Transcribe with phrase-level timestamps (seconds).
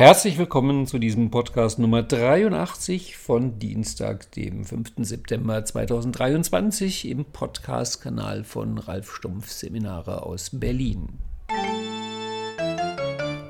[0.00, 4.92] Herzlich willkommen zu diesem Podcast Nummer 83 von Dienstag, dem 5.
[5.00, 11.18] September 2023 im Podcast-Kanal von Ralf Stumpf Seminare aus Berlin.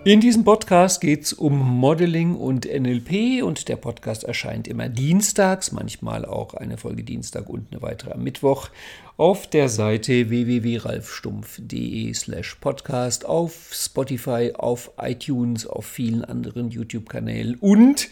[0.02, 5.72] In diesem Podcast geht es um Modeling und NLP und der Podcast erscheint immer dienstags,
[5.72, 8.70] manchmal auch eine Folge Dienstag und eine weitere am Mittwoch
[9.18, 18.08] auf der Seite www.ralfstumpf.de slash podcast, auf Spotify, auf iTunes, auf vielen anderen YouTube-Kanälen und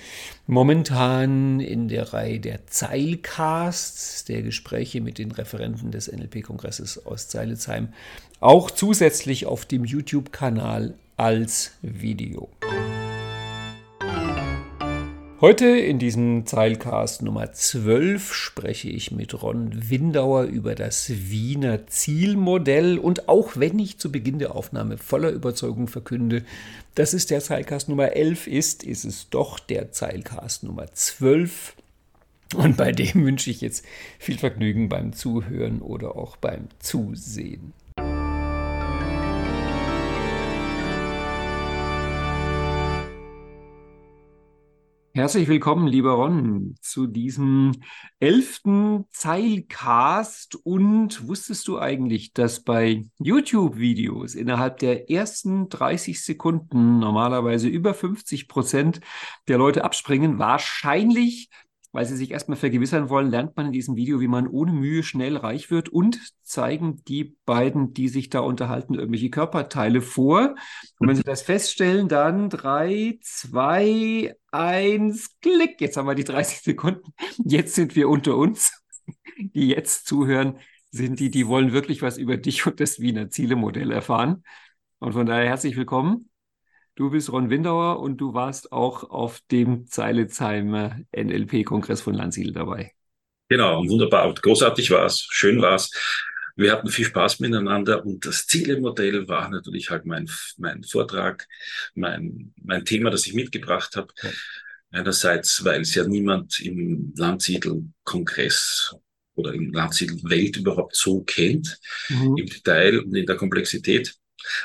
[0.47, 7.95] momentan in der Reihe der Zeilcasts, der Gespräche mit den Referenten des NLP-Kongresses aus Zeilezheim,
[8.41, 12.49] auch zusätzlich auf dem YouTube-Kanal als Video.
[15.41, 22.99] Heute in diesem Zeilcast Nummer 12 spreche ich mit Ron Windauer über das Wiener Zielmodell
[22.99, 26.45] und auch wenn ich zu Beginn der Aufnahme voller Überzeugung verkünde,
[26.95, 31.75] dass es der Zeilcast Nummer 11 ist, ist es doch der Zeilcast Nummer 12.
[32.57, 33.85] Und bei dem wünsche ich jetzt
[34.19, 37.73] viel Vergnügen beim Zuhören oder auch beim Zusehen.
[45.19, 47.73] Herzlich willkommen, lieber Ron, zu diesem
[48.21, 50.55] elften Zeilcast.
[50.63, 58.47] Und wusstest du eigentlich, dass bei YouTube-Videos innerhalb der ersten 30 Sekunden normalerweise über 50
[58.47, 59.01] Prozent
[59.49, 60.39] der Leute abspringen?
[60.39, 61.51] Wahrscheinlich
[61.93, 65.03] weil sie sich erstmal vergewissern wollen, lernt man in diesem Video, wie man ohne Mühe
[65.03, 70.55] schnell reich wird und zeigen die beiden, die sich da unterhalten, irgendwelche Körperteile vor.
[70.99, 75.81] Und wenn sie das feststellen, dann drei, zwei, eins, klick.
[75.81, 77.13] Jetzt haben wir die 30 Sekunden.
[77.45, 78.73] Jetzt sind wir unter uns.
[79.37, 80.59] Die jetzt zuhören,
[80.91, 84.45] sind die, die wollen wirklich was über dich und das Wiener Zielemodell erfahren.
[84.99, 86.28] Und von daher herzlich willkommen.
[86.99, 92.91] Du bist Ron Windauer und du warst auch auf dem Zeilezheimer NLP-Kongress von Landsiedel dabei.
[93.49, 94.35] Genau, wunderbar.
[94.35, 95.93] Großartig war es, schön war es.
[96.57, 101.47] Wir hatten viel Spaß miteinander und das Zielemodell war natürlich halt mein, mein Vortrag,
[101.95, 104.13] mein, mein Thema, das ich mitgebracht habe.
[104.21, 104.31] Ja.
[104.91, 108.97] Einerseits, weil es ja niemand im Landsiedel-Kongress
[109.37, 112.39] oder im Landsiedel-Welt überhaupt so kennt, mhm.
[112.39, 114.19] im Detail und in der Komplexität.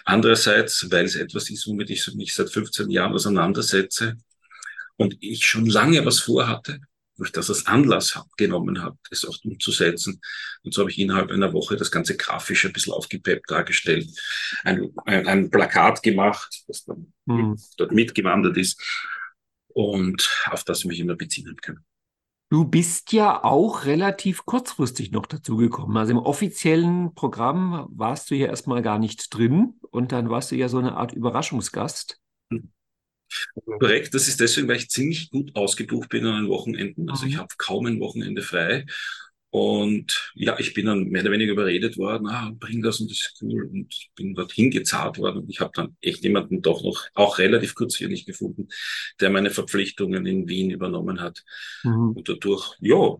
[0.05, 4.17] Andererseits, weil es etwas ist, womit ich mich seit 15 Jahren auseinandersetze
[4.97, 6.79] und ich schon lange was vorhatte,
[7.15, 10.19] wo ich das als Anlass genommen habe, es auch umzusetzen.
[10.63, 14.09] Und so habe ich innerhalb einer Woche das ganze grafisch ein bisschen aufgepeppt dargestellt,
[14.63, 17.59] ein, ein, ein Plakat gemacht, das dann hm.
[17.77, 18.81] dort mitgewandert ist
[19.67, 21.83] und auf das ich mich immer beziehen kann.
[22.53, 25.97] Du bist ja auch relativ kurzfristig noch dazugekommen.
[25.97, 30.55] Also im offiziellen Programm warst du ja erstmal gar nicht drin und dann warst du
[30.55, 32.21] ja so eine Art Überraschungsgast.
[33.65, 37.09] Korrekt, das ist deswegen, weil ich ziemlich gut ausgebucht bin an den Wochenenden.
[37.09, 37.39] Also ich mhm.
[37.39, 38.85] habe kaum ein Wochenende frei
[39.53, 43.19] und ja, ich bin dann mehr oder weniger überredet worden, ah, bring das und das
[43.19, 45.43] ist cool und bin dorthin gezahlt worden.
[45.43, 48.67] Und ich habe dann echt jemanden doch noch, auch relativ kurzfristig gefunden,
[49.19, 51.43] der meine Verpflichtungen in Wien übernommen hat.
[51.83, 52.13] Mhm.
[52.13, 53.15] Und dadurch, ja,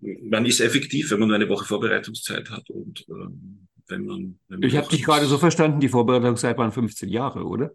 [0.00, 4.38] man ist effektiv, wenn man eine Woche Vorbereitungszeit hat und ähm, wenn man.
[4.48, 7.72] Wenn man ich habe dich gerade so verstanden, die Vorbereitungszeit waren 15 Jahre, oder?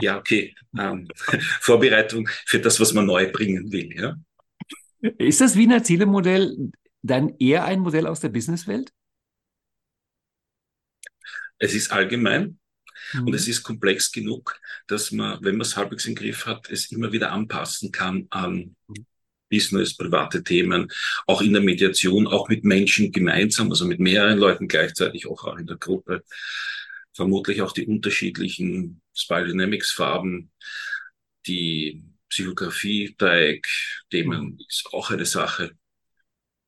[0.00, 0.54] Ja, okay.
[0.78, 1.08] Ähm,
[1.60, 4.14] Vorbereitung für das, was man neu bringen will, ja.
[5.18, 6.70] Ist das Wiener Zielemodell
[7.02, 8.92] dann eher ein Modell aus der Businesswelt?
[11.58, 12.58] Es ist allgemein
[13.12, 13.26] mhm.
[13.26, 16.90] und es ist komplex genug, dass man, wenn man es halbwegs im Griff hat, es
[16.90, 18.76] immer wieder anpassen kann an
[19.50, 20.90] Business, private Themen,
[21.26, 25.66] auch in der Mediation, auch mit Menschen gemeinsam, also mit mehreren Leuten gleichzeitig, auch in
[25.66, 26.24] der Gruppe.
[27.12, 30.50] Vermutlich auch die unterschiedlichen Spiral Dynamics Farben,
[31.46, 32.02] die
[32.34, 33.66] Psychografie, Dreieck,
[34.10, 34.58] Themen mhm.
[34.68, 35.70] ist auch eine Sache,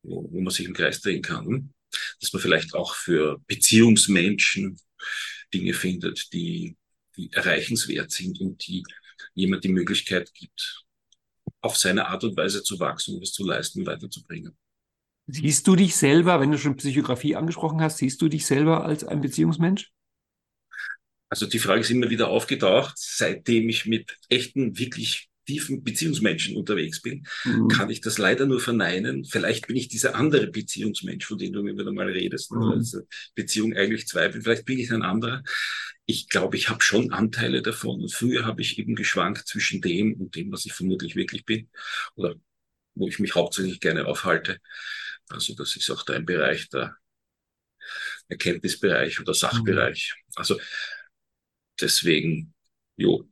[0.03, 1.73] wo, wo man sich im Kreis drehen kann.
[2.21, 4.79] Dass man vielleicht auch für Beziehungsmenschen
[5.53, 6.77] Dinge findet, die,
[7.17, 8.85] die erreichenswert sind und die
[9.35, 10.85] jemand die Möglichkeit gibt,
[11.61, 14.57] auf seine Art und Weise zu wachsen, was zu leisten, weiterzubringen.
[15.27, 19.03] Siehst du dich selber, wenn du schon Psychografie angesprochen hast, siehst du dich selber als
[19.03, 19.91] ein Beziehungsmensch?
[21.29, 27.01] Also die Frage ist immer wieder aufgetaucht, seitdem ich mit echten, wirklich tiefen Beziehungsmenschen unterwegs
[27.01, 27.69] bin, mhm.
[27.69, 29.25] kann ich das leider nur verneinen.
[29.25, 32.63] Vielleicht bin ich dieser andere Beziehungsmensch, von dem du mir wieder mal redest, mhm.
[32.63, 33.01] also
[33.35, 34.43] Beziehung eigentlich zweifeln.
[34.43, 35.43] Vielleicht bin ich ein anderer.
[36.05, 38.01] Ich glaube, ich habe schon Anteile davon.
[38.01, 41.69] Und früher habe ich eben geschwankt zwischen dem und dem, was ich vermutlich wirklich bin
[42.15, 42.35] oder
[42.95, 44.59] wo ich mich hauptsächlich gerne aufhalte.
[45.29, 46.97] Also das ist auch dein Bereich, der
[48.29, 50.15] Erkenntnisbereich oder Sachbereich.
[50.17, 50.33] Mhm.
[50.37, 50.61] Also
[51.81, 52.55] deswegen,
[52.97, 53.29] jo,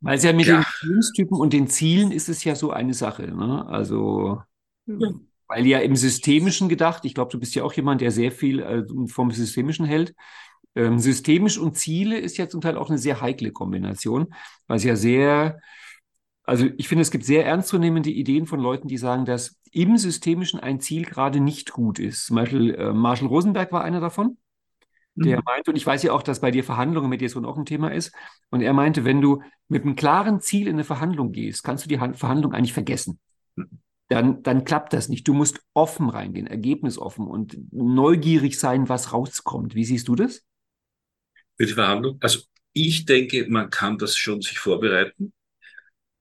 [0.00, 0.58] Weil es ja mit ja.
[0.58, 3.28] den Beziehungstypen und den Zielen ist es ja so eine Sache.
[3.34, 3.66] Ne?
[3.66, 4.40] Also,
[4.86, 5.10] ja.
[5.48, 8.60] weil ja im Systemischen gedacht, ich glaube, du bist ja auch jemand, der sehr viel
[8.60, 10.14] äh, vom Systemischen hält.
[10.74, 14.34] Ähm, systemisch und Ziele ist ja zum Teil auch eine sehr heikle Kombination,
[14.66, 15.58] weil es ja sehr,
[16.42, 20.60] also ich finde, es gibt sehr ernstzunehmende Ideen von Leuten, die sagen, dass im Systemischen
[20.60, 22.26] ein Ziel gerade nicht gut ist.
[22.26, 24.36] Zum Beispiel äh, Marshall Rosenberg war einer davon
[25.16, 25.42] der mhm.
[25.44, 27.64] meinte, und ich weiß ja auch, dass bei dir Verhandlungen mit dir so auch ein
[27.64, 28.14] Thema ist,
[28.50, 31.88] und er meinte, wenn du mit einem klaren Ziel in eine Verhandlung gehst, kannst du
[31.88, 33.18] die Verhandlung eigentlich vergessen.
[34.08, 35.26] Dann, dann klappt das nicht.
[35.26, 39.74] Du musst offen reingehen, ergebnisoffen und neugierig sein, was rauskommt.
[39.74, 40.44] Wie siehst du das?
[41.56, 42.18] Für die Verhandlung?
[42.20, 42.40] Also
[42.72, 45.32] ich denke, man kann das schon sich vorbereiten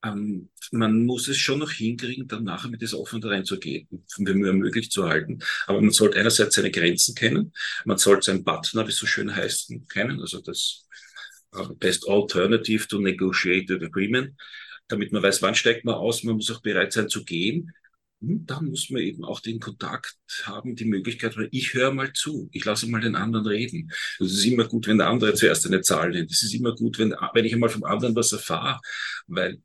[0.05, 3.87] ähm, man muss es schon noch hinkriegen, dann nachher mit dieser Offenheit reinzugehen,
[4.17, 5.39] wenn mir möglich zu halten.
[5.67, 7.53] Aber man sollte einerseits seine Grenzen kennen,
[7.85, 10.85] man sollte seinen Partner, wie es so schön heißt, kennen, also das
[11.55, 14.33] uh, Best Alternative to Negotiated Agreement,
[14.87, 17.71] damit man weiß, wann steigt man aus, man muss auch bereit sein zu gehen.
[18.21, 22.49] Und dann muss man eben auch den Kontakt haben, die Möglichkeit, ich höre mal zu,
[22.53, 23.91] ich lasse mal den anderen reden.
[24.19, 26.31] Es ist immer gut, wenn der andere zuerst eine Zahl nennt.
[26.31, 28.79] Es ist immer gut, wenn, wenn ich einmal vom anderen was erfahre,
[29.27, 29.61] weil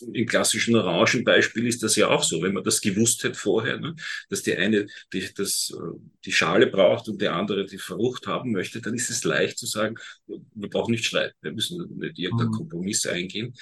[0.00, 3.94] im klassischen Orangenbeispiel ist das ja auch so, wenn man das gewusst hätte vorher, ne,
[4.28, 8.52] dass die eine die, das, äh, die Schale braucht und der andere die Frucht haben
[8.52, 9.96] möchte, dann ist es leicht zu sagen,
[10.26, 12.54] wir brauchen nicht streiten, wir müssen nicht irgendeinen mhm.
[12.54, 13.54] Kompromiss eingehen.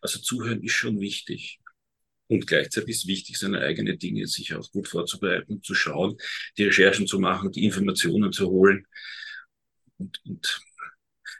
[0.00, 1.58] Also zuhören ist schon wichtig.
[2.28, 6.16] Und gleichzeitig ist wichtig, seine eigenen Dinge sich auch gut vorzubereiten, zu schauen,
[6.56, 8.86] die Recherchen zu machen, die Informationen zu holen.
[9.98, 10.62] Und, und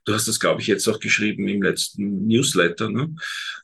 [0.04, 2.90] Du hast das, glaube ich, jetzt auch geschrieben im letzten Newsletter.
[2.90, 3.14] Ne?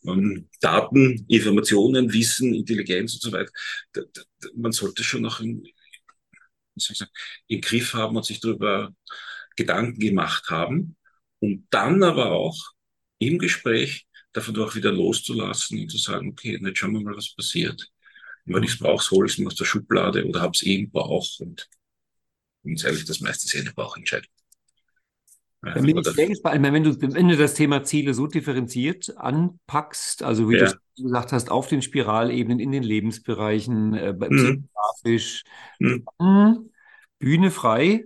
[0.02, 3.50] Um, Daten, Informationen, Wissen, Intelligenz und so weiter.
[3.92, 4.22] Da, da,
[4.54, 5.64] man sollte schon noch in,
[6.76, 7.10] sagen,
[7.48, 8.94] im Griff haben und sich darüber
[9.56, 10.96] Gedanken gemacht haben.
[11.40, 12.72] Und dann aber auch
[13.18, 17.34] im Gespräch davon auch wieder loszulassen und zu sagen, okay, jetzt schauen wir mal, was
[17.34, 17.90] passiert.
[18.46, 20.62] Und wenn ich es brauche, hole ich es mir aus der Schublade oder habe es
[20.62, 21.28] eh im Bauch.
[21.40, 21.68] Und
[22.64, 24.30] ganz ehrlich, das meiste ist eh eine Bauchentscheidung.
[25.60, 26.62] Bin ich sehr gespannt.
[26.62, 30.66] Wenn du, wenn du das Thema Ziele so differenziert anpackst, also wie ja.
[30.66, 34.68] du gesagt hast, auf den Spiralebenen, in den Lebensbereichen, äh, mhm.
[34.72, 35.42] grafisch,
[35.80, 36.70] mhm.
[37.18, 38.04] Bühne frei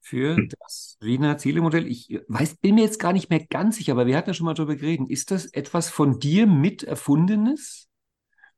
[0.00, 0.48] für mhm.
[0.60, 1.86] das Wiener Zielemodell.
[1.86, 4.46] Ich weiß, bin mir jetzt gar nicht mehr ganz sicher, aber wir hatten ja schon
[4.46, 5.10] mal darüber geredet.
[5.10, 7.88] Ist das etwas von dir mit erfundenes?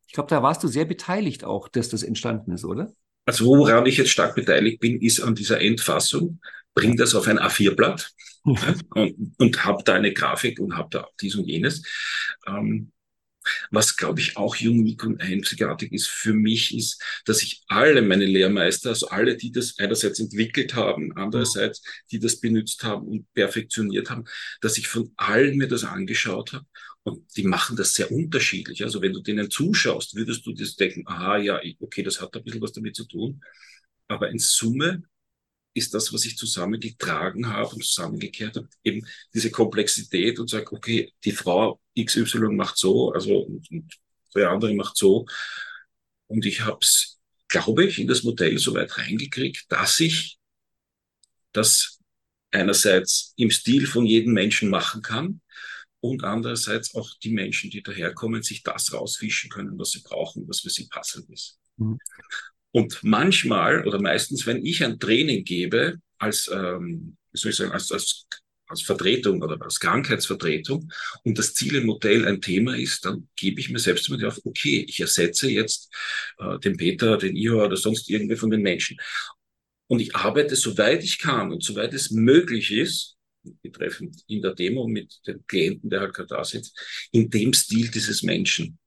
[0.07, 2.93] Ich glaube, da warst du sehr beteiligt auch, dass das entstanden ist, oder?
[3.27, 6.41] Also woran ich jetzt stark beteiligt bin, ist an dieser Endfassung.
[6.75, 8.11] Bringe das auf ein A4-Blatt
[8.45, 11.83] und, und habe da eine Grafik und habe da dies und jenes.
[12.47, 12.93] Ähm,
[13.71, 18.27] was, glaube ich, auch unique und einzigartig ist für mich, ist, dass ich alle meine
[18.27, 24.11] Lehrmeister, also alle, die das einerseits entwickelt haben, andererseits, die das benutzt haben und perfektioniert
[24.11, 24.25] haben,
[24.61, 26.67] dass ich von allen mir das angeschaut habe
[27.03, 28.83] und die machen das sehr unterschiedlich.
[28.83, 32.45] Also wenn du denen zuschaust, würdest du das denken, aha, ja, okay, das hat ein
[32.45, 33.43] bisschen was damit zu tun.
[34.09, 35.03] Aber in Summe
[35.73, 41.13] ist das, was ich zusammengetragen habe und zusammengekehrt habe, eben diese Komplexität und sage, okay,
[41.25, 43.95] die Frau XY macht so, also und, und
[44.35, 45.27] der andere macht so.
[46.27, 47.19] Und ich habe es,
[47.49, 50.39] glaube ich, in das Modell so weit reingekriegt, dass ich
[51.53, 51.99] das
[52.51, 55.41] einerseits im Stil von jedem Menschen machen kann
[56.01, 60.61] und andererseits auch die Menschen, die daherkommen, sich das rausfischen können, was sie brauchen, was
[60.61, 61.59] für sie passend ist.
[61.77, 61.99] Mhm.
[62.73, 67.73] Und manchmal oder meistens, wenn ich ein Training gebe, als, ähm, wie soll ich sagen,
[67.73, 68.27] als, als,
[68.69, 70.91] als Vertretung oder als Krankheitsvertretung
[71.25, 75.01] und das Zielemodell ein Thema ist, dann gebe ich mir selbst immer auf, okay, ich
[75.01, 75.93] ersetze jetzt
[76.39, 78.97] äh, den Peter, den Ihor oder sonst irgendwie von den Menschen.
[79.89, 83.17] Und ich arbeite soweit ich kann und soweit es möglich ist,
[83.63, 87.91] betreffend in der Demo mit dem Klienten, der halt gerade da sitzt, in dem Stil
[87.91, 88.79] dieses Menschen.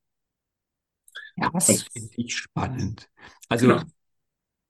[1.36, 3.10] Ja, das finde ich spannend.
[3.50, 3.84] Also genau.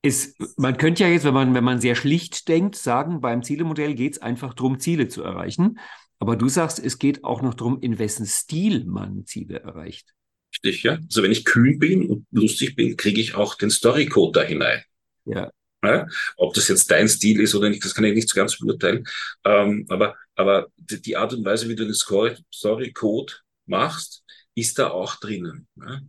[0.01, 3.95] ist, man könnte ja jetzt, wenn man, wenn man sehr schlicht denkt, sagen, beim Zielemodell
[3.95, 5.79] geht es einfach darum, Ziele zu erreichen.
[6.19, 10.13] Aber du sagst, es geht auch noch darum, in wessen Stil man Ziele erreicht.
[10.53, 10.93] Richtig, ja.
[10.93, 14.83] Also wenn ich kühn bin und lustig bin, kriege ich auch den Storycode da hinein.
[15.25, 15.51] Ja.
[15.83, 16.07] Ja.
[16.37, 19.05] Ob das jetzt dein Stil ist oder nicht, das kann ich nicht so ganz beurteilen.
[19.43, 24.23] Ähm, aber, aber die Art und Weise, wie du den Storycode machst,
[24.55, 25.67] ist da auch drinnen.
[25.75, 26.01] Ja.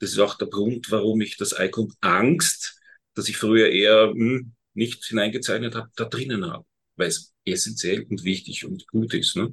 [0.00, 2.78] Das ist auch der Grund, warum ich das Icon Angst,
[3.14, 6.64] das ich früher eher hm, nicht hineingezeichnet habe, da drinnen habe,
[6.96, 9.36] weil es essentiell und wichtig und gut ist.
[9.36, 9.52] Ne?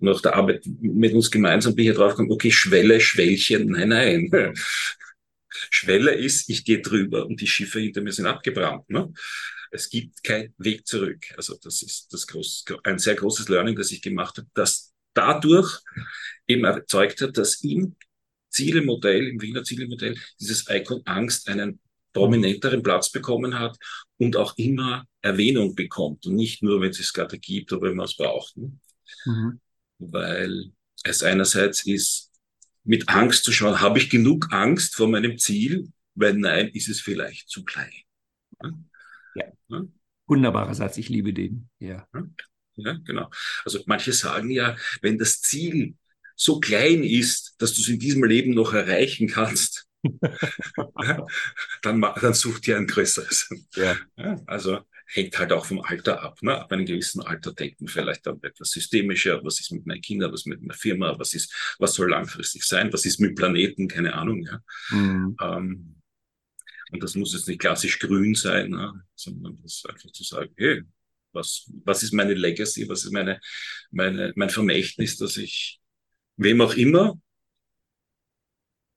[0.00, 3.70] Und auch der Arbeit mit uns gemeinsam bin ich ja drauf gekommen, okay, Schwelle, Schwellchen,
[3.70, 4.54] nein, nein.
[5.48, 8.88] Schwelle ist, ich gehe drüber und die Schiffe hinter mir sind abgebrannt.
[8.90, 9.12] Ne?
[9.70, 11.24] Es gibt keinen Weg zurück.
[11.36, 15.80] Also das ist das groß, ein sehr großes Learning, das ich gemacht habe, dass dadurch
[16.46, 17.96] eben erzeugt hat, dass im
[18.50, 21.80] Zielemodell, im Wiener Zielemodell, dieses Icon Angst einen
[22.12, 23.76] prominenteren Platz bekommen hat
[24.16, 27.96] und auch immer Erwähnung bekommt und nicht nur, wenn es es gerade gibt oder wenn
[27.96, 28.56] man es braucht.
[28.56, 28.72] Ne?
[29.26, 29.60] Mhm.
[29.98, 30.72] Weil
[31.04, 32.27] es einerseits ist,
[32.88, 35.92] mit Angst zu schauen, habe ich genug Angst vor meinem Ziel?
[36.14, 37.92] Wenn nein, ist es vielleicht zu klein.
[39.34, 39.44] Ja.
[39.68, 39.82] ja.
[40.26, 41.68] Wunderbarer Satz, ich liebe den.
[41.78, 42.08] Ja.
[42.76, 43.30] Ja, genau.
[43.64, 45.96] Also manche sagen ja, wenn das Ziel
[46.34, 49.86] so klein ist, dass du es in diesem Leben noch erreichen kannst,
[51.82, 53.50] dann, dann such dir ein größeres.
[53.74, 53.98] Ja.
[54.46, 56.42] also hängt halt auch vom Alter ab.
[56.42, 56.58] Ne?
[56.58, 60.44] Ab einem gewissen Alter denken vielleicht dann etwas systemischer, was ist mit meinen Kindern, was
[60.44, 64.44] mit meiner Firma, was ist, was soll langfristig sein, was ist mit Planeten, keine Ahnung.
[64.44, 64.60] Ja?
[64.90, 65.36] Mhm.
[65.40, 65.94] Ähm,
[66.90, 69.04] und das muss jetzt nicht klassisch grün sein, ne?
[69.14, 70.82] sondern das einfach zu sagen, hey,
[71.32, 73.40] was, was ist meine Legacy, was ist meine,
[73.90, 75.80] meine, mein Vermächtnis, dass ich
[76.36, 77.20] wem auch immer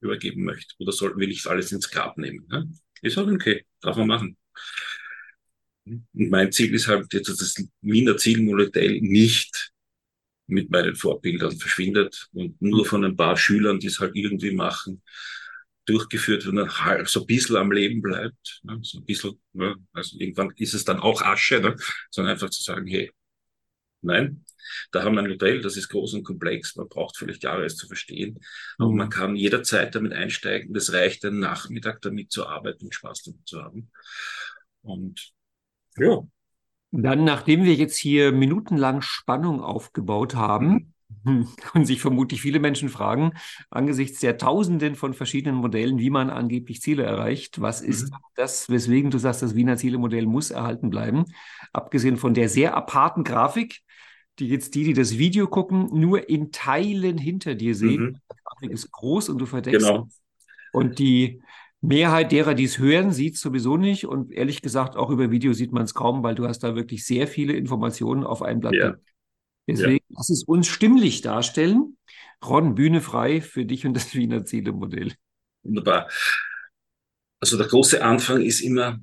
[0.02, 0.74] übergeben möchte.
[0.80, 2.46] Oder soll, will ich alles ins Grab nehmen?
[2.50, 2.70] Ne?
[3.02, 4.38] Ist halt okay, darf man machen.
[5.86, 9.72] Und mein Ziel ist halt jetzt, dass das Wiener Zielmodell nicht
[10.48, 15.02] mit meinen Vorbildern verschwindet und nur von ein paar Schülern, die es halt irgendwie machen,
[15.86, 18.62] durchgeführt wird und halb so ein bisschen am Leben bleibt.
[18.64, 18.80] Ne?
[18.82, 19.76] So ein bisschen, ne?
[19.94, 21.76] also irgendwann ist es dann auch Asche, ne?
[22.10, 23.12] sondern einfach zu sagen, hey,
[24.02, 24.46] nein,
[24.92, 27.78] da haben wir ein Modell, das ist groß und komplex, man braucht vielleicht Jahre, es
[27.78, 28.40] zu verstehen,
[28.78, 28.98] aber mhm.
[28.98, 33.48] man kann jederzeit damit einsteigen, das reicht einen Nachmittag damit zu arbeiten und Spaß damit
[33.48, 33.92] zu haben.
[34.82, 35.34] Und
[35.98, 36.20] ja.
[36.94, 40.94] Dann, nachdem wir jetzt hier minutenlang Spannung aufgebaut haben,
[41.74, 43.34] und sich vermutlich viele Menschen fragen,
[43.70, 48.18] angesichts der Tausenden von verschiedenen Modellen, wie man angeblich Ziele erreicht, was ist mhm.
[48.36, 51.26] das, weswegen du sagst, das Wiener Zielemodell muss erhalten bleiben,
[51.74, 53.82] abgesehen von der sehr aparten Grafik,
[54.40, 58.04] die jetzt die, die das Video gucken, nur in Teilen hinter dir sehen.
[58.04, 58.14] Mhm.
[58.14, 59.88] Die Grafik ist groß und du verdeckst.
[59.88, 60.08] Genau.
[60.74, 61.42] Und die
[61.82, 64.06] Mehrheit derer, die es hören, sieht es sowieso nicht.
[64.06, 67.06] Und ehrlich gesagt, auch über Video sieht man es kaum, weil du hast da wirklich
[67.06, 68.74] sehr viele Informationen auf einem Blatt.
[68.74, 68.96] Ja.
[69.68, 70.16] Deswegen ja.
[70.18, 71.98] lass es uns stimmlich darstellen.
[72.46, 75.14] Ron, Bühne frei für dich und das Wiener Zielemodell.
[75.64, 76.10] Wunderbar.
[77.40, 79.00] Also der große Anfang ist immer,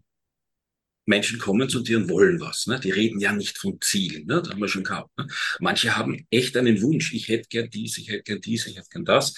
[1.07, 2.67] Menschen kommen zu dir und wollen was.
[2.67, 2.79] Ne?
[2.79, 4.43] Die reden ja nicht von Zielen, ne?
[4.43, 5.11] das haben wir schon gehabt.
[5.19, 5.27] Ne?
[5.59, 8.89] Manche haben echt einen Wunsch, ich hätte gern dies, ich hätte gern dies, ich hätte
[8.91, 9.35] gern das.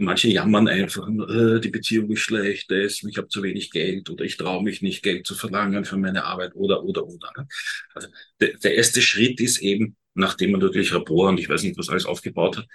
[0.00, 4.24] Manche jammern einfach, äh, die Beziehung ist schlecht, ist, ich habe zu wenig Geld oder
[4.24, 7.32] ich traue mich nicht, Geld zu verlangen für meine Arbeit oder, oder, oder.
[7.36, 7.48] Ne?
[7.94, 8.08] Also
[8.40, 11.88] der, der erste Schritt ist eben, nachdem man natürlich Rapport und ich weiß nicht, was
[11.88, 12.66] alles aufgebaut hat,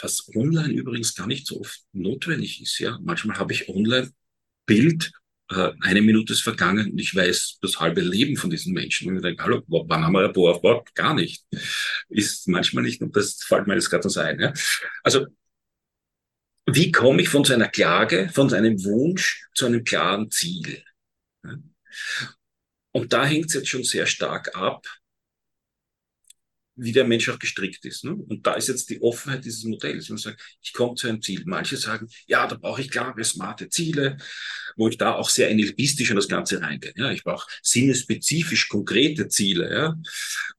[0.00, 2.78] was online übrigens gar nicht so oft notwendig ist.
[2.78, 4.10] Ja, Manchmal habe ich online
[4.66, 5.12] Bild,
[5.50, 9.08] äh, eine Minute ist vergangen und ich weiß das halbe Leben von diesen Menschen.
[9.10, 10.88] Und ich denke, hallo, wann haben wir Rapport aufgebaut?
[10.94, 11.44] Gar nicht.
[12.08, 14.40] Ist manchmal nicht, und das fällt mir jetzt gerade so ein.
[14.40, 14.52] Ja?
[15.02, 15.26] Also
[16.74, 20.84] wie komme ich von so einer Klage, von seinem Wunsch zu einem klaren Ziel?
[22.92, 24.86] Und da hängt es jetzt schon sehr stark ab,
[26.76, 28.04] wie der Mensch auch gestrickt ist.
[28.04, 28.14] Ne?
[28.14, 30.08] Und da ist jetzt die Offenheit dieses Modells.
[30.08, 31.42] Man sagt, ich komme zu einem Ziel.
[31.44, 34.16] Manche sagen, ja, da brauche ich klare, smarte Ziele,
[34.76, 36.94] wo ich da auch sehr NLPistisch in das Ganze reingehe.
[36.96, 39.96] Ja, ich brauche sinnespezifisch konkrete Ziele, ja?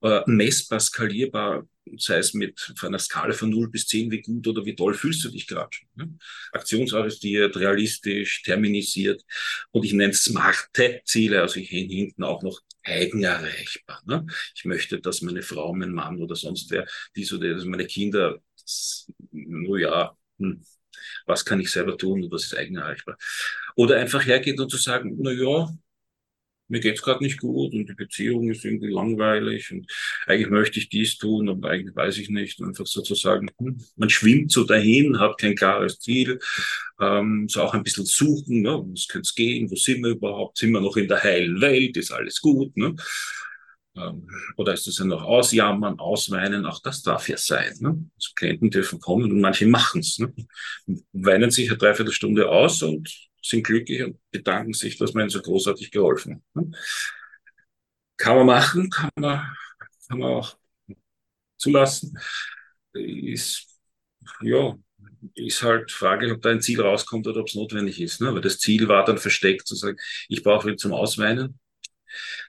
[0.02, 1.68] äh, messbar, skalierbar,
[1.98, 5.24] sei es mit einer Skala von 0 bis 10, wie gut oder wie toll fühlst
[5.24, 5.76] du dich gerade.
[5.96, 6.16] Ne?
[6.52, 9.24] Aktionsorientiert, realistisch, terminisiert
[9.72, 14.02] und ich nenne smarte Ziele, also ich hänge hinten auch noch eigenerreichbar.
[14.06, 14.26] Ne?
[14.56, 16.86] Ich möchte, dass meine Frau, mein Mann oder sonst wer,
[17.16, 18.40] dies oder das, meine Kinder,
[19.32, 20.64] nur ja, hm,
[21.26, 23.18] was kann ich selber tun und was ist eigenerreichbar.
[23.76, 25.70] Oder einfach hergeht und zu sagen, na ja,
[26.68, 29.86] mir geht's gerade nicht gut und die Beziehung ist irgendwie langweilig und
[30.26, 32.62] eigentlich möchte ich dies tun, aber eigentlich weiß ich nicht.
[32.62, 36.40] Einfach sozusagen, hm, man schwimmt so dahin, hat kein klares Ziel,
[37.00, 38.84] ähm, so auch ein bisschen suchen, ne?
[38.86, 41.98] was könnte es gehen, wo sind wir überhaupt, sind wir noch in der heilen Welt,
[41.98, 42.96] ist alles gut, ne?
[43.96, 44.28] Ähm,
[44.58, 47.74] oder ist es ja noch ausjammern, ausweinen, auch das darf ja sein.
[47.80, 48.10] Ne?
[48.16, 50.34] Also Klienten dürfen kommen und manche machen's, ne?
[51.12, 55.42] weinen sich eine Dreiviertelstunde aus und sind glücklich und bedanken sich, dass man ihnen so
[55.42, 56.66] großartig geholfen hat.
[58.18, 59.56] Kann man machen, kann man,
[60.08, 60.58] kann man auch
[61.58, 62.18] zulassen.
[62.94, 63.68] Ist,
[64.42, 64.76] ja,
[65.36, 68.22] ist halt fraglich, ob da ein Ziel rauskommt oder ob es notwendig ist.
[68.22, 68.34] Ne?
[68.34, 69.98] Weil das Ziel war dann versteckt, zu sagen,
[70.30, 71.60] ich brauche wieder zum Ausweinen.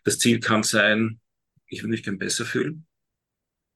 [0.05, 1.21] Das Ziel kann sein,
[1.67, 2.87] ich will mich gern besser fühlen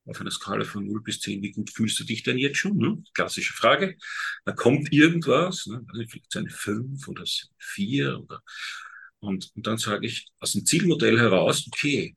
[0.09, 2.77] auf einer Skala von 0 bis 10, wie gut fühlst du dich denn jetzt schon?
[2.77, 3.03] Ne?
[3.15, 3.97] Klassische Frage.
[4.45, 5.85] Da kommt irgendwas, ne?
[5.89, 7.25] Also vielleicht eine 5 oder
[7.59, 8.43] 4 oder
[9.21, 12.17] und, und dann sage ich aus dem Zielmodell heraus, okay,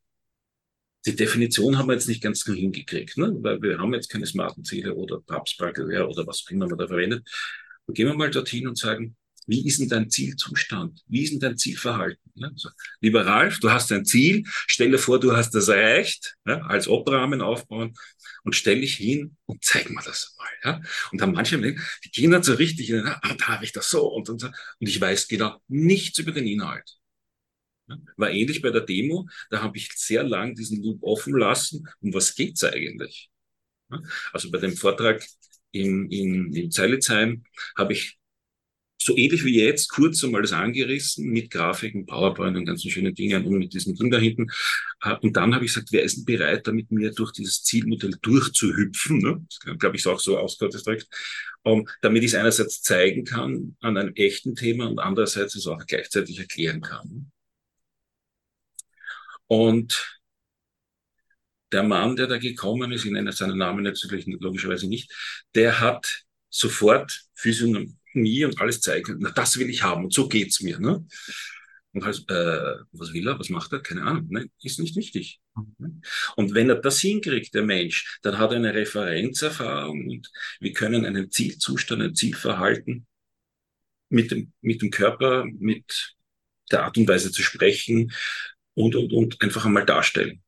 [1.05, 3.35] die Definition haben wir jetzt nicht ganz hingekriegt, ne?
[3.41, 6.87] weil wir haben jetzt keine smarten Ziele oder Papstparker oder was auch immer man da
[6.87, 7.27] verwendet.
[7.85, 9.15] Und gehen wir mal dorthin und sagen,
[9.47, 11.01] wie ist denn dein Zielzustand?
[11.07, 12.31] Wie ist denn dein Zielverhalten?
[12.35, 12.69] Ja, also,
[12.99, 16.87] lieber Ralf, du hast ein Ziel, stell dir vor, du hast das erreicht, ja, als
[16.87, 17.93] Obrahmen aufbauen
[18.43, 20.49] und stell dich hin und zeig mir das mal.
[20.63, 20.81] Ja?
[21.11, 24.29] Und dann manche, die gehen dann so richtig, ah, da habe ich das so und,
[24.29, 26.97] und, und ich weiß genau nichts über den Inhalt.
[27.87, 27.97] Ja?
[28.17, 31.87] War ähnlich bei der Demo, da habe ich sehr lang diesen Loop offen lassen.
[31.99, 33.29] Um was geht's eigentlich?
[33.91, 34.01] Ja?
[34.33, 35.25] Also bei dem Vortrag
[35.71, 37.43] in, in, in Zeilitzheim
[37.77, 38.17] habe ich
[39.03, 43.45] so ähnlich wie jetzt kurz einmal das angerissen mit Grafiken, PowerPoint und ganzen schönen Dingen
[43.45, 44.47] und mit diesem Ding da hinten.
[45.01, 48.13] Äh, und dann habe ich gesagt, wer ist denn bereit, damit mir durch dieses Zielmodell
[48.21, 49.17] durchzuhüpfen?
[49.17, 49.45] Ne?
[49.49, 51.07] Das glaube ich ist auch so ausgedrückt,
[51.63, 55.83] um, damit ich es einerseits zeigen kann an einem echten Thema und andererseits es auch
[55.85, 57.31] gleichzeitig erklären kann.
[59.47, 60.21] Und
[61.71, 65.11] der Mann, der da gekommen ist, ich nenne seinen Namen natürlich logischerweise nicht,
[65.55, 69.17] der hat sofort Physiognomie mir und alles zeigen.
[69.19, 70.79] Na, das will ich haben und so geht's mir.
[70.79, 71.05] Ne?
[71.93, 73.81] Und halt, äh, was will er, was macht er?
[73.81, 74.49] Keine Ahnung, ne?
[74.61, 75.41] ist nicht wichtig.
[75.55, 76.01] Mhm.
[76.35, 81.05] Und wenn er das hinkriegt, der Mensch, dann hat er eine Referenzerfahrung und wir können
[81.05, 83.05] einen Zielzustand, ein Zielverhalten
[84.09, 86.15] mit dem, mit dem Körper, mit
[86.71, 88.13] der Art und Weise zu sprechen
[88.73, 90.41] und, und, und einfach einmal darstellen.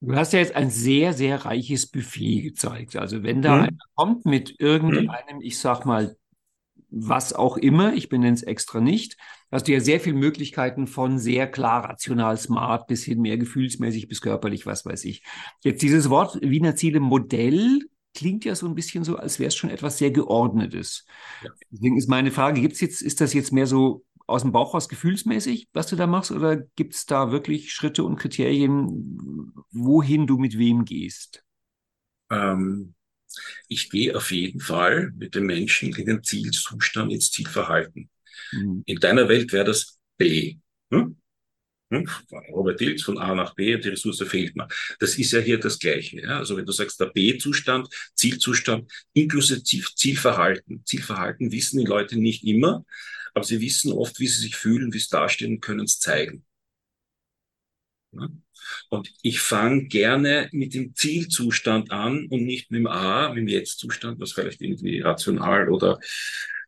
[0.00, 2.94] Du hast ja jetzt ein sehr, sehr reiches Buffet gezeigt.
[2.94, 3.62] Also wenn da mhm.
[3.62, 5.42] einer kommt mit irgendeinem, mhm.
[5.42, 6.16] ich sag mal,
[6.90, 9.16] was auch immer, ich benenne es extra nicht,
[9.50, 14.08] hast du ja sehr viele Möglichkeiten von sehr klar rational smart bis hin mehr gefühlsmäßig
[14.08, 15.22] bis körperlich, was weiß ich.
[15.62, 17.80] Jetzt dieses Wort Wiener Ziele Modell
[18.14, 21.06] klingt ja so ein bisschen so, als wäre es schon etwas sehr Geordnetes.
[21.44, 21.50] Ja.
[21.70, 24.88] Deswegen ist meine Frage, gibt's jetzt, ist das jetzt mehr so aus dem Bauch raus
[24.88, 30.36] gefühlsmäßig, was du da machst, oder gibt es da wirklich Schritte und Kriterien, wohin du
[30.36, 31.44] mit wem gehst?
[32.30, 32.94] Ähm,
[33.68, 38.10] ich gehe auf jeden Fall mit den Menschen in den Zielzustand, ins Zielverhalten.
[38.52, 38.82] Mhm.
[38.86, 40.56] In deiner Welt wäre das B.
[40.90, 41.16] Hm?
[41.90, 42.06] Hm?
[42.52, 44.68] Robert Dills von A nach B, die Ressource fehlt mir.
[44.98, 46.20] Das ist ja hier das Gleiche.
[46.20, 46.38] Ja?
[46.38, 50.84] Also wenn du sagst, der B-Zustand, Zielzustand, inklusive Zielverhalten.
[50.84, 52.84] Zielverhalten wissen die Leute nicht immer,
[53.32, 56.44] aber sie wissen oft, wie sie sich fühlen, wie es dastehen können es zeigen.
[58.20, 58.28] Ja?
[58.90, 63.48] Und ich fange gerne mit dem Zielzustand an und nicht mit dem A, mit dem
[63.48, 65.98] Jetzt-Zustand, was vielleicht irgendwie rational oder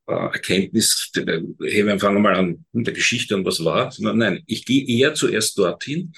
[0.06, 4.42] äh, Erkenntnis, hey, wir fangen mal an mit der Geschichte und was war, sondern nein,
[4.46, 6.12] ich gehe eher zuerst dorthin,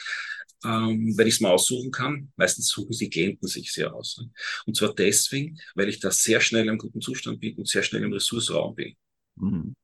[0.64, 2.32] ähm, wenn ich es mal aussuchen kann.
[2.36, 4.18] Meistens suchen sie Klienten sich sehr aus.
[4.18, 4.30] Ne?
[4.66, 8.02] Und zwar deswegen, weil ich da sehr schnell im guten Zustand bin und sehr schnell
[8.02, 8.94] im Ressourceraum bin.
[9.36, 9.74] Mhm.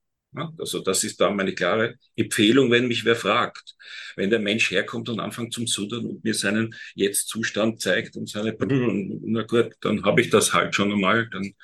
[0.58, 3.76] Also das ist da meine klare Empfehlung, wenn mich wer fragt.
[4.16, 8.56] Wenn der Mensch herkommt und anfängt zum Sudern und mir seinen Jetzt-Zustand zeigt und seine,
[8.60, 11.54] na gut, dann habe ich das halt schon einmal, dann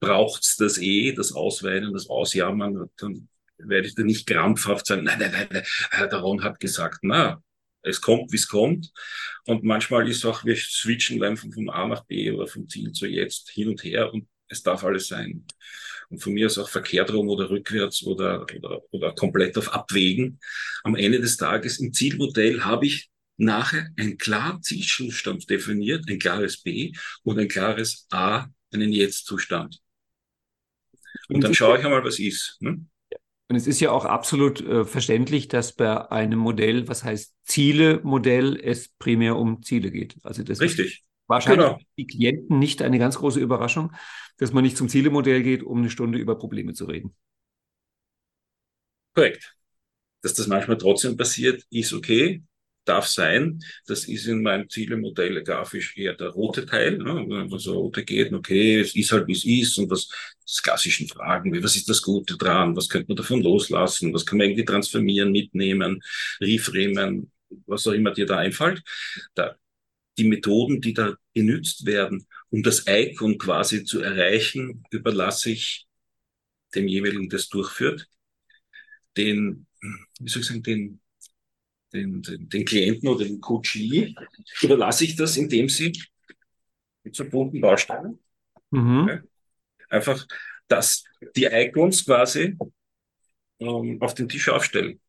[0.00, 5.18] braucht's das eh, das Ausweinen, das Ausjammern, dann werde ich da nicht krampfhaft sagen, nein,
[5.18, 7.42] nein, nein, nein, Herr Daron hat gesagt, na,
[7.82, 8.92] es kommt, wie es kommt.
[9.46, 13.06] Und manchmal ist auch, wir switchen einfach von A nach B oder vom Ziel zu
[13.06, 15.44] jetzt hin und her und es darf alles sein
[16.12, 20.38] und von mir aus auch verkehrt rum oder rückwärts oder, oder, oder komplett auf Abwägen.
[20.84, 26.62] Am Ende des Tages im Zielmodell habe ich nachher einen klaren Zielzustand definiert, ein klares
[26.62, 29.80] B und ein klares A, einen Jetzt-Zustand.
[31.28, 32.58] Und dann schaue ich einmal, was ist.
[32.60, 32.84] Ne?
[33.48, 38.60] Und es ist ja auch absolut äh, verständlich, dass bei einem Modell, was heißt Ziele-Modell,
[38.62, 40.16] es primär um Ziele geht.
[40.22, 40.86] Also das Richtig.
[40.86, 41.80] Ist wahrscheinlich genau.
[41.96, 43.92] die Klienten nicht eine ganz große Überraschung,
[44.38, 47.14] dass man nicht zum Zielemodell geht, um eine Stunde über Probleme zu reden.
[49.14, 49.54] Korrekt.
[50.22, 52.42] Dass das manchmal trotzdem passiert, ist okay,
[52.84, 53.60] darf sein.
[53.86, 56.98] Das ist in meinem Zielemodell grafisch eher der rote Teil.
[56.98, 57.24] Ne?
[57.28, 60.08] Wenn man so rote geht, okay, es ist halt wie es ist und was
[60.44, 64.26] das klassischen Fragen, wie was ist das Gute dran, was könnte man davon loslassen, was
[64.26, 66.02] kann man irgendwie transformieren, mitnehmen,
[66.40, 67.30] reframen,
[67.66, 68.82] was auch immer dir da einfällt.
[69.34, 69.56] Da
[70.18, 75.86] die Methoden, die da genützt werden, um das Icon quasi zu erreichen, überlasse ich
[76.74, 78.06] dem jeweiligen, das durchführt,
[79.16, 79.66] den,
[80.20, 81.00] wie soll ich sagen, den,
[81.94, 84.14] den, den, den Klienten oder den Coachee,
[84.60, 85.92] überlasse ich das, indem sie
[87.04, 88.18] mit so bunten Bausteinen
[88.70, 89.00] mhm.
[89.00, 89.20] okay,
[89.88, 90.26] einfach
[90.68, 92.56] das, die Icons quasi
[93.60, 95.00] ähm, auf den Tisch aufstellen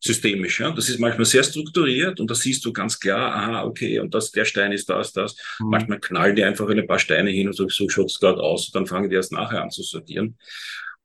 [0.00, 0.60] systemisch.
[0.60, 0.70] Ja?
[0.70, 4.30] Das ist manchmal sehr strukturiert und da siehst du ganz klar, aha, okay, und das,
[4.30, 5.36] der Stein ist das, das.
[5.60, 5.68] Mhm.
[5.68, 8.66] Manchmal knallen die einfach ein paar Steine hin und so, so schaut es gerade aus
[8.66, 10.38] und dann fangen die erst nachher an zu sortieren.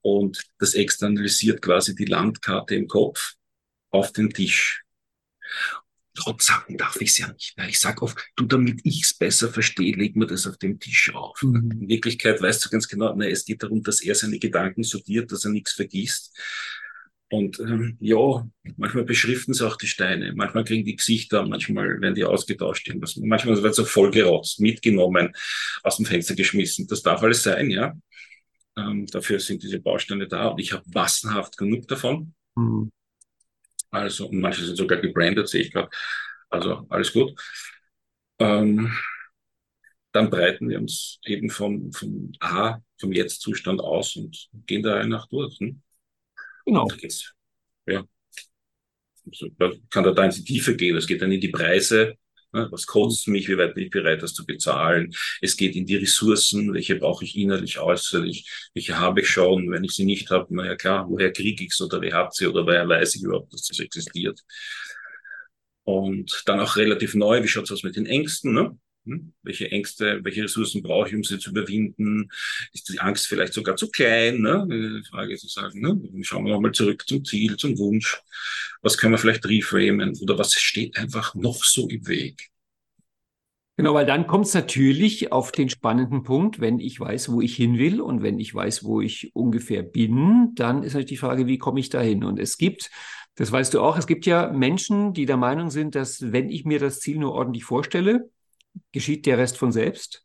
[0.01, 3.33] Und das externalisiert quasi die Landkarte im Kopf
[3.91, 4.83] auf den Tisch.
[6.25, 7.55] laut sagen darf ich es ja nicht.
[7.67, 11.11] Ich sage oft, du, damit ich es besser verstehe, leg mir das auf dem Tisch
[11.13, 11.41] auf.
[11.41, 11.71] Mhm.
[11.71, 15.31] In Wirklichkeit weißt du ganz genau, na, es geht darum, dass er seine Gedanken sortiert,
[15.31, 16.31] dass er nichts vergisst.
[17.31, 22.13] Und ähm, ja, manchmal beschriften sie auch die Steine, manchmal kriegen die Gesichter, manchmal werden
[22.13, 23.15] die ausgetauscht, irgendwas.
[23.17, 25.33] manchmal wird so vollgerotzt, mitgenommen,
[25.81, 26.87] aus dem Fenster geschmissen.
[26.87, 27.93] Das darf alles sein, ja.
[28.77, 32.33] Ähm, dafür sind diese Bausteine da und ich habe massenhaft genug davon.
[32.55, 32.91] Mhm.
[33.89, 35.89] Also, und manche sind sogar gebrandet, sehe ich gerade.
[36.49, 37.39] Also alles gut.
[38.39, 38.91] Ähm,
[40.11, 45.27] dann breiten wir uns eben vom, vom A, vom Jetzt-Zustand aus und gehen da nach
[45.27, 45.57] durch.
[45.59, 45.81] Hm?
[46.65, 46.85] Genau.
[46.87, 47.33] Geht's.
[47.85, 48.03] Ja.
[49.57, 50.95] Da kann da, in die Tiefe gehen.
[50.95, 52.15] Es geht dann in die Preise.
[52.55, 52.67] Ne?
[52.71, 53.47] Was kostet mich?
[53.49, 55.13] Wie weit bin ich bereit, das zu bezahlen?
[55.41, 56.73] Es geht in die Ressourcen.
[56.73, 58.69] Welche brauche ich innerlich, äußerlich?
[58.73, 59.71] Welche habe ich schon?
[59.71, 62.33] Wenn ich sie nicht habe, na ja klar, woher kriege ich es oder wer hat
[62.33, 64.39] sie oder woher weiß ich überhaupt, dass das existiert?
[65.83, 68.53] Und dann auch relativ neu, wie schaut es aus mit den Ängsten?
[68.53, 68.77] Ne?
[69.05, 69.33] Hm?
[69.43, 72.29] Welche Ängste, welche Ressourcen brauche ich, um sie zu überwinden?
[72.73, 74.41] Ist die Angst vielleicht sogar zu klein?
[74.41, 74.67] Ne?
[74.69, 76.23] Die Frage zu sagen, ne?
[76.23, 78.21] schauen wir nochmal zurück zum Ziel, zum Wunsch.
[78.81, 80.17] Was können wir vielleicht reframen?
[80.21, 82.49] Oder was steht einfach noch so im Weg?
[83.77, 87.57] Genau, weil dann kommt es natürlich auf den spannenden Punkt, wenn ich weiß, wo ich
[87.57, 91.45] hin will und wenn ich weiß, wo ich ungefähr bin, dann ist natürlich die Frage,
[91.45, 92.23] wie komme ich dahin?
[92.23, 92.89] Und es gibt,
[93.35, 96.63] das weißt du auch, es gibt ja Menschen, die der Meinung sind, dass wenn ich
[96.63, 98.29] mir das Ziel nur ordentlich vorstelle,
[98.91, 100.23] geschieht der Rest von selbst.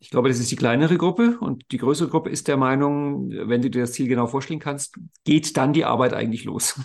[0.00, 3.62] Ich glaube, das ist die kleinere Gruppe und die größere Gruppe ist der Meinung, wenn
[3.62, 6.78] du dir das Ziel genau vorstellen kannst, geht dann die Arbeit eigentlich los.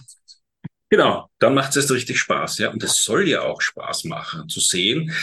[0.92, 2.72] Genau, dann macht es richtig Spaß, ja.
[2.72, 5.14] Und es soll ja auch Spaß machen, zu sehen,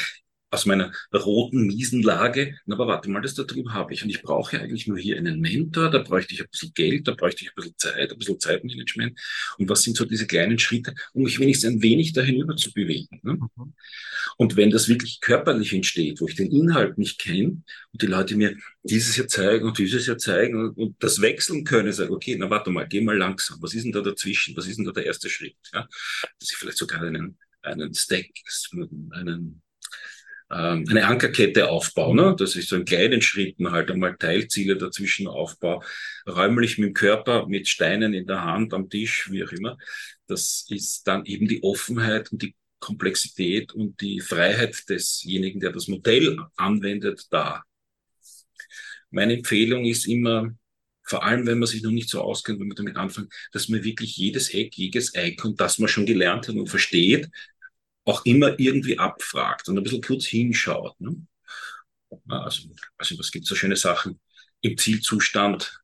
[0.50, 4.02] aus meiner roten, miesen Lage, na, aber warte mal, das da drüben habe ich.
[4.02, 7.08] Und ich brauche ja eigentlich nur hier einen Mentor, da bräuchte ich ein bisschen Geld,
[7.08, 9.18] da bräuchte ich ein bisschen Zeit, ein bisschen Zeitmanagement.
[9.58, 12.72] Und was sind so diese kleinen Schritte, um mich wenigstens ein wenig dahin über zu
[12.72, 13.20] bewegen?
[13.22, 13.34] Ne?
[13.34, 13.74] Mhm.
[14.36, 18.36] Und wenn das wirklich körperlich entsteht, wo ich den Inhalt nicht kenne und die Leute
[18.36, 22.36] mir dieses Jahr zeigen und dieses Jahr zeigen und, und das wechseln können, sagen, okay,
[22.38, 23.60] na warte mal, geh mal langsam.
[23.62, 24.56] Was ist denn da dazwischen?
[24.56, 25.56] Was ist denn da der erste Schritt?
[25.72, 25.88] Ja?
[26.38, 28.30] Dass ich vielleicht sogar einen, einen Stack,
[29.10, 29.62] einen
[30.50, 32.36] ähm, eine Ankerkette aufbaue, ne?
[32.38, 35.80] dass ich so in kleinen Schritten halt einmal Teilziele dazwischen aufbaue,
[36.26, 39.76] räumlich mit dem Körper, mit Steinen in der Hand, am Tisch, wie auch immer.
[40.26, 45.88] Das ist dann eben die Offenheit und die Komplexität und die Freiheit desjenigen, der das
[45.88, 47.62] Modell anwendet, da.
[49.10, 50.50] Meine Empfehlung ist immer,
[51.02, 53.82] vor allem wenn man sich noch nicht so auskennt, wenn man damit anfängt, dass man
[53.82, 57.30] wirklich jedes Eck, jedes Icon, das man schon gelernt hat und versteht,
[58.06, 60.98] auch immer irgendwie abfragt und ein bisschen kurz hinschaut.
[61.00, 61.26] Ne?
[62.28, 64.20] Also, also was gibt so schöne Sachen
[64.60, 65.80] im Zielzustand?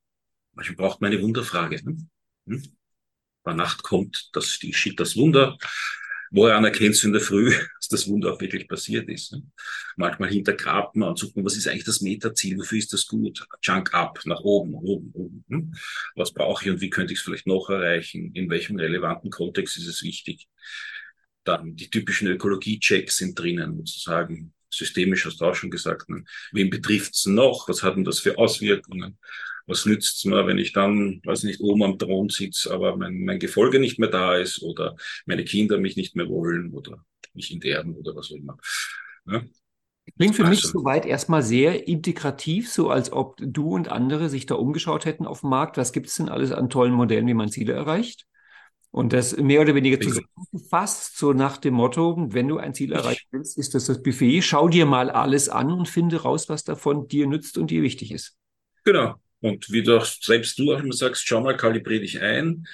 [0.55, 1.83] Manchmal braucht man eine Wunderfrage.
[1.85, 1.97] Ne?
[2.47, 2.63] Hm?
[3.43, 5.59] Bei Nacht kommt das, die Shit, das Wunder.
[6.31, 9.33] Woran erkennst du in der Früh, dass das Wunder auch wirklich passiert ist?
[9.33, 9.43] Ne?
[9.97, 12.57] Manchmal hintergrabt man und sucht man, was ist eigentlich das Metaziel?
[12.57, 13.45] Wofür ist das gut?
[13.63, 15.45] Junk up, nach oben, oben, oben.
[15.49, 15.75] Hm?
[16.15, 18.33] Was brauche ich und wie könnte ich es vielleicht noch erreichen?
[18.35, 20.47] In welchem relevanten Kontext ist es wichtig?
[21.44, 26.09] Dann die typischen Ökologie-Checks sind drinnen, sozusagen systemisch, hast du auch schon gesagt.
[26.09, 26.24] Ne?
[26.52, 27.68] Wen betrifft's noch?
[27.68, 29.18] Was hat denn das für Auswirkungen?
[29.66, 33.38] Was nützt's mir, wenn ich dann, weiß nicht, oben am Thron sitze, aber mein, mein
[33.38, 37.94] Gefolge nicht mehr da ist oder meine Kinder mich nicht mehr wollen oder mich enterben
[37.94, 38.57] oder was auch immer.
[39.26, 39.42] Ja?
[40.16, 44.46] Klingt für also, mich soweit erstmal sehr integrativ, so als ob du und andere sich
[44.46, 45.76] da umgeschaut hätten auf dem Markt.
[45.76, 48.26] Was gibt es denn alles an tollen Modellen, wie man Ziele erreicht?
[48.92, 53.26] Und das mehr oder weniger zusammengefasst, so nach dem Motto, wenn du ein Ziel erreichen
[53.31, 54.42] willst, ist das das Buffet.
[54.42, 58.12] Schau dir mal alles an und finde raus, was davon dir nützt und dir wichtig
[58.12, 58.37] ist.
[58.85, 59.14] Genau.
[59.40, 62.66] Und wie du auch selbst du auch immer sagst, schau mal, kalibrier dich ein,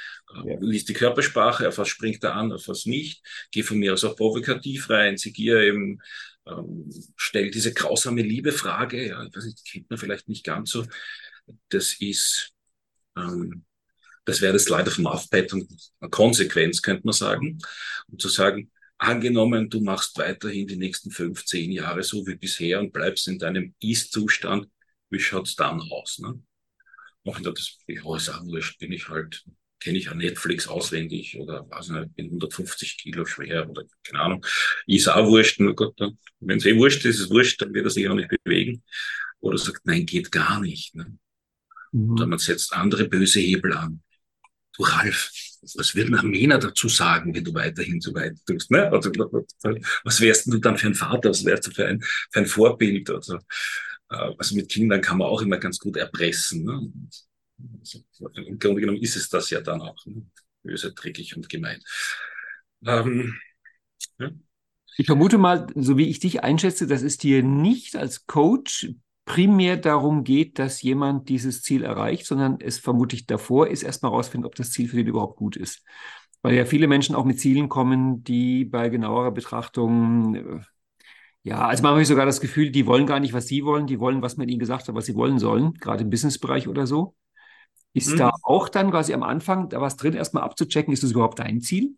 [0.45, 0.57] ja.
[0.61, 3.23] lies die Körpersprache, auf was springt er an, auf was nicht.
[3.53, 6.01] Geh von mir aus auch provokativ rein, Sigier eben,
[6.47, 10.85] ähm, stell diese grausame Liebe-Frage, ja, ich weiß nicht, kennt man vielleicht nicht ganz so.
[11.69, 12.53] Das ist,
[13.17, 13.65] ähm,
[14.29, 17.59] das wäre das of Mouthpad und eine Konsequenz, könnte man sagen.
[18.09, 22.79] Und zu sagen, angenommen, du machst weiterhin die nächsten fünf, zehn Jahre so wie bisher
[22.79, 24.69] und bleibst in deinem Ist-Zustand,
[25.09, 26.19] wie schaut's dann aus?
[26.19, 26.43] Ne?
[27.23, 29.45] Und das, ja, ist auch wurscht, bin ich halt,
[29.81, 34.47] kenne ich ja Netflix auswendig oder weiß nicht, bin 150 Kilo schwer oder keine Ahnung.
[34.87, 35.99] Ist auch wurscht, nur Gott,
[36.41, 38.83] wenn es eh wurscht ist, ist es wurscht, dann wird er sich auch nicht bewegen.
[39.41, 40.95] Oder sagt, nein, geht gar nicht.
[40.95, 41.17] Ne?
[41.93, 42.13] Mhm.
[42.13, 44.03] Oder man setzt andere böse Hebel an
[44.79, 45.31] du Ralf,
[45.75, 48.71] was wird ein dazu sagen, wenn du weiterhin so weit tust?
[48.71, 48.91] Ne?
[48.91, 49.11] Also,
[50.05, 51.31] was wärst du dann für ein Vater?
[51.31, 53.11] Was wärst du für ein, für ein Vorbild?
[53.11, 56.65] Also, äh, also mit Kindern kann man auch immer ganz gut erpressen.
[56.65, 56.93] Ne?
[57.81, 58.01] Also,
[58.35, 60.07] Im Grunde genommen ist es das ja dann auch.
[60.07, 60.27] Ne?
[60.63, 61.83] Böse, dreckig und gemein.
[62.85, 63.39] Ähm,
[64.19, 64.31] Ja.
[64.97, 68.95] Ich vermute mal, so wie ich dich einschätze, dass es dir nicht als Coach
[69.29, 74.47] primär darum geht, dass jemand dieses Ziel erreicht, sondern es vermutlich davor ist, erstmal herausfinden,
[74.47, 75.85] ob das Ziel für den überhaupt gut ist.
[76.41, 80.61] Weil ja viele Menschen auch mit Zielen kommen, die bei genauerer Betrachtung, äh,
[81.43, 83.87] ja, also man habe ich sogar das Gefühl, die wollen gar nicht, was sie wollen,
[83.87, 86.87] die wollen, was man ihnen gesagt hat, was sie wollen sollen, gerade im Businessbereich oder
[86.87, 87.15] so.
[87.93, 88.17] Ist mhm.
[88.17, 91.61] da auch dann quasi am Anfang da was drin, erstmal abzuchecken, ist das überhaupt dein
[91.61, 91.97] Ziel?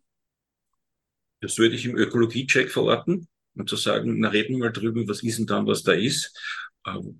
[1.40, 5.23] Das würde ich im Ökologie-Check verorten und zu sagen, na reden wir mal drüber, was
[5.23, 6.37] ist denn dann, was da ist,
[6.87, 7.16] ähm,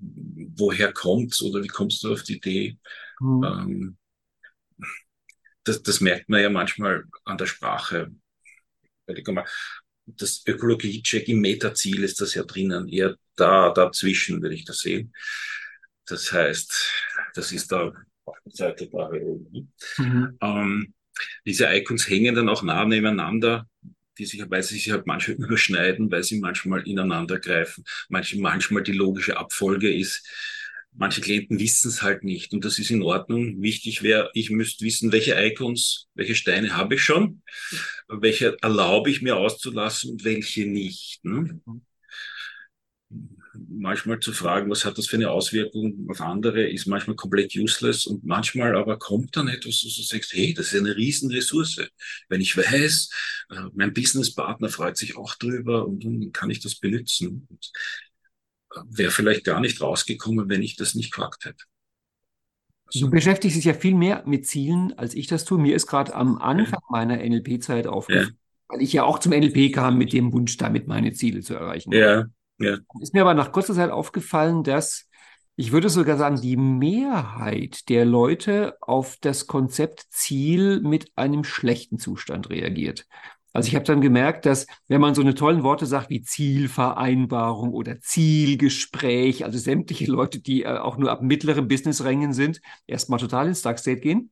[0.57, 2.79] woher kommt's oder wie kommst du auf die Idee?
[3.21, 3.45] Mhm.
[3.45, 3.97] Ähm,
[5.65, 8.11] das, das merkt man ja manchmal an der Sprache.
[10.07, 15.13] Das Ökologie-Check im Metaziel ist das ja drinnen, eher da, dazwischen würde ich das sehen.
[16.07, 16.93] Das heißt,
[17.35, 17.93] das ist da
[18.25, 19.11] auf der Seite da.
[19.99, 20.39] Mhm.
[20.41, 20.95] Ähm,
[21.45, 23.69] diese Icons hängen dann auch nah nebeneinander
[24.21, 28.83] die sich, weil sie sich halt manchmal überschneiden, weil sie manchmal ineinander greifen, manche, manchmal
[28.83, 30.27] die logische Abfolge ist.
[30.93, 33.63] Manche Klienten wissen es halt nicht und das ist in Ordnung.
[33.63, 37.43] Wichtig wäre, ich müsste wissen, welche Icons, welche Steine habe ich schon,
[38.09, 41.25] welche erlaube ich mir auszulassen und welche nicht.
[41.25, 41.61] Ne?
[41.65, 41.83] Mhm
[43.69, 48.07] manchmal zu fragen, was hat das für eine Auswirkung auf andere, ist manchmal komplett useless
[48.07, 51.89] und manchmal aber kommt dann etwas, wo du sagst, hey, das ist eine Riesenressource.
[52.29, 53.11] Wenn ich weiß,
[53.51, 57.49] äh, mein Businesspartner freut sich auch drüber und dann kann ich das benutzen.
[58.75, 61.65] Äh, Wäre vielleicht gar nicht rausgekommen, wenn ich das nicht gefragt hätte.
[62.87, 65.59] Also, du beschäftigst dich ja viel mehr mit Zielen, als ich das tue.
[65.59, 66.87] Mir ist gerade am Anfang ja.
[66.91, 68.35] meiner NLP-Zeit aufgefallen, ja.
[68.69, 71.93] weil ich ja auch zum NLP kam mit dem Wunsch, damit meine Ziele zu erreichen.
[71.93, 72.25] Ja.
[72.61, 72.79] Ja.
[73.01, 75.07] Ist mir aber nach kurzer Zeit aufgefallen, dass
[75.57, 81.99] ich würde sogar sagen, die Mehrheit der Leute auf das Konzept Ziel mit einem schlechten
[81.99, 83.07] Zustand reagiert.
[83.53, 87.73] Also ich habe dann gemerkt, dass wenn man so eine tollen Worte sagt wie Zielvereinbarung
[87.73, 93.49] oder Zielgespräch, also sämtliche Leute, die äh, auch nur ab mittleren Businessrängen sind, erstmal total
[93.49, 94.31] ins Dark State gehen,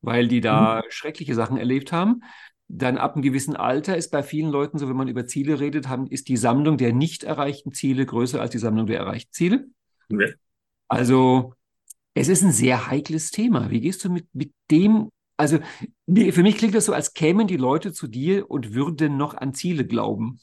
[0.00, 0.90] weil die da mhm.
[0.90, 2.22] schreckliche Sachen erlebt haben
[2.68, 5.88] dann ab einem gewissen Alter ist bei vielen Leuten so, wenn man über Ziele redet,
[5.88, 9.66] haben, ist die Sammlung der nicht erreichten Ziele größer als die Sammlung der erreichten Ziele.
[10.10, 10.28] Ja.
[10.86, 11.54] Also
[12.14, 13.70] es ist ein sehr heikles Thema.
[13.70, 15.58] Wie gehst du mit, mit dem, also
[16.06, 19.54] für mich klingt das so, als kämen die Leute zu dir und würden noch an
[19.54, 20.40] Ziele glauben.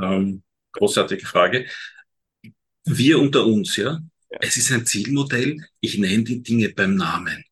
[0.00, 1.66] Ähm, großartige Frage.
[2.84, 4.00] Wir unter uns, ja?
[4.30, 4.38] ja.
[4.40, 5.64] Es ist ein Zielmodell.
[5.80, 7.44] Ich nenne die Dinge beim Namen.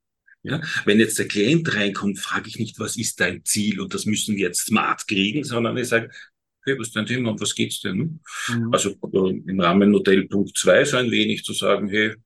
[0.48, 4.06] Ja, wenn jetzt der Klient reinkommt, frage ich nicht, was ist dein Ziel und das
[4.06, 6.10] müssen wir jetzt smart kriegen, sondern ich sage,
[6.68, 8.20] okay, was ist dein Thema und was geht's denn?
[8.48, 8.72] Mhm.
[8.72, 12.16] Also äh, im Rahmen Modell Punkt 2 so ein wenig zu sagen, hey, äh,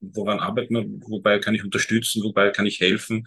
[0.00, 3.26] woran arbeiten wir, wobei kann ich unterstützen, wobei kann ich helfen.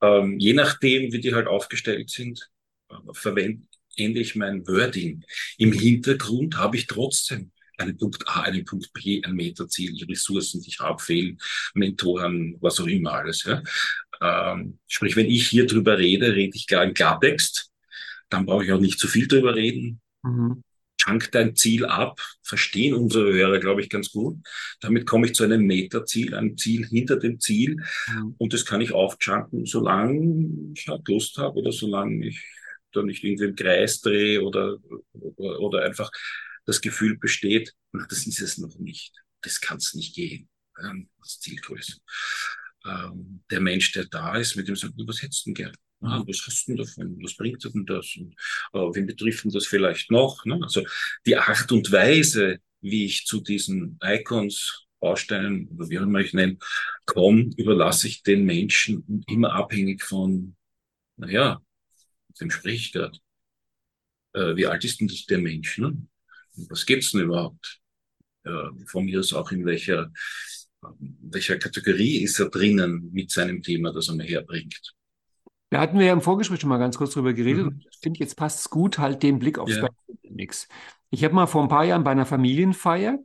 [0.00, 2.48] Ähm, je nachdem, wie die halt aufgestellt sind,
[2.90, 3.60] äh, verwende
[3.96, 5.24] ich mein Wording.
[5.56, 10.60] Im Hintergrund habe ich trotzdem einen Punkt A, einen Punkt B, ein Metaziel, die Ressourcen,
[10.60, 11.38] die ich habe, fehlen,
[11.74, 13.44] Mentoren, was auch immer alles.
[13.44, 13.62] Ja.
[14.20, 17.70] Ähm, sprich, wenn ich hier drüber rede, rede ich klar in Klartext.
[18.28, 20.00] Dann brauche ich auch nicht zu viel drüber reden.
[20.22, 20.62] Mhm.
[21.00, 24.36] Chunk dein Ziel ab, verstehen unsere Hörer, glaube ich, ganz gut.
[24.80, 27.76] Damit komme ich zu einem Metaziel, einem Ziel hinter dem Ziel.
[28.08, 28.34] Mhm.
[28.36, 32.44] Und das kann ich aufchunken, solange ich halt Lust habe oder solange ich
[32.92, 34.78] da nicht irgendwie im Kreis drehe oder,
[35.12, 36.10] oder, oder einfach
[36.68, 39.14] das Gefühl besteht, na, das ist es noch nicht.
[39.40, 40.50] Das kann es nicht gehen.
[40.84, 41.96] Ähm, das Zielgröße.
[42.84, 45.76] Ähm, der Mensch, der da ist, mit dem sagt, was hättest du denn gern?
[46.02, 47.18] Ah, was hast du denn davon?
[47.22, 48.14] Was bringt dir denn das?
[48.16, 48.34] Und,
[48.74, 50.44] äh, wen betrifft denn das vielleicht noch?
[50.44, 50.60] Ne?
[50.62, 50.84] Also
[51.24, 56.34] die Art und Weise, wie ich zu diesen Icons, Bausteinen oder wie auch immer ich
[56.34, 56.58] nenne,
[57.06, 60.54] komme, überlasse ich den Menschen immer abhängig von,
[61.16, 61.62] naja,
[62.38, 63.18] dem sprich ich gerade.
[64.34, 65.78] Äh, wie alt ist denn das der Mensch?
[65.78, 65.96] Ne?
[66.68, 67.80] Was gibt's denn überhaupt?
[68.86, 70.10] Von mir aus auch in welcher,
[70.80, 74.94] welcher Kategorie ist er drinnen mit seinem Thema, das er mir herbringt.
[75.70, 77.66] Da hatten wir ja im Vorgespräch schon mal ganz kurz drüber geredet.
[77.66, 77.82] Mhm.
[77.90, 79.88] Ich finde, jetzt passt es gut, halt den Blick aufs ja.
[80.22, 80.66] Dynamics.
[81.10, 83.18] Ich habe mal vor ein paar Jahren bei einer Familienfeier,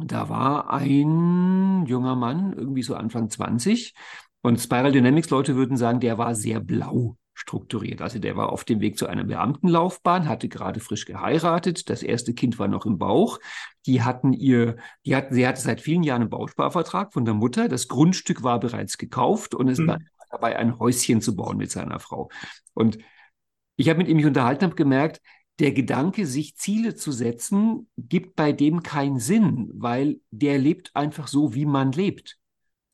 [0.00, 3.94] da war ein junger Mann, irgendwie so Anfang 20,
[4.42, 8.02] und Spiral Dynamics Leute würden sagen, der war sehr blau strukturiert.
[8.02, 12.34] Also der war auf dem Weg zu einer Beamtenlaufbahn, hatte gerade frisch geheiratet, das erste
[12.34, 13.38] Kind war noch im Bauch.
[13.86, 17.68] Die hatten ihr, die hatten, sie hatte seit vielen Jahren einen Bausparvertrag von der Mutter.
[17.68, 19.86] Das Grundstück war bereits gekauft und es mhm.
[19.86, 19.98] war
[20.30, 22.28] dabei, ein Häuschen zu bauen mit seiner Frau.
[22.74, 22.98] Und
[23.76, 25.20] ich habe mit ihm mich unterhalten, habe gemerkt,
[25.60, 31.28] der Gedanke, sich Ziele zu setzen, gibt bei dem keinen Sinn, weil der lebt einfach
[31.28, 32.37] so, wie man lebt.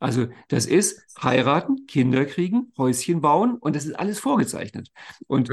[0.04, 4.90] Also das ist heiraten, Kinder kriegen, Häuschen bauen und das ist alles vorgezeichnet.
[5.26, 5.50] Und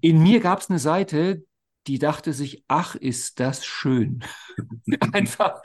[0.00, 1.44] In mir gab es eine Seite,
[1.86, 4.24] die dachte sich, ach, ist das schön.
[5.12, 5.60] Einfach,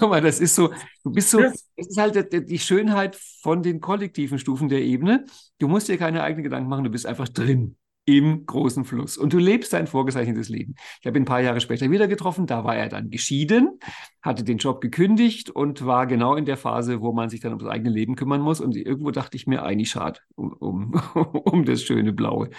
[0.00, 4.38] mal, das ist so, du bist so, das ist halt die Schönheit von den kollektiven
[4.38, 5.24] Stufen der Ebene.
[5.58, 7.76] Du musst dir keine eigenen Gedanken machen, du bist einfach drin
[8.06, 9.18] im großen Fluss.
[9.18, 10.76] Und du lebst dein vorgezeichnetes Leben.
[11.00, 12.46] Ich habe ihn ein paar Jahre später wieder getroffen.
[12.46, 13.80] Da war er dann geschieden,
[14.22, 17.58] hatte den Job gekündigt und war genau in der Phase, wo man sich dann um
[17.58, 18.60] das eigene Leben kümmern muss.
[18.60, 20.92] Und irgendwo dachte ich mir, eigentlich schade um, um,
[21.44, 22.50] um das schöne Blaue.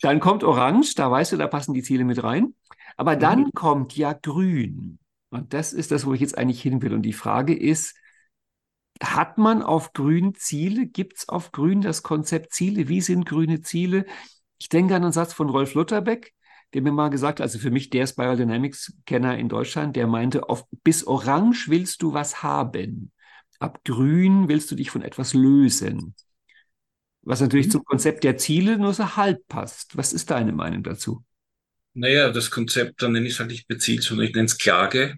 [0.00, 2.54] Dann kommt Orange, da weißt du, da passen die Ziele mit rein.
[2.96, 3.50] Aber dann mhm.
[3.54, 5.00] kommt ja Grün.
[5.30, 6.94] Und das ist das, wo ich jetzt eigentlich hin will.
[6.94, 7.96] Und die Frage ist,
[9.02, 10.86] hat man auf Grün Ziele?
[10.86, 12.88] Gibt es auf Grün das Konzept Ziele?
[12.88, 14.06] Wie sind grüne Ziele?
[14.62, 16.34] Ich denke an einen Satz von Rolf Lutterbeck,
[16.72, 20.06] der mir mal gesagt hat, also für mich der Spiral Dynamics Kenner in Deutschland, der
[20.06, 23.10] meinte, auf, bis orange willst du was haben.
[23.58, 26.14] Ab grün willst du dich von etwas lösen.
[27.22, 27.70] Was natürlich mhm.
[27.72, 29.96] zum Konzept der Ziele nur so halb passt.
[29.96, 31.24] Was ist deine Meinung dazu?
[31.94, 35.16] Naja, das Konzept, dann nenne ich es halt nicht bezielt, sondern ich nenne es Klage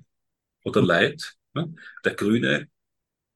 [0.62, 0.88] oder mhm.
[0.88, 1.34] Leid.
[1.52, 1.74] Ne?
[2.02, 2.68] Der Grüne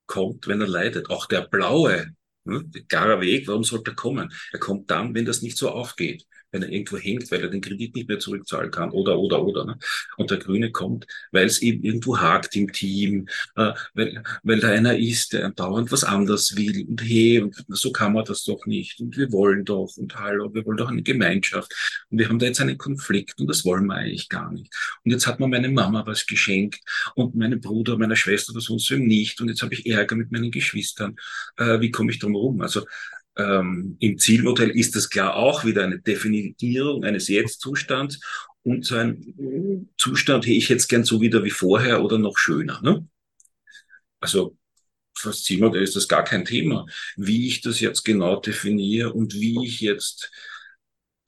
[0.07, 1.11] kommt, wenn er leidet.
[1.11, 2.17] Auch der Blaue
[2.49, 2.73] hm?
[2.89, 4.33] Klarer Weg, warum sollte er kommen?
[4.53, 7.61] Er kommt dann, wenn das nicht so aufgeht wenn er irgendwo hängt, weil er den
[7.61, 9.65] Kredit nicht mehr zurückzahlen kann oder, oder, oder.
[9.65, 9.79] Ne?
[10.17, 14.69] Und der Grüne kommt, weil es eben irgendwo hakt im Team, äh, weil, weil da
[14.71, 18.67] einer ist, der dauernd was anderes will und hey, und so kann man das doch
[18.67, 21.73] nicht und wir wollen doch und hallo, wir wollen doch eine Gemeinschaft
[22.11, 24.73] und wir haben da jetzt einen Konflikt und das wollen wir eigentlich gar nicht.
[25.05, 26.81] Und jetzt hat mir meine Mama was geschenkt
[27.15, 30.51] und meine Bruder, meine Schwester oder sonst nicht und jetzt habe ich Ärger mit meinen
[30.51, 31.17] Geschwistern.
[31.57, 32.61] Äh, wie komme ich drum rum?
[32.61, 32.85] Also
[33.39, 38.21] ähm, Im Zielmodell ist das klar auch wieder eine Definierung eines Jetzt-Zustands
[38.63, 42.83] und so ein Zustand hätte ich jetzt gern so wieder wie vorher oder noch schöner.
[42.83, 43.07] Ne?
[44.21, 44.57] Also
[45.17, 46.87] fürs Zielmodell ist das gar kein Thema.
[47.17, 50.31] Wie ich das jetzt genau definiere und wie ich jetzt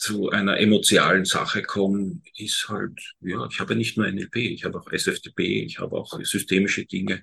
[0.01, 4.81] zu einer emotionalen Sache komme, ist halt, ja, ich habe nicht nur NLP, ich habe
[4.81, 7.23] auch SFTP, ich habe auch systemische Dinge,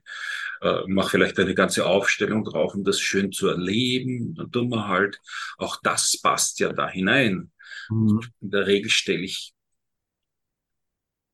[0.62, 4.36] äh, mache vielleicht eine ganze Aufstellung drauf, um das schön zu erleben.
[4.36, 5.20] Dann tun wir halt,
[5.58, 7.52] auch das passt ja da hinein.
[7.90, 8.22] Mhm.
[8.42, 9.54] In der Regel stelle ich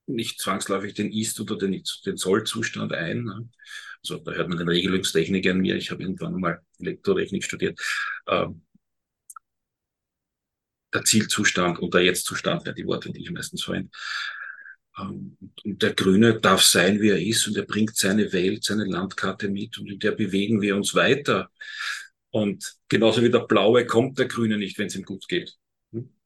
[0.06, 3.23] nicht zwangsläufig den Ist- oder den, den Soll-Zustand ein.
[3.25, 3.49] Ne?
[4.01, 5.75] Also da hört man den Regelungstechniker an mir.
[5.75, 7.82] Ich habe irgendwann mal Elektrotechnik studiert.
[8.27, 8.62] Ähm,
[10.93, 13.89] der Zielzustand und der Jetzt-Zustand wären die Worte, die ich meistens verwende.
[14.99, 18.86] Ähm, und der Grüne darf sein, wie er ist, und er bringt seine Welt, seine
[18.86, 21.49] Landkarte mit, und in der bewegen wir uns weiter.
[22.29, 25.56] Und genauso wie der Blaue kommt der Grüne nicht, wenn es ihm gut geht.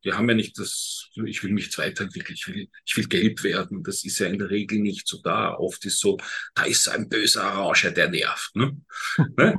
[0.01, 3.83] Wir haben ja nicht das, ich will mich weiterentwickeln, ich will, ich will gelb werden.
[3.83, 5.55] Das ist ja in der Regel nicht so da.
[5.55, 6.17] Oft ist so,
[6.55, 8.55] da ist ein böser Orange, der nervt.
[8.55, 8.79] Ne?
[9.37, 9.57] ne?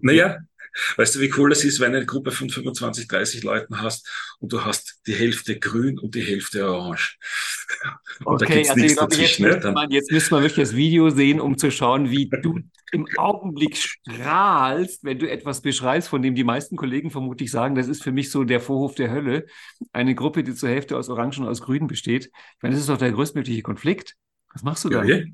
[0.00, 0.38] Naja,
[0.96, 4.08] Weißt du, wie cool es ist, wenn du eine Gruppe von 25, 30 Leuten hast
[4.40, 7.16] und du hast die Hälfte grün und die Hälfte orange.
[8.24, 11.40] Und okay, also ich glaube, jetzt, müsste man, jetzt müsste man wirklich das Video sehen,
[11.40, 12.60] um zu schauen, wie du
[12.92, 17.88] im Augenblick strahlst, wenn du etwas beschreibst, von dem die meisten Kollegen vermutlich sagen, das
[17.88, 19.46] ist für mich so der Vorhof der Hölle.
[19.92, 22.26] Eine Gruppe, die zur Hälfte aus Orangen und aus Grün besteht.
[22.26, 24.14] Ich meine, das ist doch der größtmögliche Konflikt.
[24.52, 25.02] Was machst du da?
[25.02, 25.24] Ja, ja.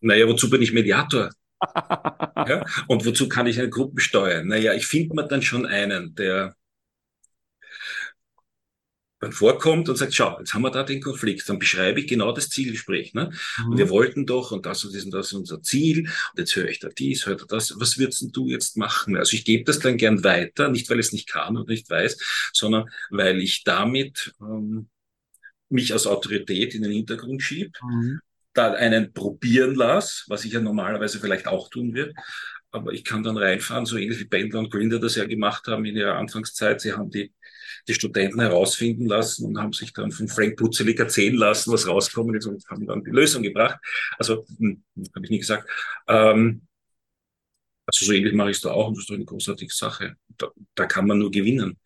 [0.00, 1.30] Naja, wozu bin ich Mediator?
[1.62, 2.64] Ja?
[2.88, 4.48] Und wozu kann ich eine Gruppe steuern?
[4.48, 6.54] Naja, ich finde mir dann schon einen, der
[9.24, 12.32] dann vorkommt und sagt, schau, jetzt haben wir da den Konflikt, dann beschreibe ich genau
[12.32, 13.14] das Zielgespräch.
[13.14, 13.30] Ne?
[13.58, 13.70] Mhm.
[13.70, 16.54] Und wir wollten doch, und das und das und das ist unser Ziel, und jetzt
[16.54, 19.16] höre ich da dies, höre da das, was würdest du jetzt machen?
[19.16, 21.88] Also ich gebe das dann gern weiter, nicht weil ich es nicht kann oder nicht
[21.88, 24.88] weiß, sondern weil ich damit ähm,
[25.70, 28.20] mich als Autorität in den Hintergrund schiebe mhm
[28.54, 32.14] da einen probieren lasse, was ich ja normalerweise vielleicht auch tun würde.
[32.70, 35.84] Aber ich kann dann reinfahren, so ähnlich wie Bendler und Grinder das ja gemacht haben
[35.84, 36.80] in ihrer Anfangszeit.
[36.80, 37.32] Sie haben die,
[37.86, 42.34] die Studenten herausfinden lassen und haben sich dann von Frank Putzelig erzählen lassen, was rauskommen
[42.34, 43.78] ist und haben dann die Lösung gebracht.
[44.18, 44.82] Also, hm,
[45.14, 45.68] habe ich nie gesagt.
[46.08, 46.62] Ähm,
[47.86, 50.16] also so ähnlich mache ich es da auch und das ist doch eine großartige Sache.
[50.38, 51.78] Da, da kann man nur gewinnen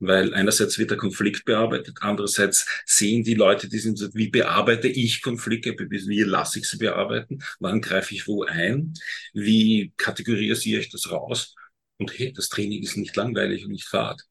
[0.00, 5.22] weil einerseits wird der Konflikt bearbeitet, andererseits sehen die Leute, die sind, wie bearbeite ich
[5.22, 8.94] Konflikte, wie lasse ich sie bearbeiten, wann greife ich wo ein,
[9.32, 11.54] wie kategorisiere ich das raus
[11.98, 14.22] und hey, das Training ist nicht langweilig und nicht fad.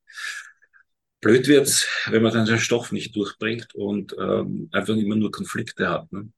[1.20, 5.90] Blöd wird's, wenn man dann den Stoff nicht durchbringt und ähm, einfach immer nur Konflikte
[5.90, 6.12] hat.
[6.12, 6.30] Ne?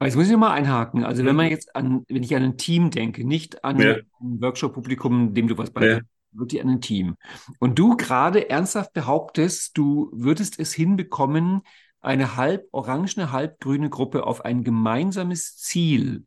[0.00, 1.04] Jetzt muss ich mal einhaken.
[1.04, 1.52] Also wenn man mhm.
[1.52, 3.94] jetzt an, wenn ich an ein Team denke, nicht an ja.
[3.94, 7.16] ein Workshop-Publikum, dem du was beibringst, wirklich an ein Team.
[7.58, 11.62] Und du gerade ernsthaft behauptest, du würdest es hinbekommen,
[12.00, 16.24] eine halb orangene, halb grüne Gruppe auf ein gemeinsames Ziel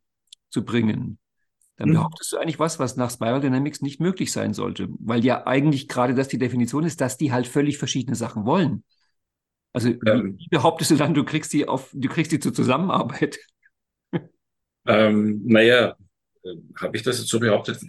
[0.50, 1.20] zu bringen.
[1.78, 1.96] Dann hm.
[1.96, 5.88] behauptest du eigentlich was, was nach Spiral Dynamics nicht möglich sein sollte, weil ja eigentlich
[5.88, 8.84] gerade das die Definition ist, dass die halt völlig verschiedene Sachen wollen.
[9.74, 13.38] Also ähm, wie behauptest du dann, du kriegst die auf, du kriegst die zur Zusammenarbeit?
[14.88, 15.96] Ähm, naja,
[16.44, 17.80] äh, habe ich das jetzt so behauptet?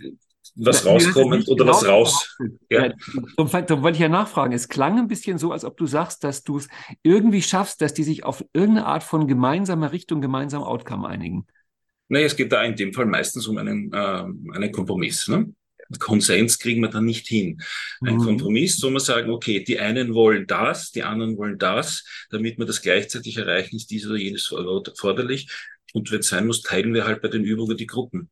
[0.56, 2.36] Was ja, rauskommt oder genau was raus?
[2.70, 2.86] Ja.
[2.86, 2.94] ja
[3.36, 4.52] darum, darum wollte ich ja nachfragen.
[4.52, 6.68] Es klang ein bisschen so, als ob du sagst, dass du es
[7.02, 11.46] irgendwie schaffst, dass die sich auf irgendeine Art von gemeinsamer Richtung, gemeinsamen Outcome einigen.
[12.08, 15.28] Nee, es geht da in dem Fall meistens um einen, äh, einen Kompromiss.
[15.28, 15.52] Ne?
[15.98, 17.62] Konsens kriegen wir dann nicht hin.
[18.00, 18.24] Ein mhm.
[18.24, 22.66] Kompromiss, wo wir sagen, okay, die einen wollen das, die anderen wollen das, damit wir
[22.66, 25.50] das gleichzeitig erreichen, ist dies oder jenes erforderlich.
[25.92, 28.30] Und wenn es sein muss, teilen wir halt bei den Übungen die Gruppen.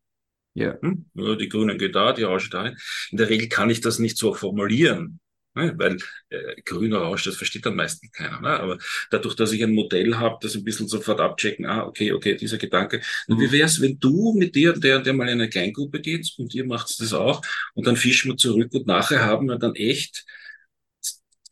[0.54, 0.78] Ja.
[0.80, 1.06] Hm?
[1.14, 2.76] Die Grünen geht da, die Orange dahin.
[3.10, 5.20] In der Regel kann ich das nicht so formulieren.
[5.54, 5.72] Ne?
[5.76, 5.98] Weil
[6.30, 8.40] äh, grüner Rausch, das versteht dann meistens keiner.
[8.40, 8.48] Ne?
[8.48, 8.78] Aber
[9.10, 12.58] dadurch, dass ich ein Modell habe, das ein bisschen sofort abchecken, ah, okay, okay, dieser
[12.58, 13.00] Gedanke.
[13.28, 13.40] Mhm.
[13.40, 16.66] Wie wär's, wenn du mit dir, der, der mal in eine Kleingruppe geht und ihr
[16.66, 17.40] macht das auch
[17.74, 20.24] und dann fischen wir zurück und nachher haben wir dann echt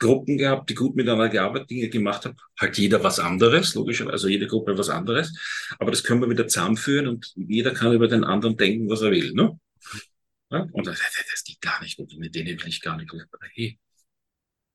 [0.03, 2.36] Gruppen gehabt, die gut miteinander gearbeitet, Dinge gemacht haben.
[2.59, 5.32] Halt jeder was anderes, logischerweise, also jede Gruppe was anderes.
[5.78, 9.11] Aber das können wir wieder zusammenführen und jeder kann über den anderen denken, was er
[9.12, 9.32] will.
[9.32, 9.59] Ne?
[10.50, 10.66] Ja?
[10.72, 11.98] Und das, das geht gar nicht.
[11.98, 13.11] Und mit denen will ich gar nicht.
[13.55, 13.78] Hey,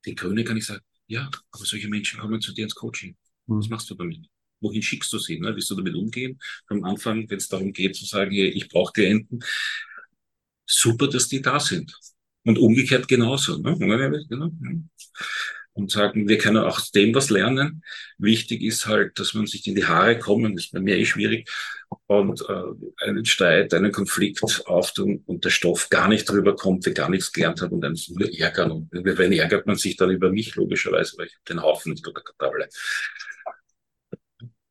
[0.06, 3.16] den Grünen kann ich sagen, ja, aber solche Menschen kommen zu dir ins Coaching.
[3.46, 3.60] Mhm.
[3.60, 4.26] Was machst du damit?
[4.60, 5.40] Wohin schickst du sie?
[5.40, 5.56] Ne?
[5.56, 6.40] Willst du damit umgehen?
[6.68, 9.44] Am Anfang, wenn es darum geht zu sagen, ich brauche Klienten,
[10.66, 11.98] super, dass die da sind.
[12.48, 13.58] Und umgekehrt genauso.
[13.58, 13.78] Ne?
[13.78, 14.50] Genau,
[15.78, 17.84] und sagen, wir können auch aus dem was lernen.
[18.18, 21.06] Wichtig ist halt, dass man sich in die Haare kommt, das ist bei mir eh
[21.06, 21.50] schwierig,
[22.08, 26.94] und äh, einen Streit, einen Konflikt auftun und der Stoff gar nicht drüber kommt, der
[26.94, 28.72] gar nichts gelernt hat und dann nur ärgern.
[28.72, 32.22] Und wenn ärgert man sich dann über mich, logischerweise, weil ich den Haufen nicht unter
[32.22, 32.68] Kontrolle.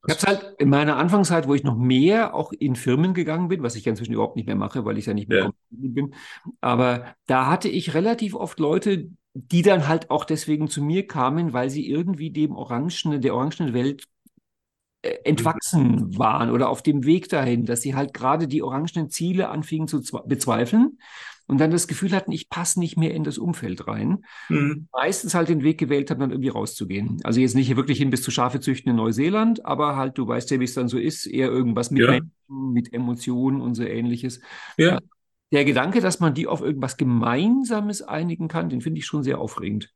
[0.06, 3.48] Ich habe es halt in meiner Anfangszeit, wo ich noch mehr auch in Firmen gegangen
[3.48, 5.52] bin, was ich ja inzwischen überhaupt nicht mehr mache, weil ich ja nicht mehr ja.
[5.70, 6.14] bin.
[6.60, 11.52] Aber da hatte ich relativ oft Leute, die dann halt auch deswegen zu mir kamen,
[11.52, 14.04] weil sie irgendwie dem Orangen, der orangenen Welt
[15.02, 19.48] äh, entwachsen waren oder auf dem Weg dahin, dass sie halt gerade die orangenen Ziele
[19.50, 20.98] anfingen zu bezweifeln
[21.46, 24.24] und dann das Gefühl hatten, ich passe nicht mehr in das Umfeld rein.
[24.48, 24.88] Mhm.
[24.92, 27.18] Meistens halt den Weg gewählt haben, dann irgendwie rauszugehen.
[27.24, 30.50] Also jetzt nicht wirklich hin bis zu Schafe züchten in Neuseeland, aber halt, du weißt
[30.50, 32.10] ja, wie es dann so ist, eher irgendwas mit ja.
[32.10, 34.40] Menschen, mit Emotionen und so ähnliches.
[34.76, 34.98] Ja
[35.52, 39.38] der Gedanke, dass man die auf irgendwas Gemeinsames einigen kann, den finde ich schon sehr
[39.38, 39.92] aufregend.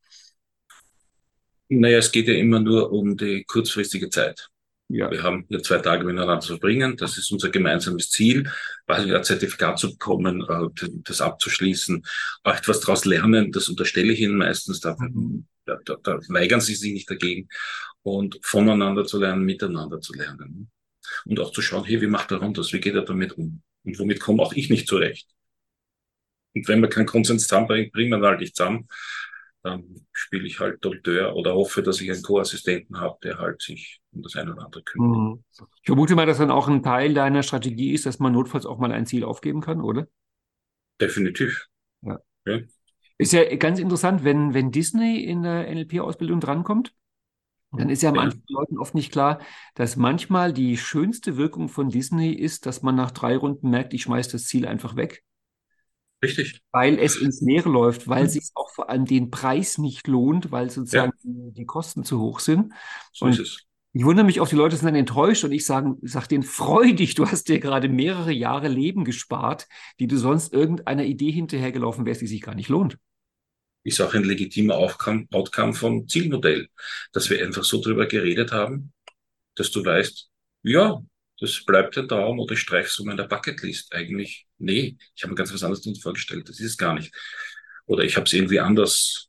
[1.68, 4.49] Naja, es geht ja immer nur um die kurzfristige Zeit.
[4.92, 5.08] Ja.
[5.08, 6.96] Wir haben ja zwei Tage miteinander zu verbringen.
[6.96, 8.50] Das ist unser gemeinsames Ziel,
[8.88, 12.04] ein Zertifikat zu bekommen, äh, das abzuschließen,
[12.42, 13.52] auch etwas daraus lernen.
[13.52, 14.80] Das unterstelle ich Ihnen meistens.
[14.80, 15.46] Da, mhm.
[15.64, 17.48] da, da, da weigern Sie sich nicht dagegen.
[18.02, 20.70] Und voneinander zu lernen, miteinander zu lernen.
[21.24, 22.72] Und auch zu schauen, hey, wie macht er das?
[22.72, 23.62] Wie geht er damit um?
[23.84, 25.28] Und womit komme auch ich nicht zurecht?
[26.54, 28.88] Und wenn man keinen Konsens zusammenbringt, bringen wir halt nicht zusammen.
[29.62, 34.00] Dann spiele ich halt Doktor oder hoffe, dass ich einen Co-Assistenten habe, der halt sich
[34.12, 35.18] um das eine oder andere kümmert.
[35.18, 35.44] Mhm.
[35.82, 38.78] Ich vermute mal, dass dann auch ein Teil deiner Strategie ist, dass man notfalls auch
[38.78, 40.08] mal ein Ziel aufgeben kann, oder?
[41.00, 41.66] Definitiv.
[42.00, 42.18] Ja.
[42.46, 42.60] ja.
[43.18, 46.94] Ist ja ganz interessant, wenn, wenn Disney in der NLP-Ausbildung drankommt,
[47.72, 48.58] dann ist ja manchen ja.
[48.58, 49.40] Leuten oft nicht klar,
[49.74, 54.02] dass manchmal die schönste Wirkung von Disney ist, dass man nach drei Runden merkt, ich
[54.02, 55.22] schmeiße das Ziel einfach weg.
[56.22, 56.60] Richtig.
[56.72, 58.28] Weil es ins Leere läuft, weil mhm.
[58.28, 61.50] sich auch vor allem den Preis nicht lohnt, weil sozusagen ja.
[61.52, 62.72] die, Kosten zu hoch sind.
[63.12, 63.66] So und ist es.
[63.92, 66.92] Ich wundere mich auch, die Leute sind dann enttäuscht und ich sage sag denen, freu
[66.92, 69.66] dich, du hast dir gerade mehrere Jahre Leben gespart,
[69.98, 72.98] die du sonst irgendeiner Idee hinterhergelaufen wärst, die sich gar nicht lohnt.
[73.82, 76.68] Ist auch ein legitimer Outcome, Outcome vom Zielmodell,
[77.12, 78.92] dass wir einfach so drüber geredet haben,
[79.56, 80.30] dass du weißt,
[80.62, 81.02] ja,
[81.40, 83.94] das bleibt ein Traum oder ich streiche es in der Bucketlist.
[83.94, 86.48] Eigentlich, nee, ich habe mir ganz was anderes vorgestellt.
[86.48, 87.14] Das ist es gar nicht.
[87.86, 89.28] Oder ich habe es irgendwie anders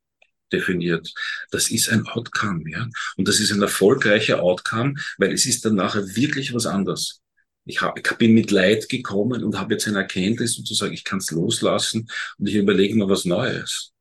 [0.51, 1.11] definiert.
[1.51, 2.87] Das ist ein Outcome, ja.
[3.15, 7.21] Und das ist ein erfolgreicher Outcome, weil es ist dann nachher wirklich was anderes.
[7.65, 11.19] Ich, hab, ich bin mit Leid gekommen und habe jetzt eine Erkenntnis sozusagen, ich kann
[11.19, 13.93] es loslassen und ich überlege mir was Neues.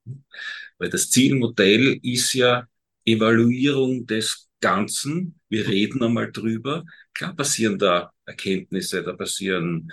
[0.78, 2.66] Weil das Zielmodell ist ja
[3.04, 5.40] Evaluierung des Ganzen.
[5.48, 6.84] Wir reden einmal drüber.
[7.14, 9.90] Klar passieren da Erkenntnisse, da passieren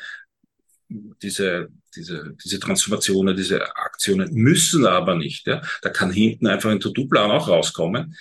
[0.89, 5.47] diese, diese, diese Transformationen, diese Aktionen müssen aber nicht.
[5.47, 5.61] Ja.
[5.81, 8.15] Da kann hinten einfach ein To-Do-Plan auch rauskommen.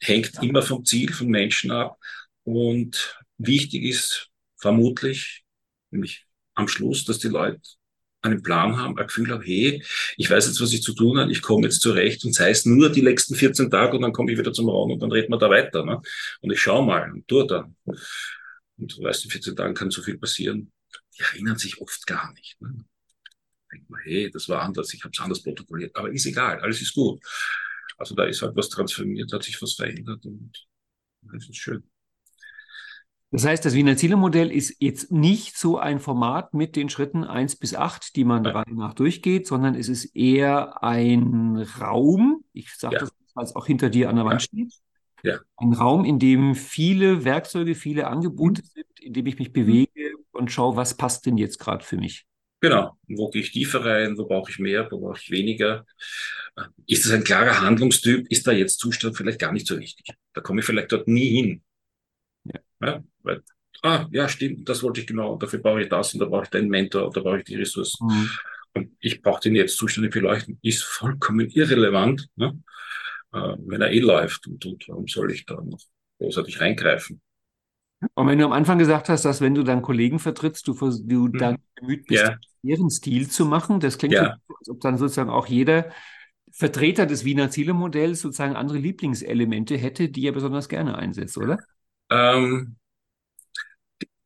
[0.00, 1.98] Hängt immer vom Ziel von Menschen ab.
[2.44, 5.44] Und wichtig ist vermutlich,
[5.90, 7.60] nämlich am Schluss, dass die Leute
[8.22, 9.82] einen Plan haben, ein Gefühl haben, hey,
[10.16, 12.66] ich weiß jetzt, was ich zu tun habe, ich komme jetzt zurecht und sei es
[12.66, 15.32] nur die letzten 14 Tage und dann komme ich wieder zum Raum und dann reden
[15.32, 15.84] wir da weiter.
[15.84, 16.00] Ne?
[16.40, 17.76] Und ich schaue mal und tue dann.
[17.84, 20.72] Und du weißt, in 14 Tagen kann so viel passieren.
[21.16, 22.60] Die erinnern sich oft gar nicht.
[22.60, 22.84] Ne?
[23.72, 25.96] Denkt man, hey, das war anders, ich habe es anders protokolliert.
[25.96, 27.22] Aber ist egal, alles ist gut.
[27.96, 30.52] Also da ist halt was transformiert, hat sich was verändert und
[31.22, 31.89] das ist schön.
[33.32, 37.54] Das heißt, das Wiener Ziele-Modell ist jetzt nicht so ein Format mit den Schritten eins
[37.54, 42.96] bis acht, die man der nach durchgeht, sondern es ist eher ein Raum, ich sage
[42.96, 43.00] ja.
[43.00, 44.46] das, weil es auch hinter dir an der Wand ja.
[44.46, 44.74] steht,
[45.22, 45.38] ja.
[45.58, 48.66] ein Raum, in dem viele Werkzeuge, viele Angebote mhm.
[48.66, 52.26] sind, in dem ich mich bewege und schaue, was passt denn jetzt gerade für mich.
[52.62, 52.98] Genau.
[53.08, 54.18] Wo gehe ich tiefer rein?
[54.18, 54.90] Wo brauche ich mehr?
[54.90, 55.86] Wo brauche ich weniger?
[56.86, 58.26] Ist es ein klarer Handlungstyp?
[58.28, 60.14] Ist da jetzt Zustand vielleicht gar nicht so wichtig?
[60.34, 61.62] Da komme ich vielleicht dort nie hin.
[62.44, 62.60] Ja.
[62.82, 63.42] ja weil,
[63.82, 65.36] ah, ja, stimmt, das wollte ich genau.
[65.36, 68.06] Dafür brauche ich das und da brauche ich den Mentor da brauche ich die Ressourcen.
[68.06, 68.30] Mhm.
[68.72, 70.58] Und ich brauche den jetzt Zustände beleuchten.
[70.62, 72.58] Ist vollkommen irrelevant, ne?
[73.32, 74.46] äh, wenn er eh läuft.
[74.46, 75.80] Und, und warum soll ich da noch
[76.18, 77.20] großartig reingreifen?
[78.14, 81.26] Und wenn du am Anfang gesagt hast, dass wenn du dann Kollegen vertrittst, du, du
[81.26, 81.32] hm.
[81.32, 82.36] dann bemüht bist, ja.
[82.62, 84.36] ihren Stil zu machen, das klingt ja.
[84.48, 85.90] so, als ob dann sozusagen auch jeder
[86.52, 91.58] Vertreter des Wiener Ziele-Modells sozusagen andere Lieblingselemente hätte, die er besonders gerne einsetzt, oder?
[92.10, 92.76] Ähm,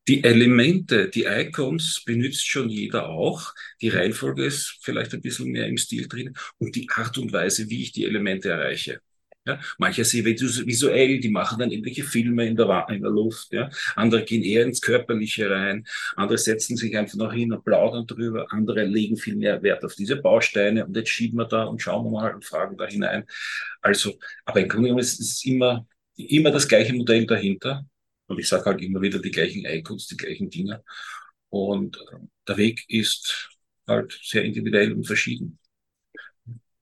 [0.07, 3.53] die Elemente, die Icons benutzt schon jeder auch.
[3.81, 7.69] Die Reihenfolge ist vielleicht ein bisschen mehr im Stil drin und die Art und Weise,
[7.69, 9.01] wie ich die Elemente erreiche.
[9.47, 13.53] Ja, manche sehen visuell, die machen dann irgendwelche Filme in der, in der Luft.
[13.53, 13.69] Ja.
[13.95, 15.85] Andere gehen eher ins Körperliche rein.
[16.15, 18.47] Andere setzen sich einfach noch hin und plaudern drüber.
[18.49, 20.87] Andere legen viel mehr Wert auf diese Bausteine.
[20.87, 23.25] Und jetzt schieben wir da und schauen wir mal und fragen da hinein.
[23.81, 27.85] Also, aber im Grunde genommen ist es immer, immer das gleiche Modell dahinter.
[28.27, 30.83] Und ich sage halt immer wieder die gleichen Icons, die gleichen Dinge.
[31.49, 31.97] Und
[32.47, 33.49] der Weg ist
[33.87, 35.59] halt sehr individuell und verschieden.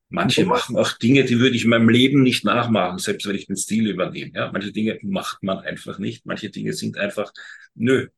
[0.10, 3.48] Manche machen auch Dinge, die würde ich in meinem Leben nicht nachmachen, selbst wenn ich
[3.48, 4.32] den Stil übernehme.
[4.36, 6.26] Ja, manche Dinge macht man einfach nicht.
[6.28, 7.34] Manche Dinge sind einfach,
[7.74, 8.10] nö.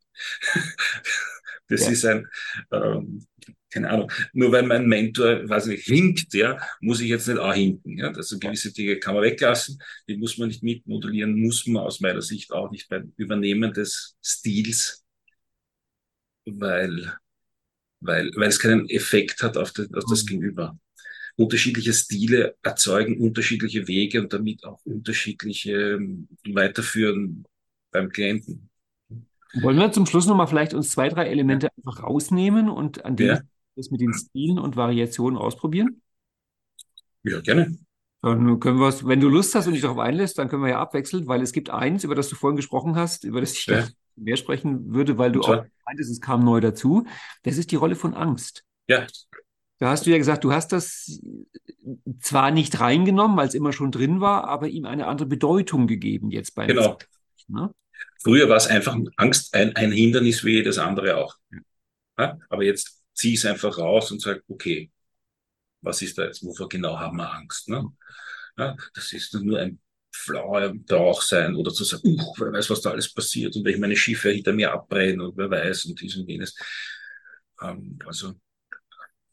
[1.70, 1.92] das ja.
[1.92, 2.28] ist ein,
[2.74, 3.26] ähm,
[3.76, 7.54] keine Ahnung, nur weil mein Mentor, weiß nicht, hinkt, ja, muss ich jetzt nicht auch
[7.54, 7.98] hinken.
[7.98, 8.08] Ja?
[8.08, 12.22] Also gewisse Dinge kann man weglassen, die muss man nicht mitmodellieren, muss man aus meiner
[12.22, 15.04] Sicht auch nicht beim Übernehmen des Stils,
[16.46, 17.18] weil,
[18.00, 20.28] weil, weil es keinen Effekt hat auf, das, auf das mhm.
[20.28, 20.80] Gegenüber
[21.38, 27.44] unterschiedliche Stile erzeugen unterschiedliche Wege und damit auch unterschiedliche ähm, weiterführen
[27.92, 28.70] beim Klienten.
[29.56, 33.36] Wollen wir zum Schluss nochmal vielleicht uns zwei, drei Elemente einfach rausnehmen und an denen
[33.36, 33.42] ja.
[33.76, 36.02] Das mit den Stilen und Variationen ausprobieren?
[37.24, 37.78] Ja, gerne.
[38.22, 40.70] Dann können wir es, wenn du Lust hast und dich darauf einlässt, dann können wir
[40.70, 43.66] ja abwechseln, weil es gibt eins, über das du vorhin gesprochen hast, über das ich
[43.68, 43.88] ja.
[44.16, 47.06] mehr sprechen würde, weil du auch meintest, es kam neu dazu.
[47.44, 48.64] Das ist die Rolle von Angst.
[48.88, 49.06] Ja.
[49.78, 51.22] Da hast du ja gesagt, du hast das
[52.20, 56.32] zwar nicht reingenommen, weil es immer schon drin war, aber ihm eine andere Bedeutung gegeben
[56.32, 56.98] jetzt bei Genau.
[57.48, 57.70] Ne?
[58.24, 61.36] Früher war es einfach Angst ein, ein Hindernis wie jedes andere auch.
[62.18, 62.40] Ja?
[62.50, 64.92] Aber jetzt zieh es einfach raus und sag, okay,
[65.82, 66.44] was ist da jetzt?
[66.44, 67.70] Wovor genau haben wir Angst?
[67.70, 67.86] Ne?
[68.58, 69.80] Ja, das ist nur ein
[70.14, 73.78] flauer Brauch sein oder zu sagen, uh, wer weiß, was da alles passiert und ich
[73.78, 76.56] meine Schiffe hinter mir abbrennen und wer weiß und dies und jenes.
[77.62, 78.34] Ähm, also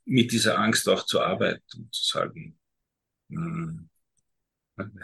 [0.04, 2.58] mit dieser Angst auch zu arbeiten und zu sagen,
[3.30, 3.88] hm,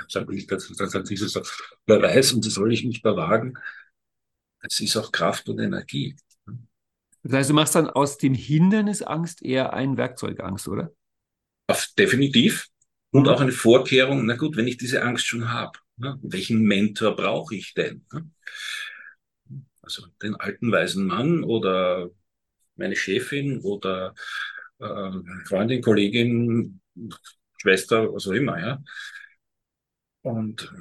[0.08, 1.42] sage ich das, das, das dieses so,
[1.86, 3.54] wer weiß, und soll ich nicht wagen.
[4.60, 6.16] Es ist auch Kraft und Energie.
[7.28, 10.92] Das heißt, du machst dann aus dem Hindernis Angst eher ein Werkzeugangst, oder?
[11.66, 12.68] Auf, definitiv.
[13.10, 13.28] Und mhm.
[13.28, 17.54] auch eine Vorkehrung, na gut, wenn ich diese Angst schon habe, ne, welchen Mentor brauche
[17.54, 18.06] ich denn?
[18.10, 18.30] Ne?
[19.82, 22.08] Also den alten weisen Mann oder
[22.76, 24.14] meine Chefin oder
[24.78, 25.10] äh,
[25.44, 26.80] Freundin, Kollegin,
[27.60, 28.82] Schwester, was auch immer, ja.
[30.22, 30.72] Und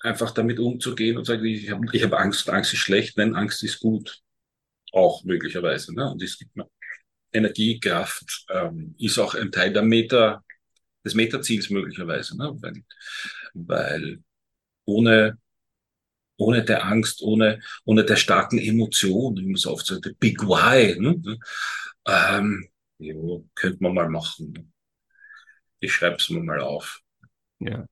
[0.00, 3.62] einfach damit umzugehen und sagen, ich habe ich hab Angst, Angst ist schlecht, nein, Angst
[3.62, 4.24] ist gut.
[4.96, 5.94] Auch möglicherweise.
[5.94, 6.10] Ne?
[6.10, 6.66] Und es gibt mir
[7.30, 10.42] Energie, Kraft, ähm, ist auch ein Teil der Meta,
[11.04, 12.34] des Metaziels möglicherweise.
[12.38, 12.56] Ne?
[12.62, 12.82] Weil,
[13.52, 14.22] weil
[14.86, 15.38] ohne,
[16.38, 20.98] ohne der Angst, ohne, ohne der starken Emotion, wie man so oft sagt, Big Why,
[20.98, 21.38] ne?
[22.06, 22.66] ähm,
[22.98, 23.14] ja,
[23.54, 24.72] könnte man mal machen.
[25.78, 27.02] Ich schreibe es mir mal auf.
[27.58, 27.86] Ja.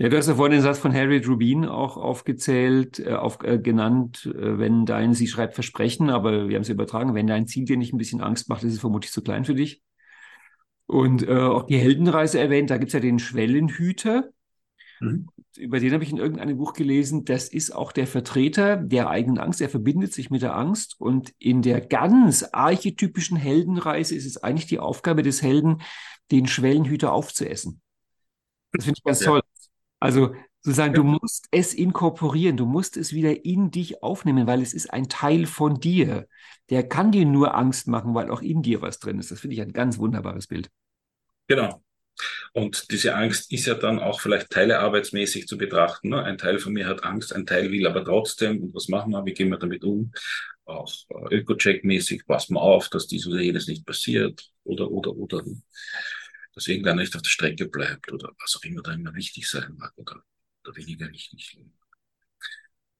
[0.00, 3.58] Ja, du hast ja vorhin den Satz von Harriet Rubin auch aufgezählt, äh, auf, äh,
[3.58, 7.64] genannt, äh, wenn dein, sie schreibt Versprechen, aber wir haben es übertragen, wenn dein Ziel
[7.64, 9.82] dir nicht ein bisschen Angst macht, ist es vermutlich zu klein für dich.
[10.86, 14.28] Und äh, auch die Heldenreise erwähnt, da gibt es ja den Schwellenhüter.
[15.00, 15.26] Mhm.
[15.56, 19.38] Über den habe ich in irgendeinem Buch gelesen, das ist auch der Vertreter der eigenen
[19.38, 19.60] Angst.
[19.60, 20.94] Er verbindet sich mit der Angst.
[21.00, 25.82] Und in der ganz archetypischen Heldenreise ist es eigentlich die Aufgabe des Helden,
[26.30, 27.80] den Schwellenhüter aufzuessen.
[28.70, 29.26] Das finde ich ganz ja.
[29.26, 29.42] toll.
[30.00, 34.74] Also sozusagen, du musst es inkorporieren, du musst es wieder in dich aufnehmen, weil es
[34.74, 36.26] ist ein Teil von dir.
[36.70, 39.30] Der kann dir nur Angst machen, weil auch in dir was drin ist.
[39.30, 40.70] Das finde ich ein ganz wunderbares Bild.
[41.46, 41.82] Genau.
[42.52, 46.10] Und diese Angst ist ja dann auch vielleicht teilearbeitsmäßig zu betrachten.
[46.10, 46.22] Ne?
[46.22, 48.62] Ein Teil von mir hat Angst, ein Teil will aber trotzdem.
[48.62, 49.24] Und was machen wir?
[49.24, 50.12] Wie gehen wir damit um?
[50.64, 54.50] Auch äh, Öko-Check-mäßig passen wir auf, dass dies oder jenes nicht passiert.
[54.64, 55.42] Oder, oder, oder.
[56.58, 59.76] Dass irgendwer nicht auf der Strecke bleibt oder was auch immer da immer wichtig sein
[59.76, 60.24] mag oder,
[60.64, 61.56] oder weniger wichtig.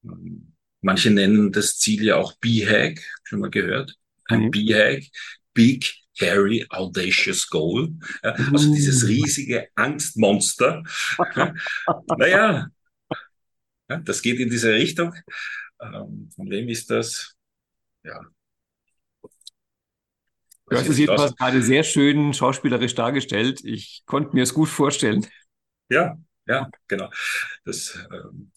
[0.05, 3.97] Ähm, manche nennen das Ziel ja auch B-Hack, schon mal gehört.
[4.27, 4.51] Ein mhm.
[4.53, 5.03] B-Hack,
[5.55, 7.95] Big Hairy Audacious Goal.
[8.23, 9.07] Also dieses uh.
[9.07, 10.85] riesige Angstmonster.
[12.17, 12.69] naja,
[13.89, 15.17] das geht in diese Richtung.
[15.83, 17.35] Ähm, von wem ist das?
[18.05, 18.21] Ja.
[20.71, 23.61] Du hast es jedenfalls gerade sehr schön schauspielerisch dargestellt.
[23.64, 25.27] Ich konnte mir es gut vorstellen.
[25.89, 27.11] Ja, ja, genau.
[27.64, 28.53] Das, ähm,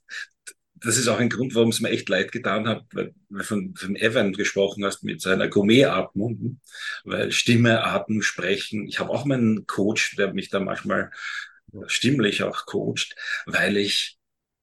[0.75, 3.75] das ist auch ein Grund, warum es mir echt leid getan hat, weil du von,
[3.75, 6.59] von Evan gesprochen hast mit seiner Gourmet-Atmung,
[7.03, 8.87] weil Stimme, Atmen, Sprechen.
[8.87, 11.11] Ich habe auch meinen Coach, der mich da manchmal
[11.87, 14.17] stimmlich auch coacht, weil ich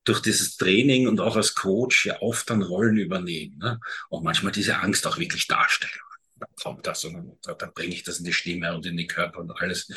[0.05, 3.81] durch dieses Training und auch als Coach ja oft dann Rollen übernehme ne?
[4.09, 5.93] und manchmal diese Angst auch wirklich darstelle
[6.41, 9.07] dann kommt das und dann, dann bringe ich das in die Stimme und in den
[9.07, 9.89] Körper und alles.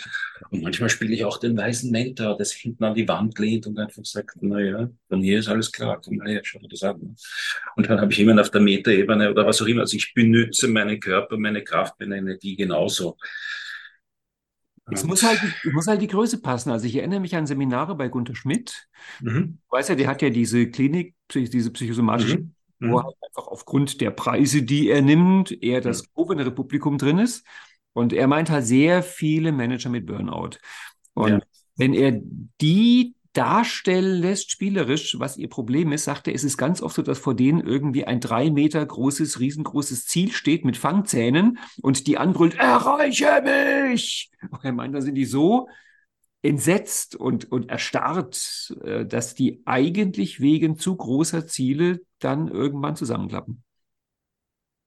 [0.50, 3.78] Und manchmal spiele ich auch den weißen Mentor, das hinten an die Wand lehnt und
[3.80, 6.84] einfach sagt, na ja, von hier ist alles klar, komm mal her, schau dir das
[6.84, 7.16] an.
[7.76, 10.68] Und dann habe ich immer auf der Metaebene oder was auch immer, also ich benütze
[10.68, 13.18] meinen Körper, meine Kraft, meine Energie genauso.
[14.94, 16.70] Es muss halt, es muss halt die Größe passen.
[16.70, 18.88] Also ich erinnere mich an Seminare bei Gunter Schmidt.
[19.22, 19.60] Mhm.
[19.70, 23.04] Du weißt ja, der hat ja diese Klinik, diese psychosomatische mhm wo mhm.
[23.04, 27.46] halt einfach aufgrund der Preise, die er nimmt, eher das gehobene Publikum drin ist.
[27.94, 30.58] Und er meint halt sehr viele Manager mit Burnout.
[31.14, 31.40] Und ja.
[31.76, 32.20] wenn er
[32.60, 37.02] die darstellen lässt, spielerisch, was ihr Problem ist, sagt er, es ist ganz oft so,
[37.02, 42.18] dass vor denen irgendwie ein drei Meter großes, riesengroßes Ziel steht mit Fangzähnen und die
[42.18, 44.32] anbrüllt, erreiche mich!
[44.50, 45.70] Und er meint, da sind die so
[46.42, 53.64] entsetzt und, und erstarrt, äh, dass die eigentlich wegen zu großer Ziele dann irgendwann zusammenklappen.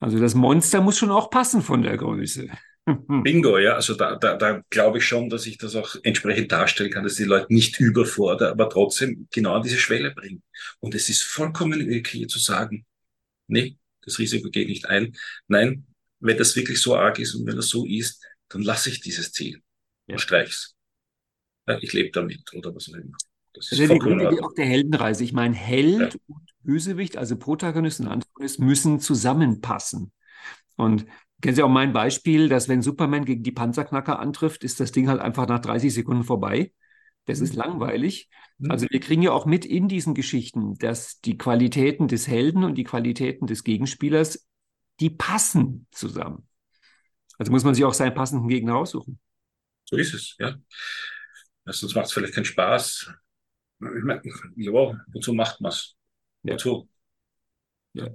[0.01, 2.49] Also das Monster muss schon auch passen von der Größe.
[3.09, 3.75] Bingo, ja.
[3.75, 7.15] Also da, da, da glaube ich schon, dass ich das auch entsprechend darstellen kann, dass
[7.15, 10.43] die Leute nicht überfordern, aber trotzdem genau an diese Schwelle bringen.
[10.81, 12.85] Und es ist vollkommen okay zu sagen,
[13.47, 15.17] nee, das Risiko geht nicht ein.
[15.49, 15.87] Nein,
[16.21, 19.33] wenn das wirklich so arg ist und wenn das so ist, dann lasse ich dieses
[19.33, 19.63] Ziel
[20.07, 20.15] ja.
[20.15, 20.74] und streich's.
[21.67, 23.17] Ja, ich lebe damit oder was auch immer.
[23.53, 25.25] Das ist, das ist ja die Idee auch der Heldenreise.
[25.25, 26.21] Ich meine, Held ja.
[26.27, 30.13] und Bösewicht, also Protagonist und Antagonist, müssen zusammenpassen.
[30.77, 31.07] Und
[31.41, 35.09] kennen Sie auch mein Beispiel, dass wenn Superman gegen die Panzerknacker antrifft, ist das Ding
[35.09, 36.73] halt einfach nach 30 Sekunden vorbei.
[37.27, 37.61] Das ist mhm.
[37.61, 38.29] langweilig.
[38.59, 38.71] Mhm.
[38.71, 42.77] Also wir kriegen ja auch mit in diesen Geschichten, dass die Qualitäten des Helden und
[42.77, 44.47] die Qualitäten des Gegenspielers,
[45.01, 46.49] die passen zusammen.
[47.39, 49.19] Also muss man sich auch seinen passenden Gegner aussuchen.
[49.85, 50.57] So ist es, ja.
[51.67, 53.13] Sonst macht es vielleicht keinen Spaß.
[53.81, 54.23] Ich meine,
[54.57, 55.97] ja, wozu macht man es?
[56.43, 56.55] Ja.
[56.55, 56.89] Wozu?
[57.95, 58.09] Ja.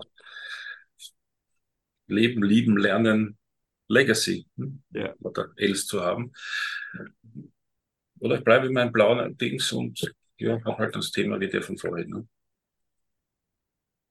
[2.07, 3.37] Leben, lieben, lernen,
[3.87, 4.81] Legacy hm?
[4.91, 5.13] ja.
[5.19, 6.31] oder Els zu haben.
[8.19, 11.61] Oder ich bleibe in meinem blauen Dings und ja, habe halt das Thema wie der
[11.61, 12.09] von vorhin.
[12.09, 12.27] Ne?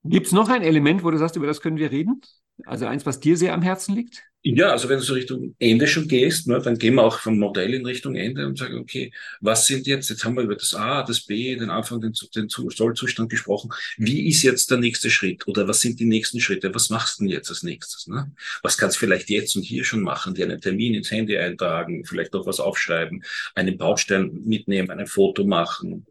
[0.04, 2.20] Gibt es noch ein Element, wo du sagst, über das können wir reden?
[2.64, 4.22] Also eins, was dir sehr am Herzen liegt?
[4.42, 7.38] Ja, also wenn du so Richtung Ende schon gehst, ne, dann gehen wir auch vom
[7.38, 10.74] Modell in Richtung Ende und sagen, okay, was sind jetzt, jetzt haben wir über das
[10.74, 13.70] A, das B, den Anfang, den, den Sollzustand gesprochen.
[13.96, 15.46] Wie ist jetzt der nächste Schritt?
[15.48, 16.72] Oder was sind die nächsten Schritte?
[16.72, 18.06] Was machst du denn jetzt als nächstes?
[18.06, 18.32] Ne?
[18.62, 20.34] Was kannst du vielleicht jetzt und hier schon machen?
[20.34, 23.24] Dir einen Termin ins Handy eintragen, vielleicht noch was aufschreiben,
[23.56, 26.06] einen Baustein mitnehmen, ein Foto machen,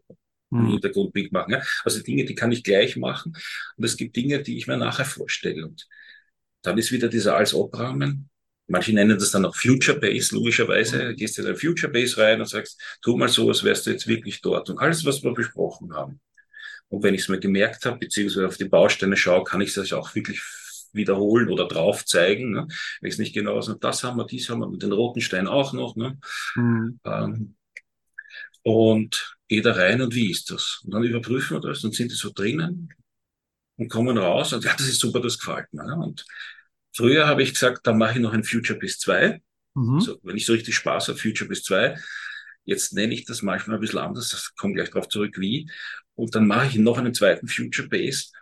[0.50, 0.70] im hm.
[0.72, 1.52] Hintergrundbild machen.
[1.52, 1.62] Ja?
[1.82, 3.34] Also Dinge, die kann ich gleich machen.
[3.76, 5.66] Und es gibt Dinge, die ich mir nachher vorstelle.
[5.66, 5.86] Und
[6.68, 8.28] dann ist wieder dieser Als-Ob-Rahmen.
[8.66, 11.10] Manche nennen das dann auch Future Base, logischerweise.
[11.10, 11.16] Mhm.
[11.16, 13.90] Gehst du in den Future Base rein und sagst, tu mal so, als wärst du
[13.90, 14.68] jetzt wirklich dort.
[14.68, 16.20] Und alles, was wir besprochen haben.
[16.88, 19.92] Und wenn ich es mir gemerkt habe, beziehungsweise auf die Bausteine schaue, kann ich das
[19.92, 20.42] auch wirklich
[20.92, 22.52] wiederholen oder drauf zeigen.
[22.52, 22.68] Ne?
[23.00, 25.22] Wenn ich es nicht genau weiß, das haben wir, dies haben wir, mit den roten
[25.22, 25.96] Stein auch noch.
[25.96, 26.18] Ne?
[26.54, 27.00] Mhm.
[27.04, 27.54] Ähm,
[28.62, 30.82] und gehe da rein und wie ist das?
[30.84, 32.90] Und dann überprüfen wir das, dann sind die so drinnen
[33.76, 35.84] und kommen raus und ja, das ist super, das gefällt mir.
[35.84, 35.96] Ne?
[35.96, 36.26] Und
[36.98, 39.40] früher habe ich gesagt, dann mache ich noch ein Future bis 2.
[39.74, 39.94] Mhm.
[39.94, 41.96] Also, wenn ich so richtig Spaß habe, Future bis 2.
[42.64, 45.70] Jetzt nenne ich das manchmal ein bisschen anders, das kommt gleich darauf zurück, wie.
[46.16, 48.32] Und dann mache ich noch einen zweiten Future Base,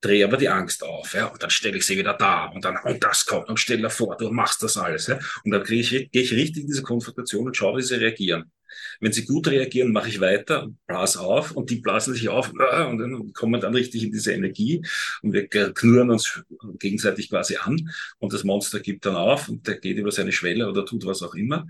[0.00, 2.78] drehe aber die Angst auf, ja, und dann stelle ich sie wieder da und dann,
[2.84, 5.18] und das kommt und stelle vor, du machst das alles, ja.
[5.44, 8.50] Und dann gehe ich, gehe ich richtig in diese Konfrontation und schaue, wie sie reagieren.
[9.00, 12.84] Wenn sie gut reagieren, mache ich weiter, blase auf und die blasen sich auf äh,
[12.84, 14.82] und dann kommen dann richtig in diese Energie
[15.22, 16.42] und wir knurren uns
[16.78, 20.68] gegenseitig quasi an und das Monster gibt dann auf und der geht über seine Schwelle
[20.68, 21.66] oder tut was auch immer.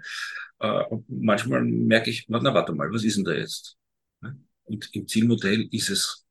[0.58, 3.76] Äh, und manchmal merke ich, na, na, warte mal, was ist denn da jetzt?
[4.64, 6.24] Und im Zielmodell ist es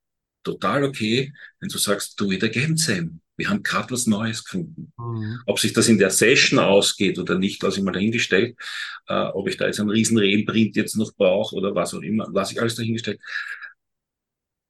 [0.44, 3.22] total okay, wenn du sagst, du wieder Game Sam.
[3.36, 4.94] Wir haben gerade was Neues gefunden.
[4.98, 5.40] Mhm.
[5.46, 8.56] Ob sich das in der Session ausgeht oder nicht, lasse ich mal dahingestellt.
[9.08, 12.30] Äh, ob ich da jetzt einen riesen Rehenprint jetzt noch brauche oder was auch immer,
[12.32, 13.20] lasse ich alles dahingestellt.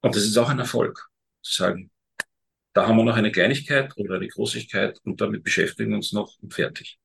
[0.02, 1.10] Und das ist auch ein Erfolg,
[1.42, 1.90] zu sagen,
[2.74, 6.38] da haben wir noch eine Kleinigkeit oder eine Großigkeit und damit beschäftigen wir uns noch
[6.42, 7.00] und fertig.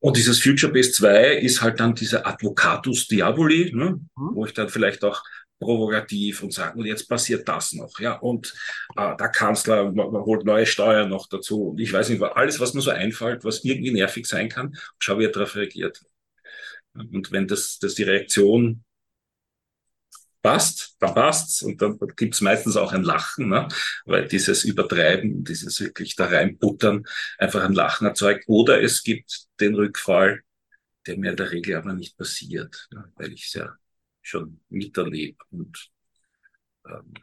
[0.00, 4.34] Und dieses Future Base 2 ist halt dann dieser Advocatus Diaboli, ne, mhm.
[4.34, 5.22] wo ich dann vielleicht auch
[5.64, 8.54] provokativ und sage, und jetzt passiert das noch, ja, und
[8.96, 12.60] äh, der Kanzler man, man holt neue Steuern noch dazu und ich weiß nicht, alles,
[12.60, 16.02] was mir so einfällt, was irgendwie nervig sein kann, schau, wie er darauf reagiert.
[16.94, 18.84] Und wenn das, das die Reaktion
[20.44, 23.66] passt, dann passt's und dann gibt's meistens auch ein Lachen, ne?
[24.04, 27.04] weil dieses Übertreiben, dieses wirklich da reinbuttern
[27.38, 28.44] einfach ein Lachen erzeugt.
[28.46, 30.42] Oder es gibt den Rückfall,
[31.06, 33.10] der mir in der Regel aber nicht passiert, ne?
[33.16, 33.74] weil ich ja
[34.24, 35.90] schon miterlebe und
[36.86, 37.14] ähm,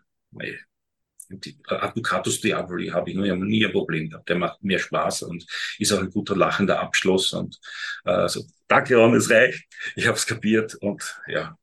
[1.30, 4.28] die Advocatus Diaboli habe ich nur nie ein Problem gehabt.
[4.28, 5.46] Der macht mehr Spaß und
[5.80, 7.32] ist auch ein guter lachender Abschluss.
[7.32, 7.58] Und
[8.04, 9.64] äh, so, danke Ron, es reicht.
[9.96, 11.58] Ich habe es kapiert und ja,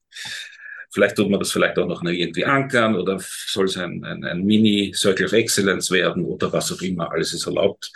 [0.90, 4.44] Vielleicht tut man das vielleicht auch noch irgendwie ankern oder soll es ein, ein, ein
[4.44, 7.10] Mini-Circle of Excellence werden oder was auch immer.
[7.12, 7.92] Alles ist erlaubt.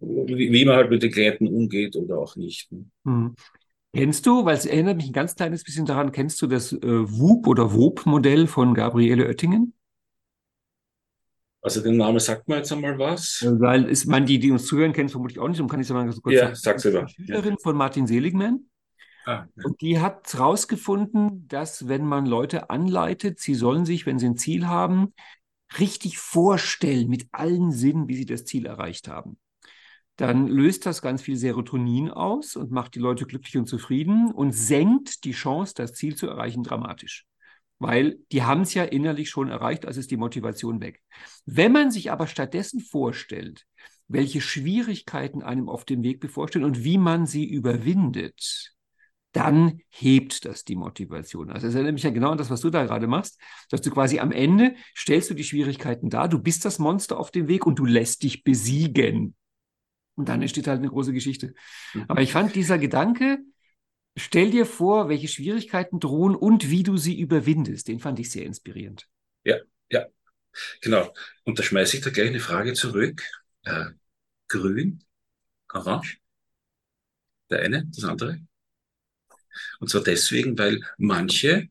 [0.00, 2.70] Wie, wie man halt mit den Klienten umgeht oder auch nicht.
[3.04, 3.34] Hm.
[3.94, 6.80] Kennst du, weil es erinnert mich ein ganz kleines bisschen daran, kennst du das äh,
[6.82, 9.74] WUP oder WOP-Modell von Gabriele Oettingen?
[11.60, 13.42] Also den Namen sagt man jetzt einmal was.
[13.42, 15.58] Äh, weil ist man die, die uns zuhören, kennen vermutlich auch nicht.
[15.58, 16.50] Darum kann ich es mal ganz kurz ja, sagen.
[16.52, 17.08] Ja, sag's über.
[17.08, 17.56] Schülerin ja.
[17.62, 18.66] von Martin Seligman.
[19.24, 24.26] Ah, Und die hat herausgefunden, dass wenn man Leute anleitet, sie sollen sich, wenn sie
[24.26, 25.12] ein Ziel haben,
[25.78, 29.38] richtig vorstellen mit allen Sinnen, wie sie das Ziel erreicht haben.
[30.18, 34.50] Dann löst das ganz viel Serotonin aus und macht die Leute glücklich und zufrieden und
[34.52, 37.24] senkt die Chance, das Ziel zu erreichen, dramatisch.
[37.78, 41.00] Weil die haben es ja innerlich schon erreicht, also ist die Motivation weg.
[41.46, 43.64] Wenn man sich aber stattdessen vorstellt,
[44.08, 48.74] welche Schwierigkeiten einem auf dem Weg bevorstehen und wie man sie überwindet,
[49.30, 51.48] dann hebt das die Motivation.
[51.50, 53.40] Also es erinnert mich ja genau an das, was du da gerade machst,
[53.70, 57.30] dass du quasi am Ende stellst du die Schwierigkeiten dar, du bist das Monster auf
[57.30, 59.36] dem Weg und du lässt dich besiegen.
[60.18, 61.54] Und dann entsteht halt eine große Geschichte.
[61.94, 62.06] Mhm.
[62.08, 63.38] Aber ich fand dieser Gedanke,
[64.16, 68.44] stell dir vor, welche Schwierigkeiten drohen und wie du sie überwindest, den fand ich sehr
[68.44, 69.06] inspirierend.
[69.44, 69.58] Ja,
[69.92, 70.06] ja,
[70.80, 71.14] genau.
[71.44, 73.22] Und da schmeiße ich da gleich eine Frage zurück.
[73.62, 73.90] Äh,
[74.48, 75.04] grün,
[75.72, 76.18] orange,
[77.48, 78.40] der eine, das andere.
[79.78, 81.68] Und zwar deswegen, weil manche,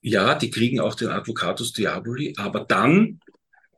[0.00, 3.20] ja, die kriegen auch den Advocatus Diaboli, aber dann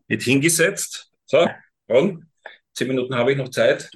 [0.07, 1.11] wird hingesetzt.
[1.27, 1.49] So,
[1.87, 2.28] und
[2.79, 3.91] zehn Minuten habe ich noch Zeit.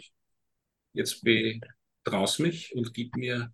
[0.93, 3.53] Jetzt betraust mich und gib mir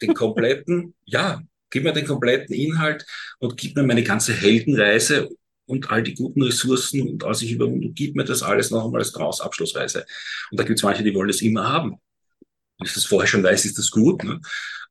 [0.00, 3.04] den kompletten, ja, gib mir den kompletten Inhalt
[3.38, 5.28] und gib mir meine ganze Heldenreise
[5.66, 9.00] und all die guten Ressourcen und alles ich überwunden, gib mir das alles noch einmal
[9.00, 10.06] als draus, abschlussweise.
[10.50, 11.96] Und da gibt es manche, die wollen das immer haben.
[12.80, 14.24] Wenn ich das vorher schon weiß, ist das gut.
[14.24, 14.40] Ne?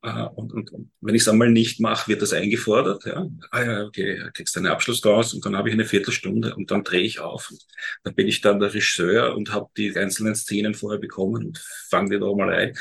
[0.04, 3.06] Äh, und, und, und wenn ich es einmal nicht mache, wird das eingefordert.
[3.06, 3.28] Ja?
[3.52, 6.84] Ah ja, okay, kriegst einen Abschluss draus und dann habe ich eine Viertelstunde und dann
[6.84, 7.50] drehe ich auf.
[7.50, 7.66] Und
[8.04, 11.58] dann bin ich dann der Regisseur und habe die einzelnen Szenen vorher bekommen und
[11.90, 12.78] fange die nochmal ein.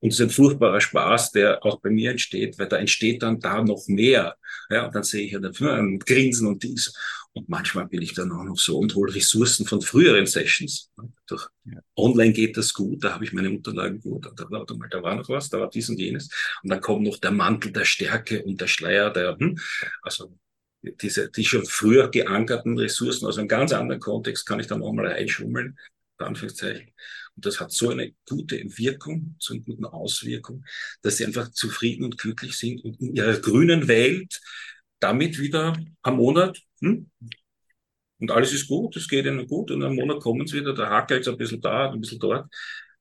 [0.00, 3.40] Und es ist ein furchtbarer Spaß, der auch bei mir entsteht, weil da entsteht dann
[3.40, 4.36] da noch mehr.
[4.70, 6.92] Ja, und dann sehe ich ja dann Grinsen und dies.
[7.38, 10.90] Und manchmal bin ich dann auch noch so und hole Ressourcen von früheren Sessions.
[11.28, 11.80] Durch ja.
[11.96, 14.26] Online geht das gut, da habe ich meine Unterlagen gut.
[14.26, 16.28] Da, warte mal, da war noch was, da war dies und jenes.
[16.62, 19.56] Und dann kommt noch der Mantel der Stärke und der Schleier der, hm,
[20.02, 20.36] also
[20.82, 24.92] diese, die schon früher geankerten Ressourcen aus einem ganz anderen Kontext kann ich dann auch
[24.92, 25.78] mal einschummeln.
[26.20, 26.92] Anführungszeichen.
[27.36, 30.64] Und das hat so eine gute Wirkung, so eine gute Auswirkung,
[31.02, 34.40] dass sie einfach zufrieden und glücklich sind und in ihrer grünen Welt
[35.00, 37.10] damit wieder am Monat, hm,
[38.20, 40.90] und alles ist gut, es geht ihnen gut, und am Monat kommen sie wieder, der
[40.90, 42.52] hakelt ein bisschen da, ein bisschen dort.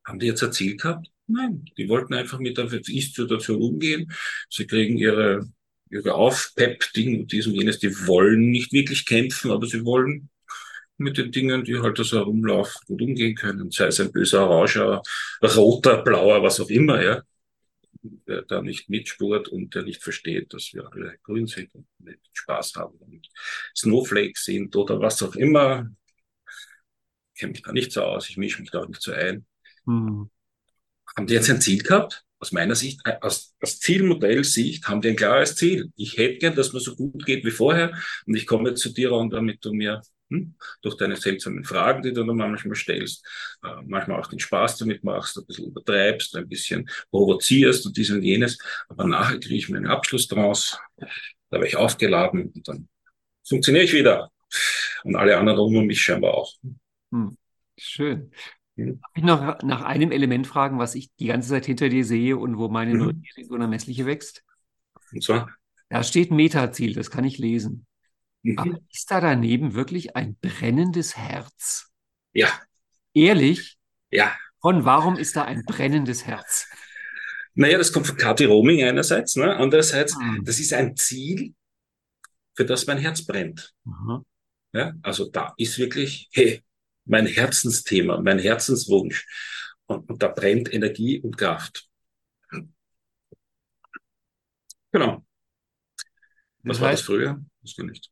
[0.06, 1.10] Haben die jetzt ein Ziel gehabt?
[1.28, 4.12] Nein, die wollten einfach mit der Ist-Situation umgehen.
[4.50, 5.42] Sie kriegen ihre,
[5.90, 7.80] ihre Aufpep-Ding und dies und jenes.
[7.80, 10.30] Die wollen nicht wirklich kämpfen, aber sie wollen
[10.98, 13.72] mit den Dingen, die halt so herumlaufen, gut umgehen können.
[13.72, 15.02] Sei es ein böser Oranger,
[15.44, 17.24] roter, blauer, was auch immer, ja
[18.28, 22.20] der da nicht mitspurt und der nicht versteht, dass wir alle grün sind und nicht
[22.34, 23.28] Spaß haben und
[23.76, 25.90] Snowflakes sind oder was auch immer.
[27.34, 29.46] Ich kenne mich da nicht so aus, ich mische mich da auch nicht so ein.
[29.86, 30.30] Mhm.
[31.16, 32.24] Haben die jetzt ein Ziel gehabt?
[32.40, 35.92] Aus meiner Sicht, äh, aus, aus Zielmodellsicht haben die ein klares Ziel.
[35.96, 38.90] Ich hätte gern, dass mir so gut geht wie vorher und ich komme jetzt zu
[38.90, 40.56] dir und damit du mir Hm?
[40.82, 43.26] Durch deine seltsamen Fragen, die du dann manchmal stellst,
[43.64, 48.12] äh, manchmal auch den Spaß damit machst, ein bisschen übertreibst, ein bisschen provozierst und dies
[48.12, 48.58] und jenes.
[48.90, 51.08] Aber nachher kriege ich mir einen Abschluss draus, da
[51.52, 52.90] werde ich aufgeladen und dann
[53.48, 54.32] funktioniere ich wieder.
[55.04, 56.54] Und alle anderen um mich scheinbar auch.
[57.12, 57.38] Hm.
[57.78, 58.32] Schön.
[58.76, 59.00] Hm.
[59.02, 62.38] Darf ich noch nach einem Element fragen, was ich die ganze Zeit hinter dir sehe
[62.38, 63.00] und wo meine mhm.
[63.00, 64.44] Neugierde so unermessliche wächst?
[65.12, 65.50] Und zwar?
[65.90, 67.87] Da steht Metaziel, das kann ich lesen.
[68.48, 68.58] Mhm.
[68.60, 71.92] Aber ist da daneben wirklich ein brennendes Herz?
[72.32, 72.48] Ja.
[73.14, 73.78] Ehrlich?
[74.10, 74.34] Ja.
[74.62, 76.70] Von warum ist da ein brennendes Herz?
[77.56, 79.54] Naja, das kommt von Kati Roaming einerseits, ne?
[79.58, 80.46] andererseits, mhm.
[80.46, 81.56] das ist ein Ziel,
[82.56, 83.74] für das mein Herz brennt.
[83.84, 84.24] Mhm.
[84.72, 86.64] Ja, also da ist wirklich, hey,
[87.04, 89.26] mein Herzensthema, mein Herzenswunsch.
[89.88, 91.90] Und, und da brennt Energie und Kraft.
[94.92, 95.26] Genau.
[96.64, 97.46] Was das heißt, war das früher?
[97.62, 98.10] Das kann nicht.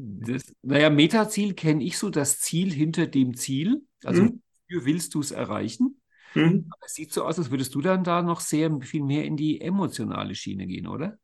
[0.00, 3.82] Das, naja, Metaziel kenne ich so, das Ziel hinter dem Ziel.
[4.04, 4.42] Also, mhm.
[4.68, 6.00] wofür willst du es erreichen?
[6.34, 6.70] Mhm.
[6.84, 9.60] es sieht so aus, als würdest du dann da noch sehr viel mehr in die
[9.60, 11.18] emotionale Schiene gehen, oder?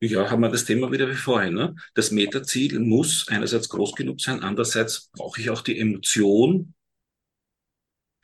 [0.00, 1.54] Ja, haben wir das Thema wieder wie vorhin.
[1.54, 1.74] Ne?
[1.94, 6.74] Das Metaziel muss einerseits groß genug sein, andererseits brauche ich auch die Emotion,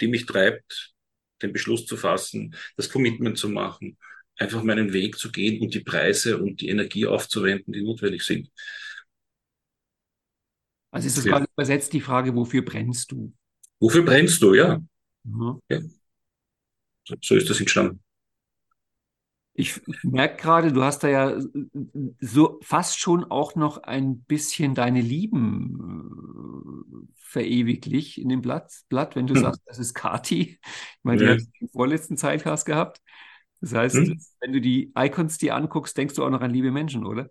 [0.00, 0.94] die mich treibt,
[1.42, 3.98] den Beschluss zu fassen, das Commitment zu machen,
[4.36, 8.50] einfach meinen Weg zu gehen und die Preise und die Energie aufzuwenden, die notwendig sind.
[10.92, 11.32] Also ist das ja.
[11.32, 13.32] quasi übersetzt die Frage, wofür brennst du?
[13.80, 14.80] Wofür brennst du, ja.
[15.24, 15.60] Mhm.
[15.68, 15.80] ja.
[17.04, 18.00] So, so ist das entstanden.
[19.54, 21.40] Ich merke gerade, du hast da ja
[22.20, 29.16] so fast schon auch noch ein bisschen deine Lieben äh, verewiglich in dem Blatt, Blatt
[29.16, 29.42] wenn du hm.
[29.42, 30.58] sagst, das ist Kati.
[30.60, 30.60] Ich
[31.02, 31.28] meine, ja.
[31.28, 33.00] du hast den vorletzten Zeitcast gehabt.
[33.60, 34.20] Das heißt, hm.
[34.40, 37.30] wenn du die Icons dir anguckst, denkst du auch noch an liebe Menschen, oder?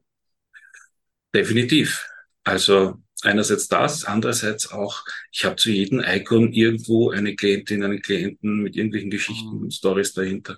[1.33, 2.07] Definitiv.
[2.43, 8.63] Also einerseits das, andererseits auch, ich habe zu jedem Icon irgendwo eine Klientin, einen Klienten
[8.63, 9.61] mit irgendwelchen Geschichten mhm.
[9.63, 10.57] und Stories dahinter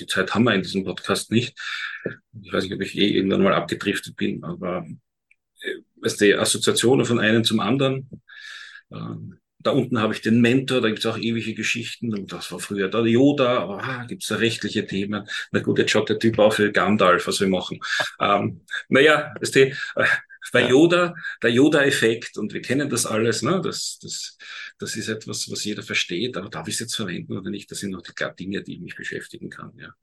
[0.00, 1.58] die Zeit haben wir in diesem Podcast nicht.
[2.42, 4.86] Ich weiß nicht, ob ich je irgendwann mal abgedriftet bin, aber
[5.60, 8.08] äh, weißt du, Assoziationen von einem zum anderen.
[8.90, 12.50] Ähm, da unten habe ich den Mentor, da gibt es auch ewige Geschichten und das
[12.50, 15.28] war früher der Yoda, aber ah, gibt es da rechtliche Themen.
[15.52, 17.78] Na gut, jetzt schaut der Typ auch für Gandalf, was wir machen.
[18.18, 19.74] Ähm, naja, weißt du, äh,
[20.52, 23.60] bei Yoda, der Yoda-Effekt, und wir kennen das alles, ne?
[23.62, 24.36] das, das,
[24.78, 27.70] das ist etwas, was jeder versteht, aber darf ich es jetzt verwenden oder nicht?
[27.70, 29.72] Das sind noch die klar Dinge, die mich beschäftigen kann.
[29.78, 29.94] Ja.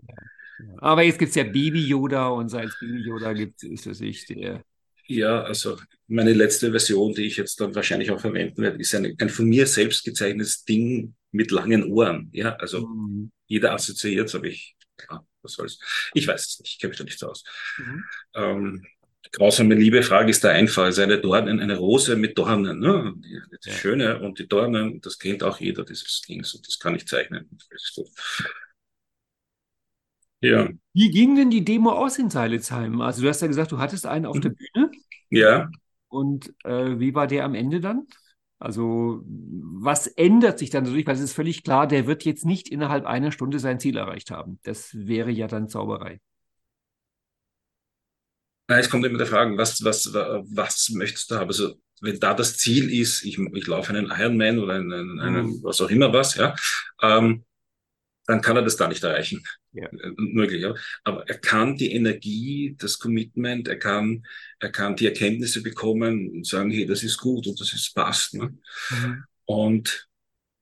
[0.77, 4.63] Aber jetzt gibt es ja Baby-Yoda und seit es Baby-Yoda gibt, ist das nicht der.
[5.07, 5.77] Ja, also
[6.07, 9.45] meine letzte Version, die ich jetzt dann wahrscheinlich auch verwenden werde, ist ein, ein von
[9.45, 12.29] mir selbst gezeichnetes Ding mit langen Ohren.
[12.33, 13.31] Ja, also mhm.
[13.45, 14.75] jeder assoziiert es, aber ich,
[15.09, 15.79] ja, was soll's.
[16.13, 17.43] Ich weiß es nicht, ich kenne mich da nicht so aus.
[17.77, 18.03] Mhm.
[18.35, 18.85] Ähm,
[19.31, 20.87] grausame Liebe-Frage ist da einfach.
[20.87, 22.79] Es ist eine Dornen, eine Rose mit Dornen.
[22.79, 23.13] Ne?
[23.51, 23.73] Das ja.
[23.73, 26.43] Schöne und die Dornen, das kennt auch jeder, dieses Ding.
[26.43, 27.49] So, das kann ich zeichnen.
[30.41, 30.69] Ja.
[30.93, 33.01] Wie ging denn die Demo aus in Seilitzheim?
[33.01, 34.55] Also du hast ja gesagt, du hattest einen auf der mhm.
[34.55, 34.91] Bühne.
[35.29, 35.69] Ja.
[36.07, 38.07] Und äh, wie war der am Ende dann?
[38.59, 41.05] Also was ändert sich dann dadurch?
[41.05, 44.31] Weil es ist völlig klar, der wird jetzt nicht innerhalb einer Stunde sein Ziel erreicht
[44.31, 44.59] haben.
[44.63, 46.19] Das wäre ja dann Zauberei.
[48.69, 51.47] Nein, es kommt immer der Frage, was, was, was möchtest du haben?
[51.47, 55.63] Also, wenn da das Ziel ist, ich, ich laufe einen Ironman oder einen, einen mhm.
[55.63, 56.53] was auch immer was, ja,
[57.01, 57.45] ähm,
[58.27, 59.43] dann kann er das da nicht erreichen.
[59.71, 59.85] Ja.
[59.85, 60.75] Äh, möglich, ja.
[61.03, 64.25] Aber er kann die Energie, das Commitment, er kann,
[64.59, 68.35] er kann die Erkenntnisse bekommen und sagen, hey, das ist gut und das ist passt.
[68.35, 68.53] Ne?
[68.89, 69.23] Mhm.
[69.45, 70.07] Und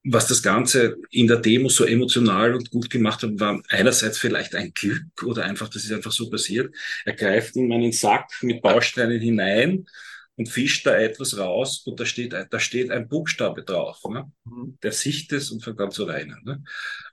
[0.07, 4.53] was das Ganze in der Demo so emotional und gut gemacht hat, war einerseits vielleicht
[4.53, 6.73] ein Glück oder einfach, das ist einfach so passiert.
[7.05, 9.87] Er greift in meinen Sack mit Bausteinen hinein
[10.37, 14.03] und fischt da etwas raus und da steht, da steht ein Buchstabe drauf.
[14.09, 14.31] Ne?
[14.43, 14.77] Mhm.
[14.83, 16.41] Der sicht es und fängt an zu weinen.
[16.43, 16.63] Ne?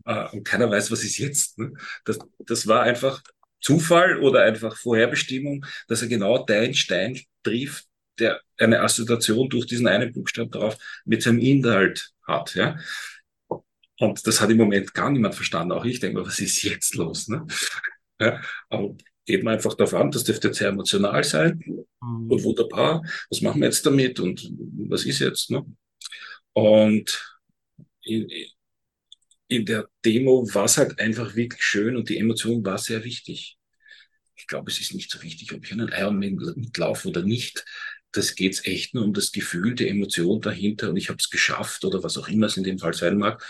[0.04, 1.58] Äh, und keiner weiß, was ist jetzt.
[1.58, 1.72] Ne?
[2.04, 3.22] Das, das war einfach
[3.60, 7.86] Zufall oder einfach Vorherbestimmung, dass er genau dein Stein trifft,
[8.18, 12.54] der eine Assoziation durch diesen einen Buchstaben drauf mit seinem Inhalt hat.
[12.54, 12.76] Ja?
[13.98, 15.72] Und das hat im Moment gar niemand verstanden.
[15.72, 17.28] Auch ich denke mir, was ist jetzt los?
[17.28, 17.46] Ne?
[18.20, 21.62] Ja, aber geht man einfach darauf an, das dürfte jetzt sehr emotional sein
[22.00, 22.30] mhm.
[22.30, 23.04] und wunderbar.
[23.30, 24.50] Was machen wir jetzt damit und
[24.88, 25.50] was ist jetzt?
[25.50, 25.64] Ne?
[26.52, 27.38] Und
[28.04, 28.28] in,
[29.48, 33.58] in der Demo war es halt einfach wirklich schön und die Emotion war sehr wichtig.
[34.34, 37.64] Ich glaube, es ist nicht so wichtig, ob ich einen Ironman mitlaufe oder nicht
[38.12, 41.84] das geht's echt nur um das Gefühl, die Emotion dahinter und ich habe es geschafft
[41.84, 43.42] oder was auch immer es in dem Fall sein mag.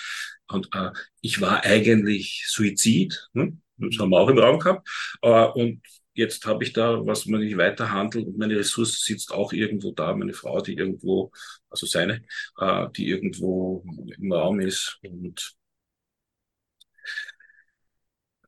[0.49, 3.57] Und äh, ich war eigentlich Suizid, ne?
[3.77, 4.89] Das haben wir auch im Raum gehabt,
[5.23, 5.83] äh, und
[6.15, 9.93] jetzt habe ich da, was man nicht weiter handelt und meine Ressource sitzt auch irgendwo
[9.93, 11.33] da, meine Frau, die irgendwo,
[11.71, 12.23] also seine,
[12.59, 13.85] äh, die irgendwo
[14.19, 15.55] im Raum ist und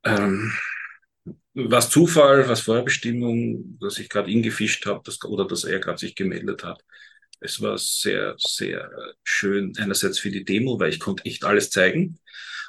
[0.05, 0.53] ähm,
[1.55, 6.15] was Zufall, was Vorbestimmung, dass ich gerade ihn gefischt habe oder dass er gerade sich
[6.15, 6.83] gemeldet hat.
[7.41, 8.91] Es war sehr, sehr
[9.23, 12.19] schön, einerseits für die Demo, weil ich konnte echt alles zeigen.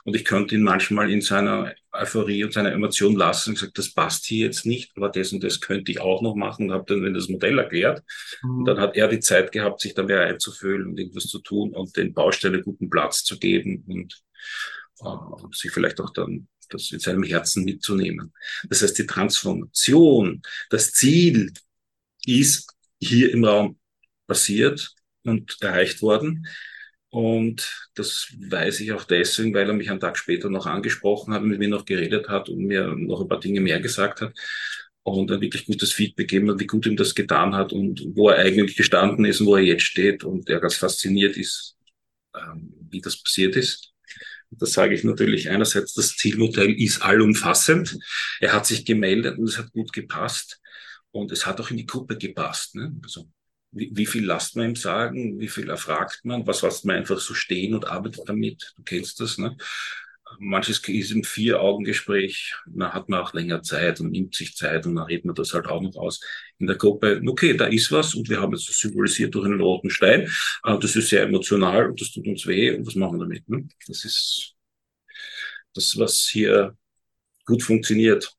[0.04, 3.94] Und ich könnte ihn manchmal in seiner Euphorie und seiner Emotion lassen und gesagt, das
[3.94, 6.86] passt hier jetzt nicht, aber das und das könnte ich auch noch machen und habe
[6.88, 8.04] dann das Modell erklärt.
[8.44, 8.60] Mhm.
[8.60, 11.72] Und dann hat er die Zeit gehabt, sich da mehr einzufühlen und irgendwas zu tun
[11.72, 14.24] und den Baustellen guten Platz zu geben und
[15.02, 18.34] äh, sich vielleicht auch dann das in seinem Herzen mitzunehmen.
[18.70, 21.54] Das heißt, die Transformation, das Ziel
[22.26, 23.78] ist hier im Raum
[24.28, 24.94] passiert
[25.24, 26.48] und erreicht worden.
[27.16, 31.44] Und das weiß ich auch deswegen, weil er mich einen Tag später noch angesprochen hat,
[31.44, 34.34] mit mir noch geredet hat und mir noch ein paar Dinge mehr gesagt hat
[35.04, 38.28] und ein wirklich gutes Feedback gegeben hat, wie gut ihm das getan hat und wo
[38.28, 41.78] er eigentlich gestanden ist und wo er jetzt steht und er ganz fasziniert ist,
[42.36, 43.94] ähm, wie das passiert ist.
[44.50, 47.98] Das sage ich natürlich einerseits, das Zielmodell ist allumfassend.
[48.42, 50.60] Er hat sich gemeldet und es hat gut gepasst
[51.12, 52.76] und es hat auch in die Gruppe gepasst.
[52.76, 52.94] Ne?
[53.02, 53.30] Also
[53.76, 57.20] wie, wie viel lasst man ihm sagen, wie viel erfragt man, was lässt man einfach
[57.20, 58.74] so stehen und arbeitet damit.
[58.78, 59.56] Du kennst das, ne?
[60.40, 64.96] Manches ist im Vier-Augen-Gespräch, da hat man auch länger Zeit und nimmt sich Zeit und
[64.96, 66.20] dann redet man das halt auch noch aus
[66.58, 67.22] in der Gruppe.
[67.26, 70.30] Okay, da ist was und wir haben das symbolisiert durch einen roten Stein.
[70.64, 73.48] Das ist sehr emotional und das tut uns weh und was machen wir damit?
[73.48, 73.68] Ne?
[73.88, 74.56] Das ist
[75.74, 76.76] das, was hier
[77.46, 78.36] gut funktioniert.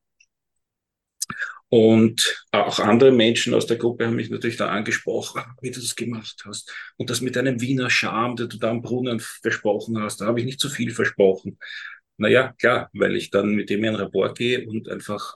[1.69, 5.97] Und auch andere Menschen aus der Gruppe haben mich natürlich da angesprochen, wie du das
[5.97, 6.73] gemacht hast.
[6.97, 10.39] Und das mit einem Wiener Charme, den du da am Brunnen versprochen hast, da habe
[10.41, 11.59] ich nicht so viel versprochen.
[12.19, 15.35] Naja, klar, weil ich dann mit dem in Rapport gehe und einfach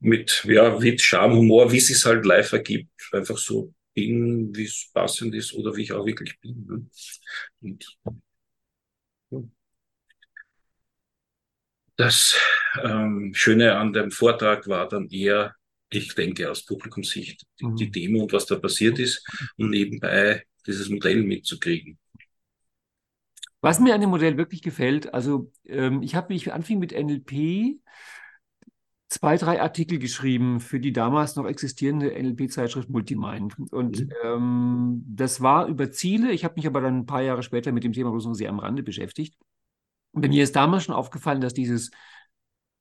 [0.00, 4.64] mit ja, Witz, Charme, Humor, wie es sich halt live ergibt, einfach so bin, wie
[4.64, 6.66] es passend ist oder wie ich auch wirklich bin.
[6.66, 6.86] Ne?
[7.60, 7.98] Und,
[9.30, 9.40] ja.
[11.98, 12.38] Das
[12.84, 15.56] ähm, Schöne an dem Vortrag war dann eher,
[15.90, 17.74] ich denke aus Publikumssicht, mhm.
[17.74, 19.26] die Demo und was da passiert ist
[19.56, 21.98] und nebenbei dieses Modell mitzukriegen.
[23.60, 27.80] Was mir an dem Modell wirklich gefällt, also ähm, ich habe mich anfing mit NLP
[29.08, 33.56] zwei, drei Artikel geschrieben für die damals noch existierende NLP-Zeitschrift Multimind.
[33.72, 34.12] Und mhm.
[34.22, 36.30] ähm, das war über Ziele.
[36.30, 38.50] Ich habe mich aber dann ein paar Jahre später mit dem Thema bloß noch sehr
[38.50, 39.34] am Rande beschäftigt.
[40.24, 41.90] Und mir ist damals schon aufgefallen, dass dieses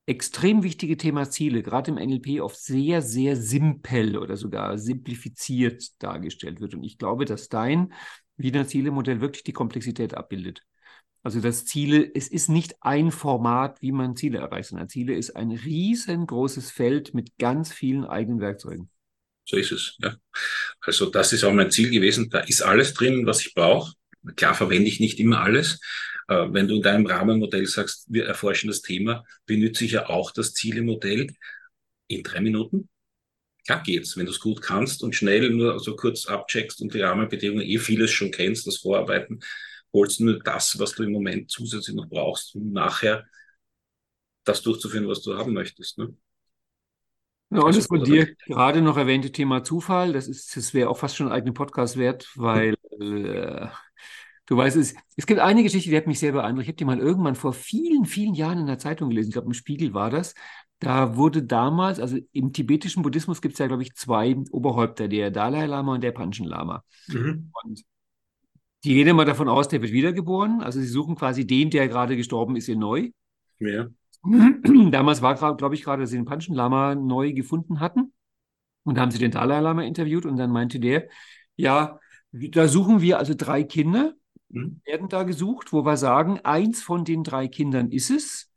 [0.05, 6.61] extrem wichtige Thema Ziele, gerade im NLP, oft sehr, sehr simpel oder sogar simplifiziert dargestellt
[6.61, 6.75] wird.
[6.75, 7.93] Und ich glaube, dass dein
[8.37, 10.63] Wiener Ziele-Modell wirklich die Komplexität abbildet.
[11.23, 15.35] Also das Ziele, es ist nicht ein Format, wie man Ziele erreicht, sondern Ziele ist
[15.35, 18.89] ein riesengroßes Feld mit ganz vielen eigenen Werkzeugen.
[19.43, 19.97] So ist es.
[19.99, 20.15] Ja.
[20.81, 22.29] Also das ist auch mein Ziel gewesen.
[22.29, 23.93] Da ist alles drin, was ich brauche.
[24.35, 25.79] Klar verwende ich nicht immer alles,
[26.27, 30.53] wenn du in deinem Rahmenmodell sagst, wir erforschen das Thema, benütze ich ja auch das
[30.53, 31.27] Zielemodell
[32.07, 32.89] in drei Minuten.
[33.65, 37.01] Klar geht's, wenn du es gut kannst und schnell nur so kurz abcheckst und die
[37.01, 39.41] Rahmenbedingungen eh vieles schon kennst, das Vorarbeiten,
[39.93, 43.25] holst du nur das, was du im Moment zusätzlich noch brauchst, um nachher
[44.43, 45.97] das durchzuführen, was du haben möchtest.
[45.97, 46.15] Ne?
[47.49, 50.89] Ja, und also, das von dir gerade noch erwähnte Thema Zufall, das ist, das wäre
[50.89, 53.67] auch fast schon ein eigener Podcast wert, weil äh,
[54.47, 56.63] Du weißt, es, es gibt eine Geschichte, die hat mich sehr beeindruckt.
[56.63, 59.29] Ich habe die mal irgendwann vor vielen, vielen Jahren in der Zeitung gelesen.
[59.29, 60.33] Ich glaube, im Spiegel war das.
[60.79, 65.31] Da wurde damals, also im tibetischen Buddhismus gibt es ja, glaube ich, zwei Oberhäupter, der
[65.31, 66.83] Dalai Lama und der Panchen Lama.
[67.07, 67.51] Mhm.
[67.63, 67.83] Und
[68.85, 70.61] die gehen immer davon aus, der wird wiedergeboren.
[70.61, 73.09] Also sie suchen quasi den, der gerade gestorben ist, in neu.
[73.59, 73.87] Ja.
[74.91, 78.13] Damals war, glaube ich, gerade, dass sie den Panchen Lama neu gefunden hatten.
[78.83, 81.09] Und da haben sie den Dalai Lama interviewt und dann meinte der,
[81.57, 81.99] ja,
[82.31, 84.13] da suchen wir also drei Kinder
[84.49, 84.81] mhm.
[84.85, 88.51] werden da gesucht, wo wir sagen, eins von den drei Kindern ist es.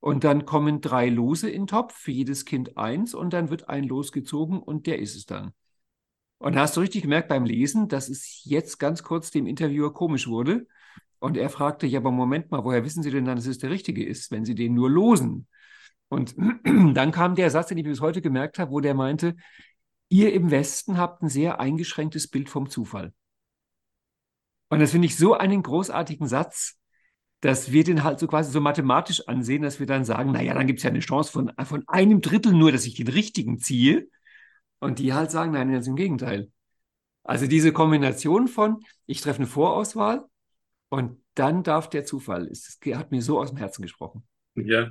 [0.00, 3.68] Und dann kommen drei Lose in den Topf, für jedes Kind eins, und dann wird
[3.68, 5.52] ein Los gezogen und der ist es dann.
[6.38, 10.28] Und hast du richtig gemerkt beim Lesen, dass es jetzt ganz kurz dem Interviewer komisch
[10.28, 10.66] wurde.
[11.18, 13.70] Und er fragte, ja, aber Moment mal, woher wissen Sie denn dann, dass es der
[13.70, 15.48] Richtige ist, wenn Sie den nur losen?
[16.08, 16.36] Und
[16.94, 19.34] dann kam der Satz, den ich bis heute gemerkt habe, wo der meinte,
[20.08, 23.12] ihr im Westen habt ein sehr eingeschränktes Bild vom Zufall.
[24.68, 26.76] Und das finde ich so einen großartigen Satz,
[27.40, 30.66] dass wir den halt so quasi so mathematisch ansehen, dass wir dann sagen, naja, dann
[30.66, 34.08] gibt es ja eine Chance von, von einem Drittel nur, dass ich den richtigen ziehe.
[34.80, 36.50] Und die halt sagen, nein, ganz im Gegenteil.
[37.24, 40.24] Also diese Kombination von, ich treffe eine Vorauswahl
[40.88, 44.26] und dann darf der Zufall, es hat mir so aus dem Herzen gesprochen.
[44.54, 44.90] Ja,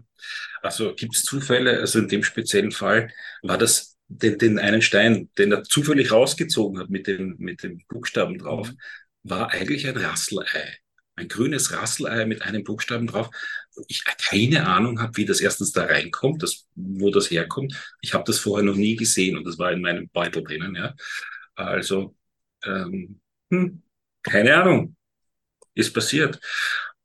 [0.62, 3.12] also gibt es Zufälle, also in dem speziellen Fall
[3.42, 7.82] war das den, den einen Stein, den er zufällig rausgezogen hat mit dem, mit dem
[7.90, 8.78] Buchstaben drauf, mhm.
[9.24, 10.78] War eigentlich ein Rasselei.
[11.16, 13.30] Ein grünes Rasselei mit einem Buchstaben drauf.
[13.88, 17.74] Ich keine Ahnung habe, wie das erstens da reinkommt, das, wo das herkommt.
[18.02, 20.76] Ich habe das vorher noch nie gesehen und das war in meinem Beutel drinnen.
[20.76, 20.96] Ja.
[21.56, 22.16] Also,
[22.64, 23.20] ähm,
[23.52, 23.82] hm,
[24.22, 24.96] keine Ahnung,
[25.74, 26.40] ist passiert.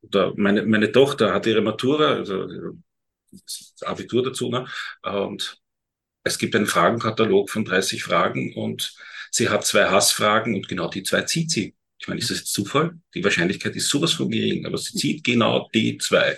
[0.02, 2.46] Oder meine, meine Tochter hat ihre Matura, also
[3.30, 4.66] das Abitur dazu, ne?
[5.02, 5.62] und
[6.24, 8.94] es gibt einen Fragenkatalog von 30 Fragen und
[9.30, 11.74] sie hat zwei Hassfragen und genau die zwei zieht sie.
[12.02, 12.98] Ich meine, ist das jetzt Zufall?
[13.14, 16.36] Die Wahrscheinlichkeit ist sowas von gering, aber sie zieht genau die zwei.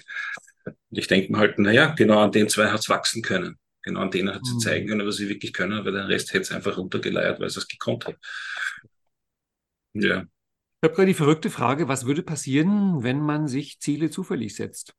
[0.66, 3.56] Und ich denke mir halt, naja, genau an den zwei hat es wachsen können.
[3.80, 4.58] Genau an denen hat sie mhm.
[4.60, 7.60] zeigen können, was sie wirklich können, weil den Rest hätte es einfach runtergeleiert, weil sie
[7.60, 8.16] es gekonnt hat.
[9.94, 10.20] Ja.
[10.20, 14.94] Ich habe gerade die verrückte Frage, was würde passieren, wenn man sich Ziele zufällig setzt?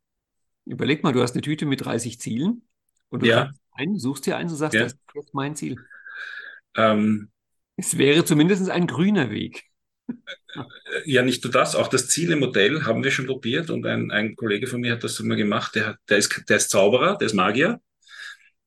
[0.66, 2.68] Überleg mal, du hast eine Tüte mit 30 Zielen
[3.10, 3.52] und du ja.
[3.74, 4.82] ein, suchst dir eins und sagst, ja.
[4.82, 5.78] das ist jetzt mein Ziel.
[6.76, 7.30] Ähm,
[7.76, 9.66] es wäre zumindest ein grüner Weg.
[11.06, 14.68] Ja, nicht nur das, auch das Zielemodell haben wir schon probiert und ein, ein Kollege
[14.68, 17.82] von mir hat das immer gemacht, der, der, ist, der ist Zauberer, der ist Magier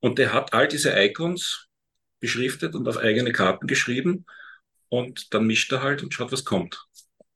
[0.01, 1.69] und der hat all diese Icons
[2.21, 4.27] beschriftet und auf eigene Karten geschrieben
[4.89, 6.85] und dann mischt er halt und schaut, was kommt.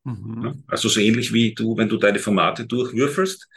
[0.04, 0.64] Mhm.
[0.66, 3.48] Also so ähnlich wie du, wenn du deine Formate durchwürfelst,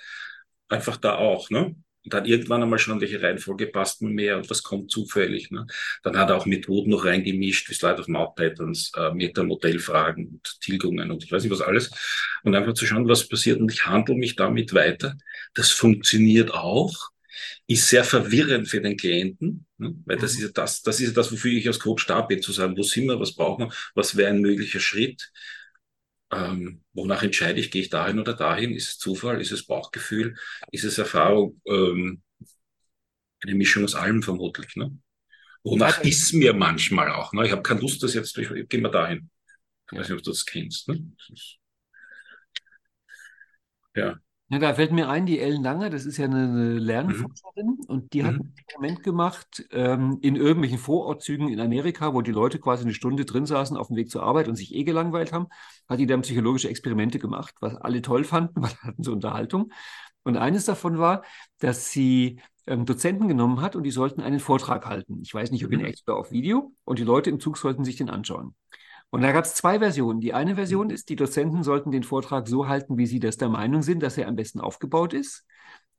[0.70, 1.50] einfach da auch.
[1.50, 1.76] Ne?
[2.06, 5.50] Und dann irgendwann einmal schon, welche Reihenfolge passt mir mehr und was kommt zufällig.
[5.50, 5.66] Ne?
[6.04, 10.62] Dann hat er auch Methoden noch reingemischt, wie Slide of Mouth Patterns, äh, Metamodellfragen und
[10.62, 11.90] Tilgungen und ich weiß nicht was alles.
[12.44, 13.60] Und einfach zu schauen, was passiert.
[13.60, 15.18] Und ich handle mich damit weiter.
[15.56, 16.94] Das funktioniert auch.
[17.68, 19.96] Ist sehr verwirrend für den Klienten, ne?
[20.06, 20.38] weil das mhm.
[20.38, 22.78] ist ja das, das ist ja das, wofür ich als Coach da bin, zu sagen,
[22.78, 25.32] wo sind wir, was brauchen wir, was wäre ein möglicher Schritt
[26.32, 28.74] ähm, wonach entscheide ich, gehe ich dahin oder dahin?
[28.74, 29.42] Ist es Zufall?
[29.42, 30.36] Ist es Bauchgefühl?
[30.72, 31.62] Ist es Erfahrung?
[31.66, 32.22] Ähm,
[33.42, 34.76] eine Mischung aus allem vermutlich.
[34.76, 34.98] Ne?
[35.64, 37.34] Wonach ja, ist mir manchmal auch.
[37.34, 37.46] Ne?
[37.46, 38.50] Ich habe keine Lust, das jetzt durch.
[38.70, 39.30] Gehen wir dahin.
[39.92, 40.88] Ich weiß nicht, ob du das kennst.
[40.88, 41.12] Ne?
[41.28, 41.58] Das
[43.96, 44.20] ja.
[44.50, 47.86] Ja, da fällt mir ein, die Ellen Langer, das ist ja eine Lernforscherin mhm.
[47.88, 48.42] und die hat mhm.
[48.42, 53.26] ein Experiment gemacht ähm, in irgendwelchen Vorortzügen in Amerika, wo die Leute quasi eine Stunde
[53.26, 55.48] drin saßen auf dem Weg zur Arbeit und sich eh gelangweilt haben,
[55.90, 59.72] hat die dann psychologische Experimente gemacht, was alle toll fanden, weil hatten so Unterhaltung.
[60.24, 61.24] Und eines davon war,
[61.58, 65.22] dass sie ähm, Dozenten genommen hat und die sollten einen Vortrag halten.
[65.24, 65.86] Ich weiß nicht, ob in mhm.
[65.86, 68.54] echt oder auf Video und die Leute im Zug sollten sich den anschauen.
[69.12, 70.20] Und da gab es zwei Versionen.
[70.20, 73.50] Die eine Version ist, die Dozenten sollten den Vortrag so halten, wie sie das der
[73.50, 75.46] Meinung sind, dass er am besten aufgebaut ist.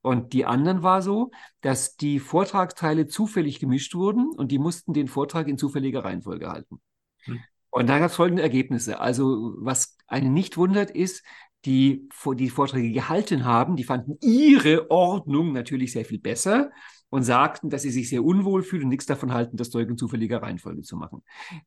[0.03, 1.31] Und die anderen war so,
[1.63, 6.81] dass die Vortragsteile zufällig gemischt wurden und die mussten den Vortrag in zufälliger Reihenfolge halten.
[7.25, 7.41] Hm.
[7.71, 9.01] Und da gab es folgende Ergebnisse.
[9.01, 11.25] Also was einen nicht wundert, ist,
[11.65, 16.71] die die Vorträge gehalten haben, die fanden ihre Ordnung natürlich sehr viel besser
[17.11, 19.97] und sagten, dass sie sich sehr unwohl fühlen und nichts davon halten, das Zeug in
[19.97, 21.23] zufälliger Reihenfolge zu machen.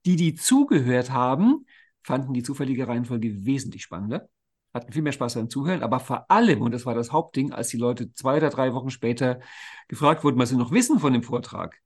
[0.06, 1.66] Die, die zugehört haben,
[2.04, 4.30] fanden die zufällige Reihenfolge wesentlich spannender,
[4.74, 7.70] hatten viel mehr Spaß beim Zuhören, aber vor allem, und das war das Hauptding, als
[7.70, 9.40] die Leute zwei oder drei Wochen später
[9.88, 11.80] gefragt wurden, was sie noch wissen von dem Vortrag,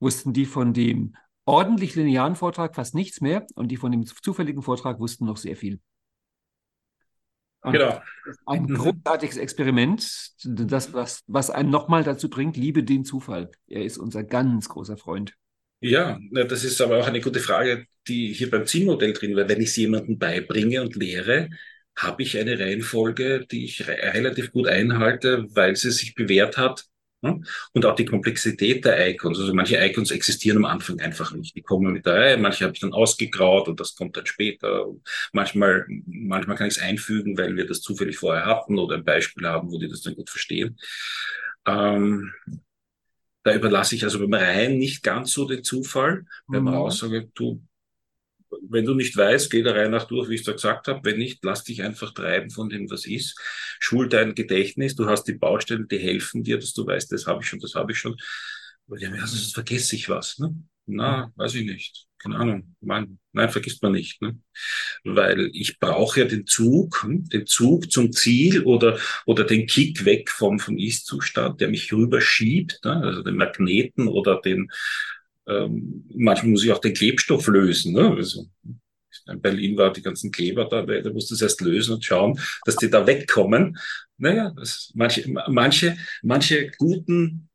[0.00, 4.62] wussten die von dem ordentlich linearen Vortrag fast nichts mehr und die von dem zufälligen
[4.62, 5.80] Vortrag wussten noch sehr viel.
[7.62, 8.00] Und genau.
[8.46, 8.74] Ein mhm.
[8.74, 13.50] großartiges Experiment, das, was, was einen nochmal dazu bringt, liebe den Zufall.
[13.66, 15.34] Er ist unser ganz großer Freund.
[15.80, 19.48] Ja, das ist aber auch eine gute Frage, die hier beim Zielmodell drin wäre.
[19.48, 21.50] Wenn ich es jemandem beibringe und lehre,
[21.96, 26.84] habe ich eine Reihenfolge, die ich relativ gut einhalte, weil sie sich bewährt hat,
[27.20, 29.38] und auch die Komplexität der Icons.
[29.38, 31.56] Also manche Icons existieren am Anfang einfach nicht.
[31.56, 34.86] Die kommen mit der Reihe, manche habe ich dann ausgegraut und das kommt dann später.
[35.32, 39.46] Manchmal, manchmal kann ich es einfügen, weil wir das zufällig vorher hatten oder ein Beispiel
[39.46, 40.78] haben, wo die das dann gut verstehen.
[41.66, 42.32] Ähm,
[43.42, 46.80] da überlasse ich also beim Reihen nicht ganz so den Zufall, wenn man mhm.
[46.80, 47.62] auch sage, du
[48.68, 51.00] wenn du nicht weißt, geh der Reihe nach durch, wie ich es da gesagt habe.
[51.02, 53.38] Wenn nicht, lass dich einfach treiben von dem, was ist.
[53.80, 54.94] Schul dein Gedächtnis.
[54.94, 57.74] Du hast die Baustellen, die helfen dir, dass du weißt, das habe ich schon, das
[57.74, 58.16] habe ich schon.
[58.86, 60.38] Weil ja, also, vergesse ich was.
[60.38, 60.54] Ne?
[60.86, 62.06] Na, weiß ich nicht.
[62.18, 62.74] Keine Ahnung.
[62.80, 64.20] Nein, nein, vergisst man nicht.
[64.22, 64.38] Ne?
[65.04, 70.04] Weil ich brauche ja den Zug, hm, den Zug zum Ziel oder, oder den Kick
[70.04, 73.02] weg vom, vom Ist-Zustand, der mich rüberschiebt, ne?
[73.04, 74.68] also den Magneten oder den,
[75.48, 77.94] ähm, manchmal muss ich auch den Klebstoff lösen.
[77.94, 78.10] Ne?
[78.10, 78.46] Also,
[79.26, 82.76] in Berlin war die ganzen Kleber da, da musste es erst lösen und schauen, dass
[82.76, 83.78] die da wegkommen.
[84.16, 87.48] Naja, das, manche, manche, manche guten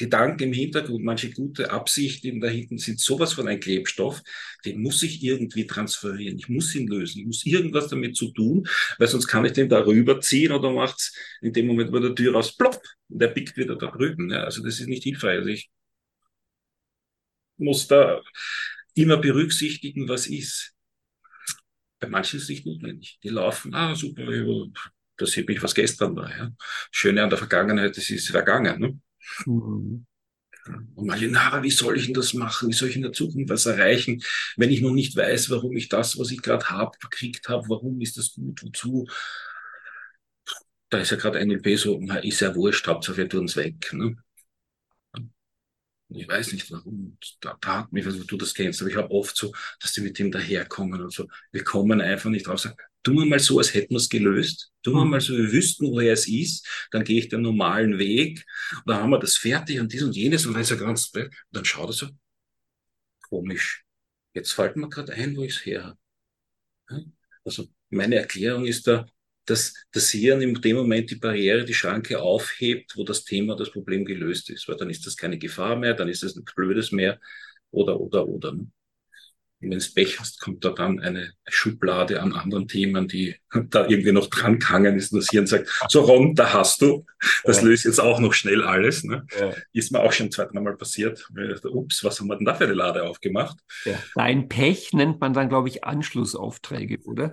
[0.00, 4.22] Gedanken im Hintergrund, manche gute Absichten da hinten sind sowas von ein Klebstoff,
[4.64, 6.38] den muss ich irgendwie transferieren.
[6.38, 7.20] Ich muss ihn lösen.
[7.20, 8.66] Ich muss irgendwas damit zu tun,
[8.98, 12.32] weil sonst kann ich den da rüberziehen oder macht's in dem Moment, wo der Tür
[12.32, 12.80] raus plopp
[13.10, 14.30] und der pickt wieder da drüben.
[14.30, 15.36] Ja, also das ist nicht hilfreich.
[15.36, 15.70] Also ich
[17.60, 18.20] muss da
[18.94, 20.74] immer berücksichtigen, was ist.
[21.98, 23.18] Bei manchen ist es nicht notwendig.
[23.22, 24.22] Die laufen, ah, super,
[25.16, 26.30] das sieht mich, was gestern war.
[26.30, 26.50] Ja.
[26.90, 28.80] Schöne an der Vergangenheit, das ist vergangen.
[28.80, 29.00] Ne?
[29.46, 30.06] Mhm.
[30.94, 32.68] Und manche, na, wie soll ich denn das machen?
[32.68, 34.22] Wie soll ich in der Zukunft was erreichen,
[34.56, 38.00] wenn ich noch nicht weiß, warum ich das, was ich gerade habe, gekriegt habe, warum
[38.00, 39.06] ist das gut, wozu?
[40.90, 43.92] Da ist ja gerade NLP so, na, ist ja wurscht, Hauptsache wir tun es weg.
[43.92, 44.16] Ne?
[46.12, 47.16] Ich weiß nicht warum.
[47.40, 50.00] Da, da hat mich, also du das kennst, aber ich habe oft so, dass die
[50.00, 51.28] mit dem daherkommen und so.
[51.52, 52.68] Wir kommen einfach nicht raus.
[53.02, 54.72] Tun wir mal so, als hätten wir es gelöst.
[54.82, 55.10] Tun wir mhm.
[55.10, 56.66] mal so, wir wüssten, woher es ist.
[56.90, 58.44] Dann gehe ich den normalen Weg.
[58.84, 60.46] Und dann haben wir das fertig und dies und jenes.
[60.46, 62.08] Und dann ist er ganz, und dann schaut er so,
[63.28, 63.84] komisch.
[64.34, 65.96] Jetzt fällt mir gerade ein, wo ich es her
[66.88, 67.06] habe.
[67.44, 69.06] Also meine Erklärung ist da,
[69.50, 73.70] dass das Hirn in dem Moment die Barriere, die Schranke aufhebt, wo das Thema, das
[73.70, 74.68] Problem gelöst ist.
[74.68, 77.18] Weil dann ist das keine Gefahr mehr, dann ist das nichts Blödes mehr
[77.70, 78.52] oder, oder, oder.
[78.52, 78.66] Ne?
[79.62, 83.36] Und wenn es Pech hast, kommt da dann eine Schublade an anderen Themen, die
[83.68, 87.04] da irgendwie noch dran gehangen ist und das Hirn sagt, so Ron, da hast du,
[87.44, 87.68] das ja.
[87.68, 89.04] löst jetzt auch noch schnell alles.
[89.04, 89.26] Ne?
[89.38, 89.52] Ja.
[89.72, 91.28] Ist mir auch schon zweimal passiert.
[91.64, 93.58] Ups, was haben wir denn da für eine Lade aufgemacht?
[93.84, 94.02] Ja.
[94.14, 97.32] Dein Pech nennt man dann, glaube ich, Anschlussaufträge, oder?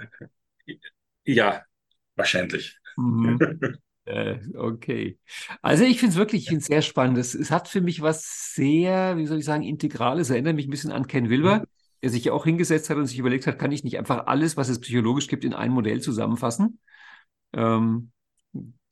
[1.23, 1.63] Ja,
[2.17, 2.77] wahrscheinlich.
[2.97, 3.39] Mhm.
[4.07, 5.19] Äh, okay.
[5.61, 7.17] Also ich finde es wirklich ich sehr spannend.
[7.17, 10.29] Es, es, hat für mich was sehr, wie soll ich sagen, Integrales.
[10.29, 11.65] Erinnert mich ein bisschen an Ken Wilber,
[12.01, 14.55] der sich ja auch hingesetzt hat und sich überlegt hat, kann ich nicht einfach alles,
[14.55, 16.79] was es psychologisch gibt, in ein Modell zusammenfassen?
[17.51, 18.11] Ähm,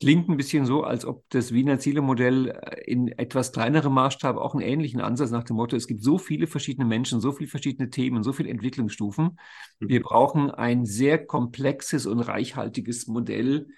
[0.00, 4.54] klingt ein bisschen so, als ob das Wiener Zielemodell äh, in etwas kleinerem Maßstab auch
[4.54, 7.90] einen ähnlichen Ansatz nach dem Motto, es gibt so viele verschiedene Menschen, so viele verschiedene
[7.90, 9.38] Themen, so viele Entwicklungsstufen.
[9.80, 9.88] Mhm.
[9.88, 13.68] Wir brauchen ein sehr komplexes und reichhaltiges Modell,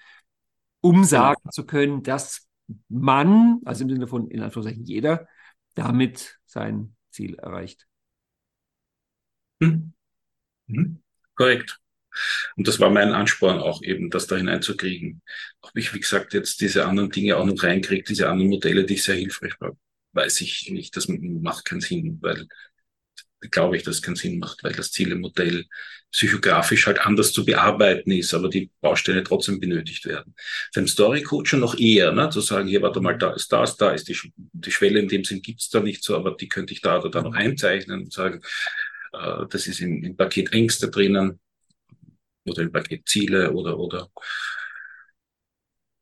[0.81, 1.51] um sagen ja.
[1.51, 2.49] zu können, dass
[2.89, 5.27] man, also im Sinne von in Anführungszeichen jeder,
[5.75, 7.87] damit sein Ziel erreicht.
[9.61, 9.93] Mhm.
[10.67, 11.03] Mhm.
[11.35, 11.81] Korrekt.
[12.57, 15.23] Und das war mein Ansporn auch eben, das da hineinzukriegen.
[15.61, 18.95] Ob ich, wie gesagt, jetzt diese anderen Dinge auch noch reinkriege, diese anderen Modelle, die
[18.95, 19.77] ich sehr hilfreich war,
[20.13, 20.97] weiß ich nicht.
[20.97, 22.47] Das macht keinen Sinn, weil
[23.51, 25.67] glaube ich, dass es keinen Sinn macht, weil das Zielemodell
[26.11, 30.35] psychografisch halt anders zu bearbeiten ist, aber die Bausteine trotzdem benötigt werden.
[30.75, 33.91] Beim Story Coach noch eher, ne, zu sagen, hier, warte mal, da ist das, da
[33.91, 36.81] ist die, die Schwelle, in dem Sinn gibt's da nicht so, aber die könnte ich
[36.81, 38.41] da oder da noch einzeichnen und sagen,
[39.13, 41.39] äh, das ist im, im Paket Ängste drinnen,
[42.49, 44.09] oder Paket Ziele oder, oder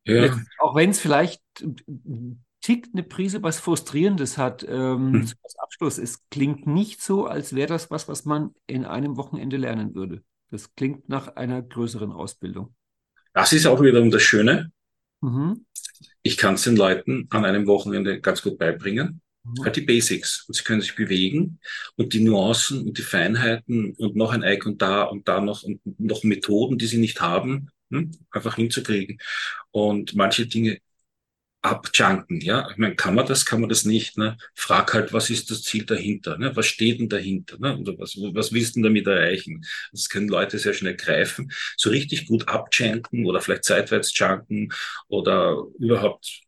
[0.05, 0.25] ja.
[0.25, 1.43] Jetzt, auch wenn es vielleicht
[2.61, 5.33] tickt eine Prise was Frustrierendes hat ähm, hm.
[5.43, 5.99] als Abschluss.
[5.99, 10.23] Es klingt nicht so, als wäre das was, was man in einem Wochenende lernen würde.
[10.51, 12.75] Das klingt nach einer größeren Ausbildung.
[13.33, 14.73] Das ist auch wiederum das Schöne.
[15.21, 15.67] Mhm.
[16.23, 19.21] Ich kann es den Leuten an einem Wochenende ganz gut beibringen.
[19.63, 20.45] Halt die Basics.
[20.49, 21.59] Und sie können sich bewegen
[21.97, 25.81] und die Nuancen und die Feinheiten und noch ein Icon da und da noch und
[26.01, 29.19] noch Methoden, die sie nicht haben, hm, einfach hinzukriegen.
[29.71, 30.79] Und manche Dinge
[31.63, 32.69] abjunken, ja.
[32.71, 34.37] Ich meine, kann man das, kann man das nicht, ne?
[34.55, 36.55] Frag halt, was ist das Ziel dahinter, ne?
[36.55, 37.77] Was steht denn dahinter, ne?
[37.79, 39.65] Oder was, was willst du denn damit erreichen?
[39.93, 41.51] Das können Leute sehr schnell greifen.
[41.77, 44.73] So richtig gut abjunken oder vielleicht seitwärts junken
[45.09, 46.43] oder überhaupt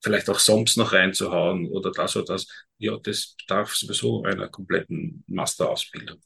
[0.00, 2.46] vielleicht auch sonst noch reinzuhauen oder das oder das.
[2.78, 6.20] Ja, das darf sowieso einer kompletten Masterausbildung.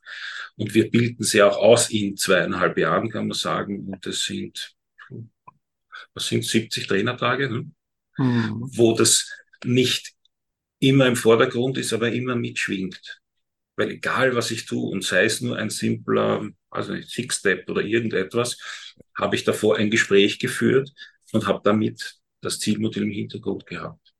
[0.57, 3.89] Und wir bilden sie auch aus in zweieinhalb Jahren, kann man sagen.
[3.89, 4.75] Und das sind,
[6.15, 7.71] was sind 70 Trainertage, ne?
[8.19, 8.61] mhm.
[8.77, 9.31] wo das
[9.65, 10.13] nicht
[10.79, 13.21] immer im Vordergrund ist, aber immer mitschwingt.
[13.77, 17.83] Weil egal, was ich tue, und sei es nur ein simpler, also ein Six-Step oder
[17.83, 18.59] irgendetwas,
[19.17, 20.93] habe ich davor ein Gespräch geführt
[21.33, 24.15] und habe damit das Zielmodell im Hintergrund gehabt.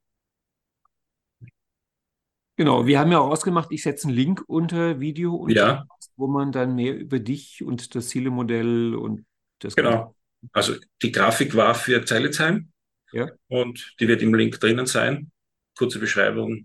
[2.57, 5.87] Genau, wir haben ja auch ausgemacht, ich setze einen Link unter Video, und ja.
[6.17, 9.27] wo man dann mehr über dich und das Zielemodell und
[9.59, 9.75] das.
[9.75, 10.15] Genau.
[10.53, 12.71] Also die Grafik war für Zeilezheim
[13.13, 13.31] ja.
[13.49, 15.33] und die wird im Link drinnen sein.
[15.77, 16.65] Kurze Beschreibung,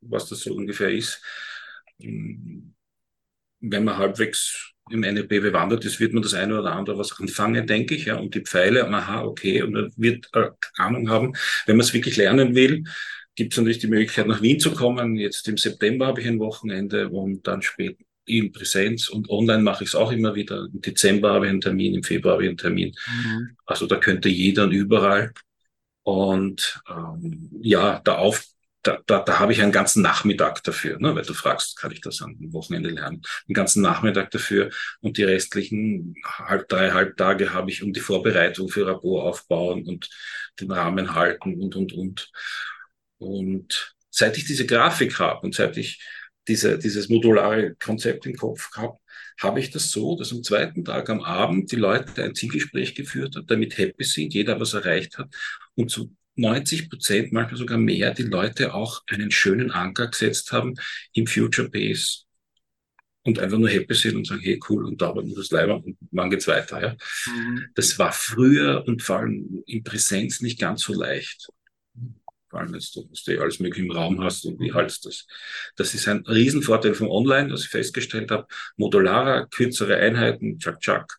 [0.00, 1.22] was das so ungefähr ist.
[1.98, 2.74] Wenn
[3.60, 7.94] man halbwegs im NLP bewandert ist, wird man das eine oder andere was anfangen, denke
[7.94, 11.32] ich, ja, und die Pfeile, aha, okay, und man wird äh, Ahnung haben.
[11.66, 12.84] Wenn man es wirklich lernen will,
[13.34, 15.16] gibt es natürlich die Möglichkeit, nach Wien zu kommen.
[15.16, 19.84] Jetzt im September habe ich ein Wochenende und dann später in Präsenz und online mache
[19.84, 20.68] ich es auch immer wieder.
[20.72, 22.94] Im Dezember habe ich einen Termin, im Februar habe ich einen Termin.
[23.06, 23.56] Mhm.
[23.66, 25.32] Also da könnte jeder und überall.
[26.02, 28.44] Und ähm, ja, der Auf
[28.82, 31.14] da, da, da habe ich einen ganzen Nachmittag dafür, ne?
[31.14, 33.22] weil du fragst, kann ich das am Wochenende lernen?
[33.46, 34.70] Einen ganzen Nachmittag dafür
[35.00, 40.08] und die restlichen halb, drei Halbtage habe ich um die Vorbereitung für Rabo aufbauen und
[40.60, 42.30] den Rahmen halten und, und, und.
[43.18, 46.02] Und seit ich diese Grafik habe und seit ich
[46.48, 48.98] diese, dieses modulare Konzept im Kopf habe,
[49.40, 53.36] habe ich das so, dass am zweiten Tag am Abend die Leute ein Zielgespräch geführt
[53.36, 55.28] haben, damit happy sind, jeder was erreicht hat
[55.74, 60.74] und zu 90 Prozent, manchmal sogar mehr, die Leute auch einen schönen Anker gesetzt haben
[61.12, 62.24] im Future Base
[63.22, 65.76] und einfach nur happy sind und sagen, hey, cool, und da war nur das Leiber
[65.76, 66.96] und wann geht's weiter, ja.
[67.26, 67.66] Mhm.
[67.74, 71.48] Das war früher und vor allem in Präsenz nicht ganz so leicht.
[72.48, 75.26] Vor allem jetzt, dass du alles mögliche im Raum hast und wie halt das.
[75.76, 78.46] Das ist ein Riesenvorteil vom Online, dass ich festgestellt habe.
[78.76, 81.16] Modularer, kürzere Einheiten, tschak, tschak.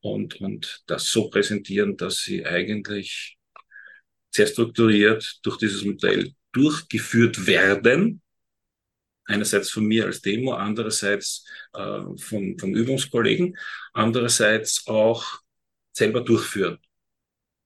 [0.00, 3.38] Und, und das so präsentieren, dass sie eigentlich
[4.32, 8.20] sehr strukturiert durch dieses Modell durchgeführt werden.
[9.24, 13.56] Einerseits von mir als Demo, andererseits äh, von, von Übungskollegen,
[13.92, 15.40] andererseits auch
[15.92, 16.78] selber durchführen.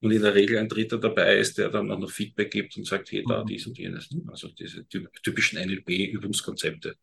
[0.01, 2.87] Und in der Regel ein Dritter dabei ist, der dann auch noch Feedback gibt und
[2.87, 3.47] sagt, hey, da, mhm.
[3.47, 4.11] dies und jenes.
[4.29, 6.97] Also diese typischen NLP-Übungskonzepte.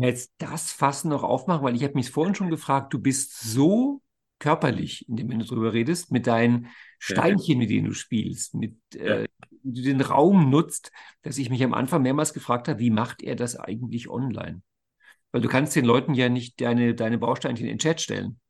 [0.00, 4.02] Jetzt das Fassen noch aufmachen, weil ich habe mich vorhin schon gefragt, du bist so
[4.38, 9.26] körperlich, indem du darüber redest, mit deinen Steinchen, mit denen du spielst, mit äh,
[9.62, 10.92] du den Raum nutzt,
[11.22, 14.62] dass ich mich am Anfang mehrmals gefragt habe, wie macht er das eigentlich online?
[15.32, 18.40] Weil du kannst den Leuten ja nicht deine, deine Bausteinchen in den Chat stellen.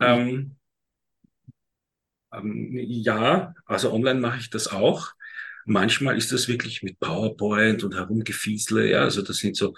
[0.00, 0.56] Ähm,
[2.32, 5.12] ähm, ja, also online mache ich das auch.
[5.66, 9.74] Manchmal ist das wirklich mit PowerPoint und herumgefiesle, ja, also das sind so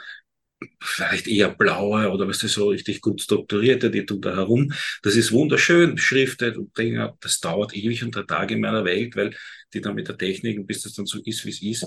[0.80, 4.72] vielleicht eher blaue oder was ist so richtig gut strukturierte, die tun da herum.
[5.02, 9.16] Das ist wunderschön beschriftet und Dinge, das dauert ewig und drei Tage in meiner Welt,
[9.16, 9.34] weil
[9.74, 11.86] die dann mit der Technik, bis das dann so ist, wie es ist,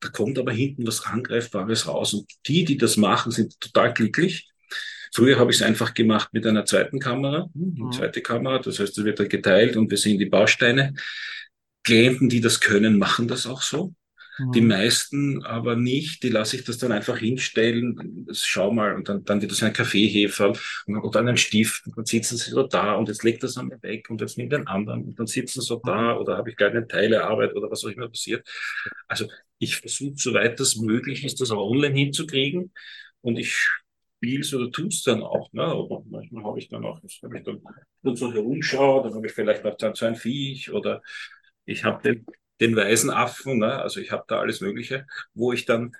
[0.00, 4.48] da kommt aber hinten was Angreifbares raus und die, die das machen, sind total glücklich.
[5.12, 7.92] Früher habe ich es einfach gemacht mit einer zweiten Kamera, eine mhm.
[7.92, 10.94] zweite Kamera, das heißt, es wird dann geteilt und wir sehen die Bausteine.
[11.84, 13.94] Klienten, die das können, machen das auch so.
[14.54, 14.68] Die mhm.
[14.68, 19.40] meisten aber nicht, die lasse ich das dann einfach hinstellen, schau mal, und dann, dann
[19.40, 20.52] wird das ein Kaffeehefer
[20.86, 23.82] und dann ein Stift, und dann sitzen sie so da und jetzt legt das einmal
[23.82, 26.20] weg und jetzt nimmt den anderen und dann sitzen sie so da mhm.
[26.20, 28.46] oder habe ich gar eine Teilearbeit oder was auch immer passiert.
[29.08, 29.26] Also
[29.58, 32.72] ich versuche, soweit das möglich ist, das auch online hinzukriegen
[33.22, 33.56] und ich
[34.18, 35.52] spielst oder tust dann auch.
[35.52, 35.62] Ne?
[35.62, 39.64] Aber manchmal habe ich dann auch, wenn ich dann so herumschaue, dann habe ich vielleicht
[39.64, 41.02] noch so ein Viech oder
[41.64, 42.26] ich habe den
[42.60, 43.80] den weisen Affen, ne?
[43.80, 45.92] also ich habe da alles Mögliche, wo ich dann,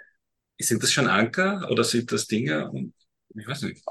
[0.58, 2.70] sind das schon Anker oder sind das Dinge?
[2.70, 2.94] Und
[3.34, 3.84] ich weiß nicht.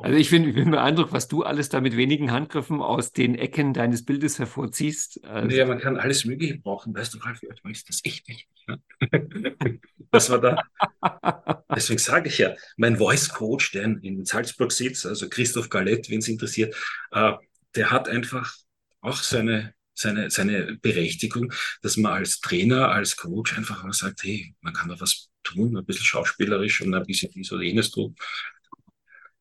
[0.00, 3.34] Also ich bin, ich bin beeindruckt, was du alles da mit wenigen Handgriffen aus den
[3.34, 5.24] Ecken deines Bildes hervorziehst.
[5.24, 6.94] Also ja, man kann alles Mögliche brauchen.
[6.94, 8.48] Weißt du, Ralf, ist das echt nicht.
[8.68, 8.80] Ne?
[10.12, 11.64] das war da.
[11.74, 16.20] Deswegen sage ich ja, mein Voice Coach, der in Salzburg sitzt, also Christoph Galett, wen
[16.20, 16.76] es interessiert,
[17.10, 17.32] äh,
[17.74, 18.54] der hat einfach
[19.00, 21.52] auch seine seine, seine Berechtigung,
[21.82, 25.76] dass man als Trainer, als Coach einfach mal sagt, hey, man kann da was tun,
[25.76, 28.14] ein bisschen schauspielerisch und ein bisschen dies oder jenes tun.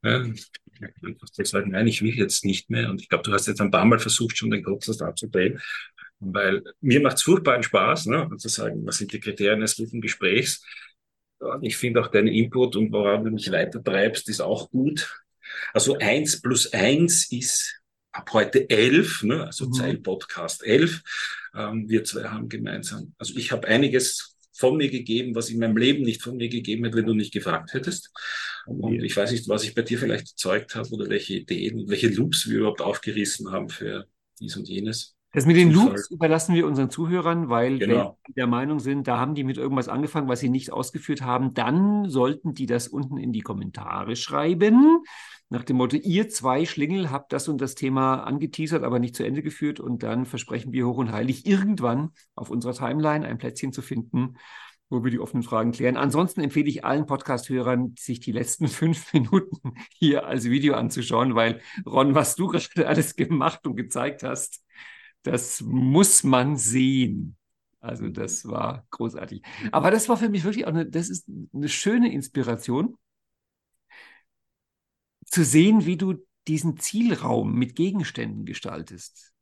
[0.03, 2.89] Ja, einfach nein, ich will jetzt nicht mehr.
[2.89, 5.59] Und ich glaube, du hast jetzt ein paar Mal versucht, schon den Kopf abzudrehen,
[6.19, 10.01] weil mir macht es furchtbaren Spaß, ne, zu sagen, was sind die Kriterien eines guten
[10.01, 10.65] Gesprächs.
[11.39, 15.21] Und ich finde auch deinen Input und woran du mich weitertreibst, ist auch gut.
[15.73, 17.79] Also eins plus eins ist
[18.18, 19.73] ab heute elf, ne, also mhm.
[19.73, 21.02] Zeil-Podcast elf.
[21.56, 25.77] Ähm, wir zwei haben gemeinsam, also ich habe einiges von mir gegeben, was in meinem
[25.77, 28.11] Leben nicht von mir gegeben hätte, wenn du nicht gefragt hättest.
[28.65, 32.10] Und ich weiß nicht, was ich bei dir vielleicht erzeugt habe oder welche Ideen, welche
[32.10, 34.07] Loops wir überhaupt aufgerissen haben für
[34.39, 35.16] dies und jenes.
[35.38, 35.72] Das mit den.
[35.72, 37.95] Loops überlassen wir unseren Zuhörern, weil genau.
[37.95, 41.22] wenn die der Meinung sind, da haben die mit irgendwas angefangen, was sie nicht ausgeführt
[41.22, 45.03] haben, dann sollten die das unten in die Kommentare schreiben
[45.49, 49.23] nach dem Motto, ihr zwei Schlingel habt das und das Thema angeteasert, aber nicht zu
[49.23, 53.72] Ende geführt und dann versprechen wir hoch und heilig irgendwann auf unserer Timeline ein Plätzchen
[53.72, 54.38] zu finden,
[54.89, 55.97] wo wir die offenen Fragen klären.
[55.97, 61.61] Ansonsten empfehle ich allen Podcast-Hörern, sich die letzten fünf Minuten hier als Video anzuschauen, weil
[61.85, 64.64] Ron, was du gerade alles gemacht und gezeigt hast,
[65.28, 67.38] das muss man sehen.
[67.80, 69.44] Also das war großartig.
[69.72, 72.98] Aber das war für mich wirklich auch eine, das ist eine schöne Inspiration
[75.26, 76.16] zu sehen, wie du
[76.48, 79.34] diesen Zielraum mit Gegenständen gestaltest.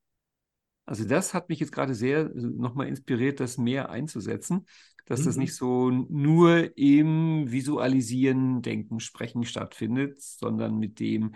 [0.85, 4.65] Also das hat mich jetzt gerade sehr äh, nochmal inspiriert, das mehr einzusetzen,
[5.05, 5.25] dass mhm.
[5.25, 11.35] das nicht so nur im Visualisieren, Denken, Sprechen stattfindet, sondern mit dem,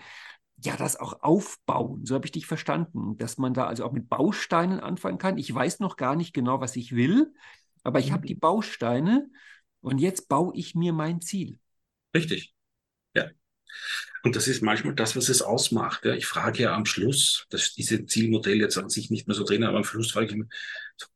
[0.63, 2.05] ja, das auch aufbauen.
[2.05, 5.37] So habe ich dich verstanden, dass man da also auch mit Bausteinen anfangen kann.
[5.37, 7.33] Ich weiß noch gar nicht genau, was ich will,
[7.83, 9.29] aber ich habe die Bausteine
[9.81, 11.59] und jetzt baue ich mir mein Ziel.
[12.13, 12.53] Richtig.
[13.15, 13.29] Ja.
[14.23, 16.03] Und das ist manchmal das, was es ausmacht.
[16.03, 16.13] Ja.
[16.13, 19.63] Ich frage ja am Schluss, dass diese Zielmodelle jetzt an sich nicht mehr so drin,
[19.63, 20.47] aber am Schluss frage ich mich,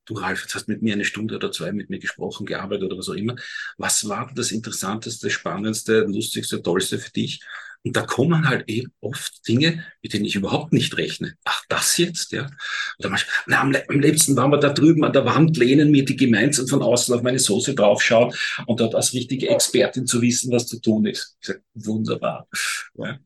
[0.05, 2.97] du Ralf, jetzt hast mit mir eine Stunde oder zwei mit mir gesprochen, gearbeitet oder
[2.97, 3.35] was auch immer.
[3.77, 7.41] Was war das Interessanteste, Spannendste, Lustigste, Tollste für dich?
[7.85, 11.35] Und da kommen halt eben oft Dinge, mit denen ich überhaupt nicht rechne.
[11.43, 12.49] Ach, das jetzt, ja?
[12.97, 16.05] Oder manchmal, na, am, am liebsten waren wir da drüben an der Wand lehnen, mir
[16.05, 18.33] die gemeinsam von außen auf meine Soße draufschauen
[18.67, 21.35] und dort als richtige Expertin zu wissen, was zu tun ist.
[21.41, 22.47] Ich sage, wunderbar.
[22.95, 23.19] Ja.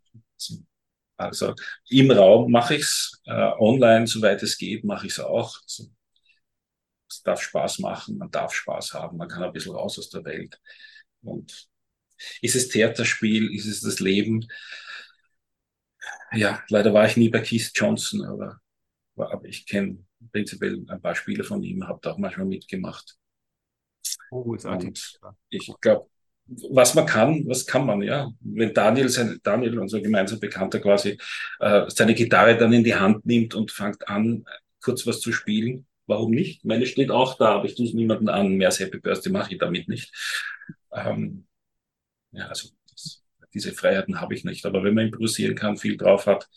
[1.18, 1.54] Also
[1.90, 5.60] im Raum mache ich's, äh, online, soweit es geht, mache ich's auch.
[5.64, 5.86] Also,
[7.10, 10.26] es darf Spaß machen, man darf Spaß haben, man kann ein bisschen raus aus der
[10.26, 10.60] Welt.
[11.22, 11.68] Und
[12.41, 13.53] ist es Theaterspiel?
[13.53, 14.48] Ist es das Leben?
[16.34, 18.60] Ja, leider war ich nie bei Keith Johnson, aber,
[19.15, 23.18] aber ich kenne prinzipiell ein paar Spiele von ihm, habe da auch manchmal mitgemacht.
[24.31, 24.88] Oh, großartig.
[25.22, 26.10] Und ich glaube,
[26.69, 28.31] was man kann, was kann man, ja.
[28.39, 31.18] Wenn Daniel, sein, Daniel, unser gemeinsamer Bekannter quasi,
[31.60, 34.45] äh, seine Gitarre dann in die Hand nimmt und fängt an,
[34.81, 36.64] kurz was zu spielen, warum nicht?
[36.64, 38.56] Meine steht auch da, aber ich tue es niemanden an.
[38.56, 40.14] Mehr Happy Birthday mache ich damit nicht.
[40.94, 41.45] Ähm,
[42.32, 43.24] ja, also das,
[43.54, 44.66] diese Freiheiten habe ich nicht.
[44.66, 46.49] Aber wenn man improvisieren kann, viel drauf hat,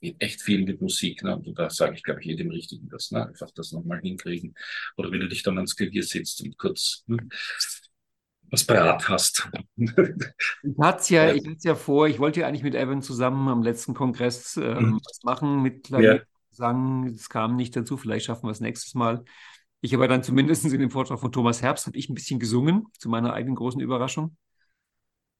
[0.00, 1.22] geht echt viel mit Musik.
[1.22, 1.36] Ne?
[1.36, 3.10] Und da sage ich, glaube ich, jedem Richtigen das.
[3.10, 3.26] Ne?
[3.26, 4.54] Einfach das nochmal hinkriegen.
[4.96, 7.18] Oder wenn du dich dann ans Klavier sitzt und kurz ne,
[8.50, 9.48] was parat hast.
[9.76, 9.92] ich
[10.80, 13.94] hatte es ja, ich ja vor, ich wollte ja eigentlich mit Evan zusammen am letzten
[13.94, 15.00] Kongress ähm, mhm.
[15.04, 16.16] was machen mit Klavier.
[16.16, 16.22] Ja.
[16.52, 19.24] Sagen, es kam nicht dazu, vielleicht schaffen wir es nächstes Mal.
[19.82, 22.86] Ich habe dann zumindest in dem Vortrag von Thomas Herbst, habe ich ein bisschen gesungen,
[22.98, 24.36] zu meiner eigenen großen Überraschung.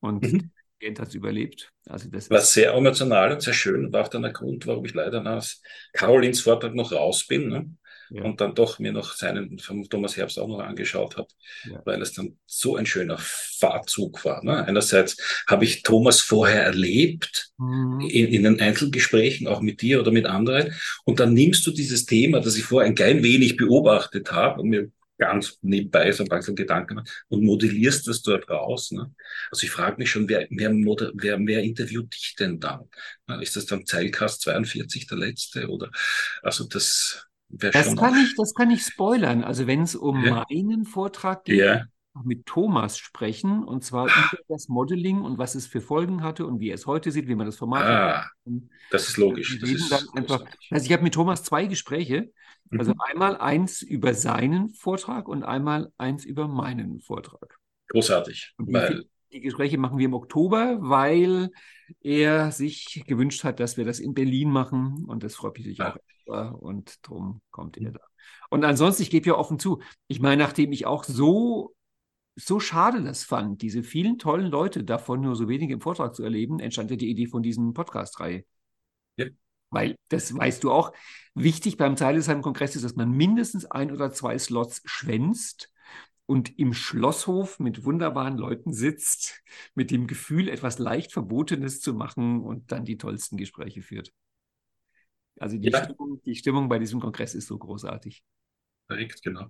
[0.00, 0.50] Und mhm.
[0.80, 1.70] Gent hat es überlebt.
[1.86, 3.92] Also das war sehr emotional und sehr schön.
[3.92, 5.62] War auch dann der Grund, warum ich leider aus
[5.92, 7.48] Carolins Vortrag noch raus bin.
[7.48, 7.70] Ne?
[8.10, 8.24] Ja.
[8.24, 11.28] Und dann doch mir noch seinen von Thomas Herbst auch noch angeschaut habe,
[11.70, 11.80] ja.
[11.84, 14.42] weil es dann so ein schöner Fahrzug war.
[14.42, 14.64] Ne?
[14.64, 15.16] Einerseits
[15.46, 18.00] habe ich Thomas vorher erlebt, mhm.
[18.00, 20.72] in, in den Einzelgesprächen, auch mit dir oder mit anderen.
[21.04, 24.70] Und dann nimmst du dieses Thema, das ich vorher ein klein wenig beobachtet habe und
[24.70, 24.90] mir
[25.20, 28.90] ganz nebenbei so langsam Gedanken und modellierst das dort raus.
[28.90, 29.14] Ne?
[29.50, 32.88] Also ich frage mich schon, wer, wer, wer, wer interviewt dich denn dann?
[33.40, 35.68] Ist das dann Zeilcast 42 der letzte?
[35.68, 35.90] Oder
[36.42, 37.96] also das wäre schon.
[37.96, 39.44] Kann ich, das kann ich spoilern.
[39.44, 40.44] Also wenn es um ja.
[40.50, 41.84] meinen Vortrag geht, ja.
[42.24, 46.60] mit Thomas sprechen und zwar über das Modeling und was es für Folgen hatte und
[46.60, 48.26] wie er es heute sieht, wie man das Format ah,
[48.90, 49.58] Das ist logisch.
[49.60, 52.32] Das ist einfach, also ich habe mit Thomas zwei Gespräche
[52.70, 53.00] also mhm.
[53.00, 57.58] einmal eins über seinen Vortrag und einmal eins über meinen Vortrag.
[57.88, 58.54] Großartig.
[58.58, 61.50] Die, die Gespräche machen wir im Oktober, weil
[62.00, 65.96] er sich gewünscht hat, dass wir das in Berlin machen und das freut mich ja.
[66.26, 66.60] auch.
[66.60, 68.00] Und darum kommt er da.
[68.50, 71.74] Und ansonsten, ich gebe ja offen zu, ich meine, nachdem ich auch so
[72.36, 76.22] so schade das fand, diese vielen tollen Leute davon nur so wenige im Vortrag zu
[76.22, 78.44] erleben, entstand ja die Idee von diesen Podcast-Reihe.
[79.16, 79.26] Ja.
[79.70, 80.92] Weil, das weißt du auch,
[81.34, 85.72] wichtig beim Zeilesheim-Kongress ist, dass man mindestens ein oder zwei Slots schwänzt
[86.26, 89.42] und im Schlosshof mit wunderbaren Leuten sitzt,
[89.74, 94.12] mit dem Gefühl, etwas leicht Verbotenes zu machen und dann die tollsten Gespräche führt.
[95.38, 95.82] Also die, ja.
[95.82, 98.22] Stimmung, die Stimmung bei diesem Kongress ist so großartig.
[98.88, 99.46] Korrekt, genau.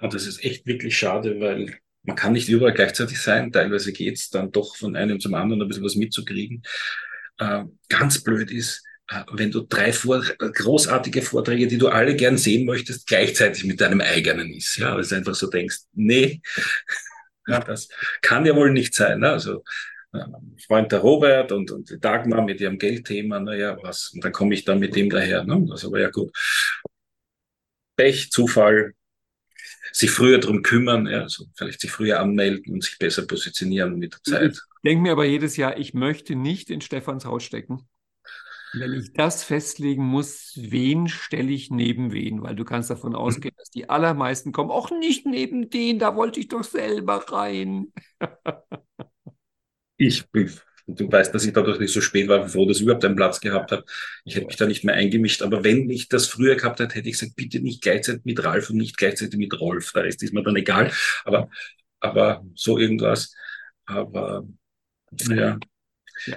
[0.00, 3.50] Und das ist echt wirklich schade, weil man kann nicht überall gleichzeitig sein.
[3.50, 6.62] Teilweise geht es dann doch von einem zum anderen ein bisschen was mitzukriegen.
[7.38, 8.84] Äh, ganz blöd ist,
[9.32, 14.00] wenn du drei vor großartige Vorträge, die du alle gern sehen möchtest, gleichzeitig mit deinem
[14.00, 14.76] eigenen ist.
[14.76, 16.40] Ja, weil du einfach so denkst, nee,
[17.46, 17.88] ja, das
[18.22, 19.20] kann ja wohl nicht sein.
[19.20, 19.30] Ne?
[19.30, 19.64] Also
[20.12, 20.24] äh,
[20.66, 24.54] Freund der Robert und, und die Dagmar mit ihrem Geldthema, naja, was, und dann komme
[24.54, 25.44] ich dann mit dem daher.
[25.44, 25.66] Ne?
[25.68, 26.32] Das aber ja gut.
[27.96, 28.94] Pech, Zufall,
[29.92, 34.14] sich früher drum kümmern, ja, also vielleicht sich früher anmelden und sich besser positionieren mit
[34.14, 34.52] der Zeit.
[34.52, 37.86] Ich denke mir aber jedes Jahr, ich möchte nicht in Stefans Haus stecken.
[38.74, 42.42] Wenn ich das festlegen muss, wen stelle ich neben wen?
[42.42, 46.40] Weil du kannst davon ausgehen, dass die allermeisten kommen, auch nicht neben den, da wollte
[46.40, 47.92] ich doch selber rein.
[49.98, 50.50] ich bin,
[50.86, 53.72] du weißt, dass ich dadurch nicht so spät war, bevor das überhaupt einen Platz gehabt
[53.72, 53.84] habe.
[54.24, 55.42] Ich hätte mich da nicht mehr eingemischt.
[55.42, 58.70] Aber wenn ich das früher gehabt hätte, hätte ich gesagt, bitte nicht gleichzeitig mit Ralf
[58.70, 59.92] und nicht gleichzeitig mit Rolf.
[59.92, 60.90] Da ist, ist mir dann egal.
[61.24, 61.50] Aber,
[62.00, 63.34] aber so irgendwas.
[63.84, 64.46] Aber
[65.28, 65.58] ja.
[66.26, 66.36] ja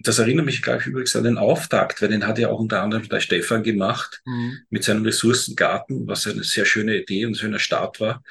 [0.00, 3.08] das erinnert mich gleich übrigens an den Auftakt, weil den hat ja auch unter anderem
[3.08, 4.58] der Stefan gemacht mhm.
[4.70, 8.22] mit seinem Ressourcengarten, was eine sehr schöne Idee und ein schöner Start war.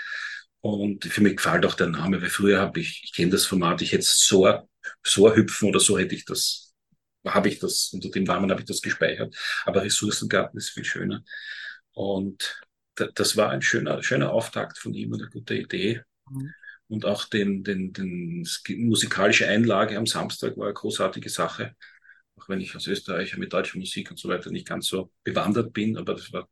[0.61, 3.81] Und für mich gefällt auch der Name, weil früher habe ich, ich kenne das Format,
[3.81, 4.49] ich hätte so,
[5.03, 6.73] so hüpfen oder so hätte ich das,
[7.26, 9.35] habe ich das, unter dem Namen habe ich das gespeichert.
[9.65, 11.23] Aber Ressourcengarten ist viel schöner.
[11.91, 12.61] Und
[12.95, 16.02] das war ein schöner, schöner Auftakt von ihm und eine gute Idee.
[16.30, 16.53] Mhm.
[16.89, 18.47] Und auch den, den, den
[18.77, 21.76] musikalische Einlage am Samstag war eine großartige Sache.
[22.38, 25.73] Auch wenn ich als Österreicher mit deutscher Musik und so weiter nicht ganz so bewandert
[25.73, 26.47] bin, aber das war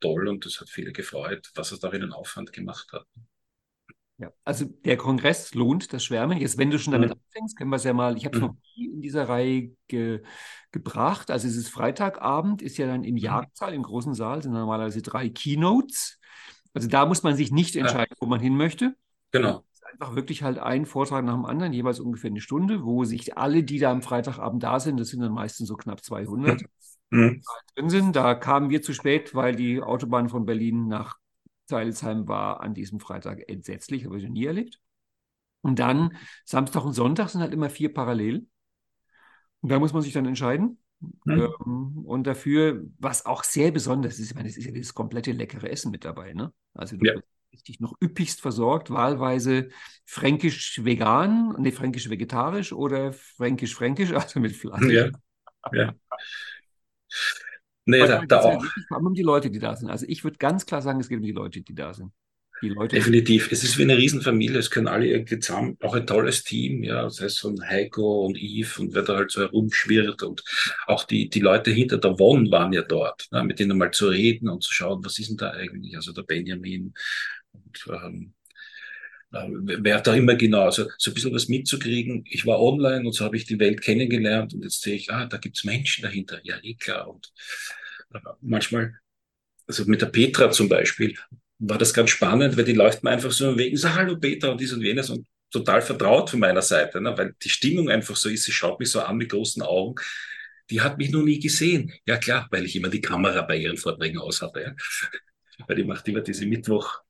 [0.00, 3.06] toll und das hat viele gefreut, was er da in den Aufwand gemacht hat.
[4.18, 6.38] Ja, also der Kongress lohnt das Schwärmen.
[6.38, 7.16] Jetzt, wenn du schon damit mhm.
[7.26, 8.48] anfängst, können wir es ja mal, ich habe es mhm.
[8.48, 10.22] noch nie in dieser Reihe ge,
[10.70, 11.30] gebracht.
[11.30, 13.20] Also es ist Freitagabend, ist ja dann im mhm.
[13.20, 16.20] Jagdsaal, im großen Saal, sind normalerweise drei Keynotes.
[16.72, 18.94] Also da muss man sich nicht entscheiden, wo man hin möchte.
[19.32, 19.64] Genau.
[19.72, 23.04] Es ist einfach wirklich halt ein Vortrag nach dem anderen, jeweils ungefähr eine Stunde, wo
[23.04, 26.62] sich alle, die da am Freitagabend da sind, das sind dann meistens so knapp 200,
[27.10, 27.42] mhm.
[27.74, 28.14] drin sind.
[28.14, 31.16] Da kamen wir zu spät, weil die Autobahn von Berlin nach
[31.66, 34.78] Zeilesheim war an diesem Freitag entsetzlich, habe ich noch nie erlebt.
[35.62, 38.46] Und dann Samstag und Sonntag sind halt immer vier parallel.
[39.60, 40.78] Und da muss man sich dann entscheiden.
[41.24, 41.52] Mhm.
[41.64, 45.32] Ähm, und dafür, was auch sehr besonders ist, ich meine, es ist ja das komplette
[45.32, 46.32] leckere Essen mit dabei.
[46.32, 46.52] Ne?
[46.74, 47.14] Also du ja.
[47.62, 49.68] Dich noch üppigst versorgt, wahlweise
[50.06, 54.82] fränkisch-vegan, nee, fränkisch-vegetarisch oder fränkisch-fränkisch, also mit Fleisch.
[54.90, 55.10] Ja.
[55.72, 55.94] ja.
[57.84, 58.64] Nee, da, da auch.
[58.64, 59.90] Es geht um die Leute, die da sind.
[59.90, 62.12] Also ich würde ganz klar sagen, es geht um die Leute, die da sind.
[62.62, 63.50] Die Leute, Definitiv.
[63.50, 64.58] Es ist wie eine Riesenfamilie.
[64.58, 67.02] Es können alle irgendwie zusammen, auch ein tolles Team, ja.
[67.02, 70.44] Das heißt von Heiko und Yves und wer da halt so herumschwirrt und
[70.86, 74.06] auch die, die Leute hinter der Won waren ja dort, ne, mit denen mal zu
[74.06, 75.96] reden und zu schauen, was ist denn da eigentlich?
[75.96, 76.94] Also der Benjamin
[77.52, 78.34] und, ähm,
[79.32, 79.48] äh,
[79.82, 82.24] wer da immer genau, also so ein bisschen was mitzukriegen.
[82.28, 85.26] Ich war online und so habe ich die Welt kennengelernt und jetzt sehe ich, ah,
[85.26, 86.40] da gibt's Menschen dahinter.
[86.44, 87.08] Ja, eh klar.
[87.08, 87.32] Und
[88.14, 88.94] äh, manchmal,
[89.66, 91.16] also mit der Petra zum Beispiel,
[91.58, 94.18] war das ganz spannend, weil die läuft mir einfach so im Weg und sagt, hallo
[94.18, 97.16] Petra und dies und jenes und total vertraut von meiner Seite, ne?
[97.16, 99.94] weil die Stimmung einfach so ist, sie schaut mich so an mit großen Augen.
[100.70, 101.92] Die hat mich noch nie gesehen.
[102.06, 104.60] Ja klar, weil ich immer die Kamera bei ihren Vorträgen aus hatte.
[104.62, 104.74] Ja?
[105.68, 107.02] Weil die macht immer diese Mittwoch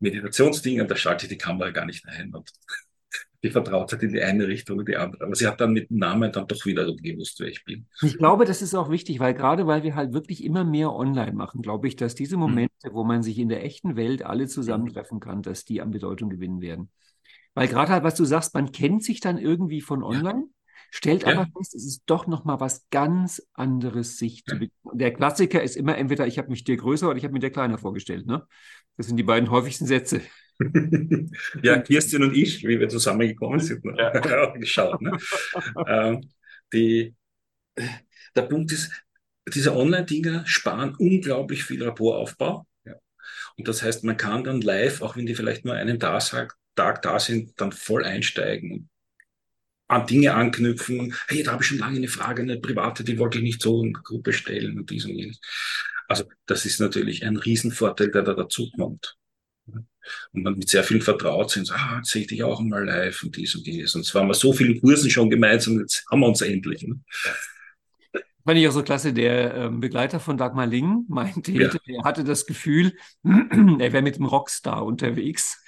[0.00, 2.50] Meditationsding und da schalte ich die Kamera gar nicht ein und
[3.42, 5.24] die vertraut hat in die eine Richtung und die andere.
[5.24, 7.86] Aber sie hat dann mit dem Namen dann doch wiederum gewusst, wer ich bin.
[8.02, 11.32] Ich glaube, das ist auch wichtig, weil gerade weil wir halt wirklich immer mehr online
[11.32, 12.42] machen, glaube ich, dass diese mhm.
[12.42, 12.94] Momente, mhm.
[12.94, 16.60] wo man sich in der echten Welt alle zusammentreffen kann, dass die an Bedeutung gewinnen
[16.60, 16.90] werden.
[17.54, 20.40] Weil gerade halt, was du sagst, man kennt sich dann irgendwie von online.
[20.40, 20.55] Ja.
[20.90, 21.32] Stellt ja.
[21.32, 24.52] aber fest, es ist doch noch mal was ganz anderes, sich ja.
[24.52, 24.98] zu begegnen.
[24.98, 27.50] Der Klassiker ist immer entweder ich habe mich dir größer oder ich habe mir dir
[27.50, 28.26] kleiner vorgestellt.
[28.26, 28.46] Ne?
[28.96, 30.22] Das sind die beiden häufigsten Sätze.
[31.62, 33.94] ja, Kirstin und ich, wie wir zusammengekommen sind, ne?
[33.98, 34.46] ja.
[34.58, 35.00] geschaut.
[35.02, 35.16] Ne?
[35.86, 36.30] ähm,
[36.72, 37.14] die,
[38.34, 38.90] der Punkt ist,
[39.52, 42.66] diese Online-Dinger sparen unglaublich viel Rapportaufbau.
[42.84, 42.94] Ja.
[43.56, 47.02] Und das heißt, man kann dann live, auch wenn die vielleicht nur einen Tag, Tag
[47.02, 48.88] da sind, dann voll einsteigen
[49.88, 51.14] an Dinge anknüpfen.
[51.28, 53.82] Hey, da habe ich schon lange eine Frage, eine private, die wollte ich nicht so
[53.82, 55.40] in Gruppe stellen und dies und jenes.
[56.08, 59.16] Also das ist natürlich ein Riesenvorteil, der da dazu kommt.
[60.32, 62.84] Und man mit sehr viel vertraut sind, so, ah, jetzt sehe ich dich auch einmal
[62.84, 63.94] live und dies und dies.
[63.96, 66.82] Und zwar haben wir so viele Kursen schon gemeinsam, jetzt haben wir uns endlich.
[66.82, 67.00] Ne?
[68.44, 71.68] Fand ich auch so klasse, der ähm, Begleiter von Dagmar Ling meinte, ja.
[71.86, 75.60] er hatte das Gefühl, er wäre mit dem Rockstar unterwegs.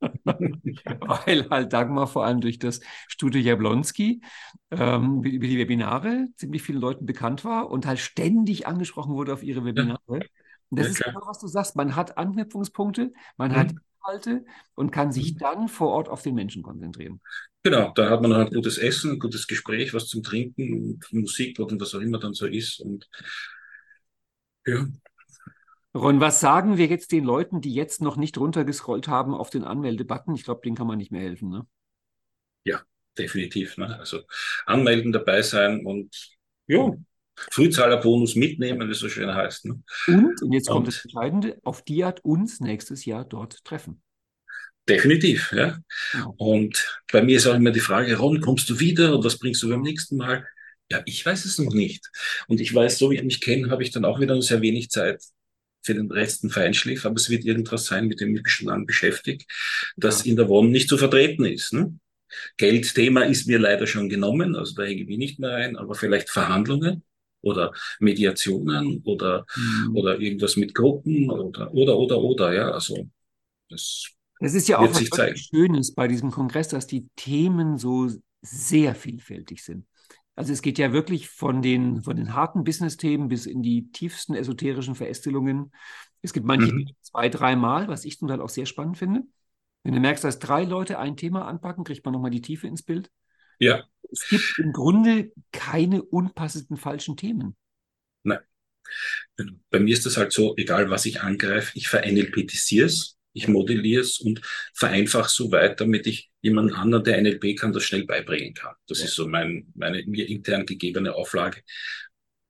[0.24, 4.22] weil halt Dagmar vor allem durch das Studio Jablonski
[4.70, 9.42] ähm, über die Webinare ziemlich vielen Leuten bekannt war und halt ständig angesprochen wurde auf
[9.42, 10.00] ihre Webinare.
[10.06, 11.76] Und das ja, ist genau, was du sagst.
[11.76, 13.56] Man hat Anknüpfungspunkte, man mhm.
[13.56, 14.44] hat Inhalte
[14.74, 15.38] und kann sich mhm.
[15.38, 17.20] dann vor Ort auf den Menschen konzentrieren.
[17.62, 21.94] Genau, da hat man halt gutes Essen, gutes Gespräch, was zum Trinken, Musik und was
[21.94, 22.80] auch immer dann so ist.
[22.80, 23.08] Und
[24.66, 24.86] ja,
[25.94, 29.62] Ron, was sagen wir jetzt den Leuten, die jetzt noch nicht runtergescrollt haben auf den
[29.62, 30.34] Anmeldebutton?
[30.34, 31.66] Ich glaube, denen kann man nicht mehr helfen, ne?
[32.64, 32.82] Ja,
[33.16, 33.78] definitiv.
[33.78, 33.96] Ne?
[33.98, 34.22] Also
[34.66, 36.92] anmelden, dabei sein und ja,
[37.36, 39.66] Frühzahlerbonus mitnehmen, wie es so schön heißt.
[39.66, 39.82] Ne?
[40.08, 44.02] Und, und jetzt kommt und, das Entscheidende, auf die hat uns nächstes Jahr dort treffen.
[44.88, 45.78] Definitiv, ja.
[46.12, 46.34] Genau.
[46.36, 49.62] Und bei mir ist auch immer die Frage, Ron, kommst du wieder und was bringst
[49.62, 50.46] du beim nächsten Mal?
[50.90, 52.10] Ja, ich weiß es noch nicht.
[52.48, 54.90] Und ich weiß, so wie ich mich kenne, habe ich dann auch wieder sehr wenig
[54.90, 55.22] Zeit
[55.84, 58.68] für den Rest ein Feinschliff, aber es wird irgendwas sein, mit dem ich mich schon
[58.68, 59.44] lange beschäftige,
[59.96, 60.30] das ja.
[60.30, 61.72] in der WON nicht zu vertreten ist.
[61.72, 61.98] Ne?
[62.56, 66.30] Geldthema ist mir leider schon genommen, also da hänge ich nicht mehr rein, aber vielleicht
[66.30, 67.02] Verhandlungen
[67.42, 69.96] oder Mediationen oder, mhm.
[69.96, 73.08] oder irgendwas mit Gruppen oder, oder, oder, oder, ja, also
[73.68, 78.10] das das ist ja auch was Schönes bei diesem Kongress, dass die Themen so
[78.42, 79.86] sehr vielfältig sind.
[80.36, 84.34] Also es geht ja wirklich von den, von den harten Business-Themen bis in die tiefsten
[84.34, 85.72] esoterischen Verästelungen.
[86.22, 86.90] Es gibt manche mhm.
[87.02, 89.22] zwei, dreimal, was ich zum Teil auch sehr spannend finde.
[89.84, 92.82] Wenn du merkst, dass drei Leute ein Thema anpacken, kriegt man nochmal die Tiefe ins
[92.82, 93.10] Bild.
[93.58, 93.84] Ja.
[94.10, 97.56] Es gibt im Grunde keine unpassenden falschen Themen.
[98.22, 98.40] Nein.
[99.70, 104.02] Bei mir ist das halt so, egal was ich angreife, ich ver-NLPtisiere es, ich modelliere
[104.02, 104.40] es und
[104.72, 108.74] vereinfache so weit, damit ich jemand anderen, der NLP kann, das schnell beibringen kann.
[108.86, 109.04] Das ja.
[109.06, 111.60] ist so mein, meine mir intern gegebene Auflage,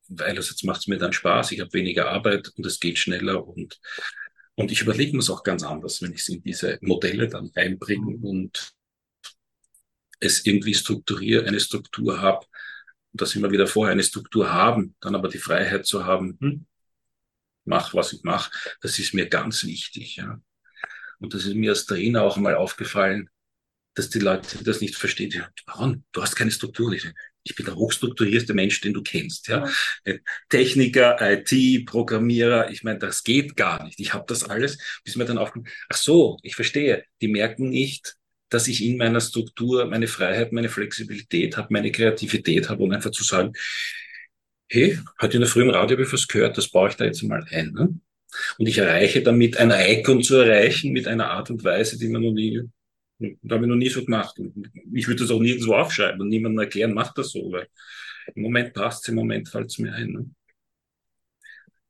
[0.08, 2.98] weil das jetzt macht es mir dann Spaß, ich habe weniger Arbeit und es geht
[2.98, 3.80] schneller und
[4.56, 7.50] und ich überlege mir es auch ganz anders, wenn ich es in diese Modelle dann
[7.56, 8.72] einbringe und
[10.20, 12.46] es irgendwie strukturiere, eine Struktur habe,
[13.12, 16.66] dass wir wieder vorher eine Struktur haben, dann aber die Freiheit zu haben, hm,
[17.64, 18.50] mach, was ich mache,
[18.80, 20.16] das ist mir ganz wichtig.
[20.16, 20.40] Ja.
[21.18, 23.30] Und das ist mir als Trainer auch mal aufgefallen,
[23.94, 25.44] dass die Leute das nicht verstehen.
[25.66, 26.04] Warum?
[26.12, 26.92] Du hast keine Struktur.
[26.92, 29.48] Ich bin der hochstrukturierste Mensch, den du kennst.
[29.48, 29.68] Ja?
[30.04, 30.14] ja.
[30.48, 34.00] Techniker, IT, Programmierer, ich meine, das geht gar nicht.
[34.00, 37.04] Ich habe das alles, bis mir dann aufkommt, ach so, ich verstehe.
[37.20, 38.16] Die merken nicht,
[38.48, 43.10] dass ich in meiner Struktur meine Freiheit, meine Flexibilität habe, meine Kreativität habe und einfach
[43.10, 43.52] zu sagen,
[44.68, 47.22] hey, heute in der frühen Radio habe ich was gehört, das baue ich da jetzt
[47.22, 47.72] mal ein.
[47.72, 48.00] Ne?
[48.58, 52.22] Und ich erreiche damit ein Icon zu erreichen mit einer Art und Weise, die man
[52.22, 52.62] noch nie,
[53.18, 54.38] da habe ich noch nie so gemacht.
[54.92, 57.68] Ich würde das auch nirgendwo aufschreiben und niemandem erklären, macht das so, weil
[58.34, 60.12] im Moment passt es, im Moment fällt es mir ein.
[60.12, 60.30] Ne?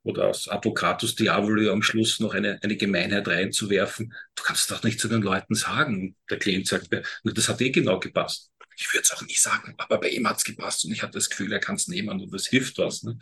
[0.03, 4.13] Oder aus Advocatus Diaboli am Schluss noch eine, eine Gemeinheit reinzuwerfen.
[4.35, 6.15] Du kannst doch nicht zu den Leuten sagen.
[6.29, 8.51] Der Klient sagt mir, das hat eh genau gepasst.
[8.77, 11.13] Ich würde es auch nie sagen, aber bei ihm hat es gepasst und ich hatte
[11.13, 13.03] das Gefühl, er kann es nehmen und das hilft was.
[13.03, 13.17] Ne?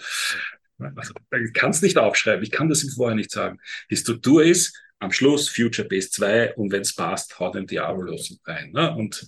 [0.80, 3.60] Also, ich kann es nicht aufschreiben, ich kann das ihm vorher nicht sagen.
[3.90, 8.40] Die Struktur ist am Schluss Future Base 2 und wenn es passt, hau den Diabolos
[8.45, 8.72] rein.
[8.72, 8.95] Ne?
[8.95, 9.26] Und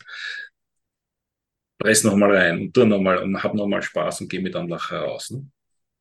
[1.78, 5.02] press nochmal rein und tu nochmal und hab nochmal Spaß und geh mir dann nachher
[5.02, 5.32] raus.
[5.32, 5.48] Ne?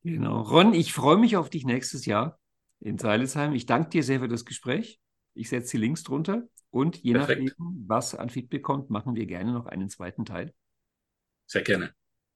[0.03, 0.41] Genau.
[0.41, 2.39] Ron, ich freue mich auf dich nächstes Jahr
[2.79, 3.53] in Seilesheim.
[3.53, 4.99] Ich danke dir sehr für das Gespräch.
[5.33, 6.47] Ich setze die Links drunter.
[6.69, 7.43] Und je Perfekt.
[7.43, 10.53] nachdem, was an Feedback kommt, machen wir gerne noch einen zweiten Teil.
[11.47, 11.93] Sehr gerne.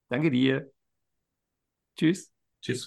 [0.08, 0.70] Danke dir.
[1.96, 2.30] Tschüss.
[2.60, 2.86] Tschüss.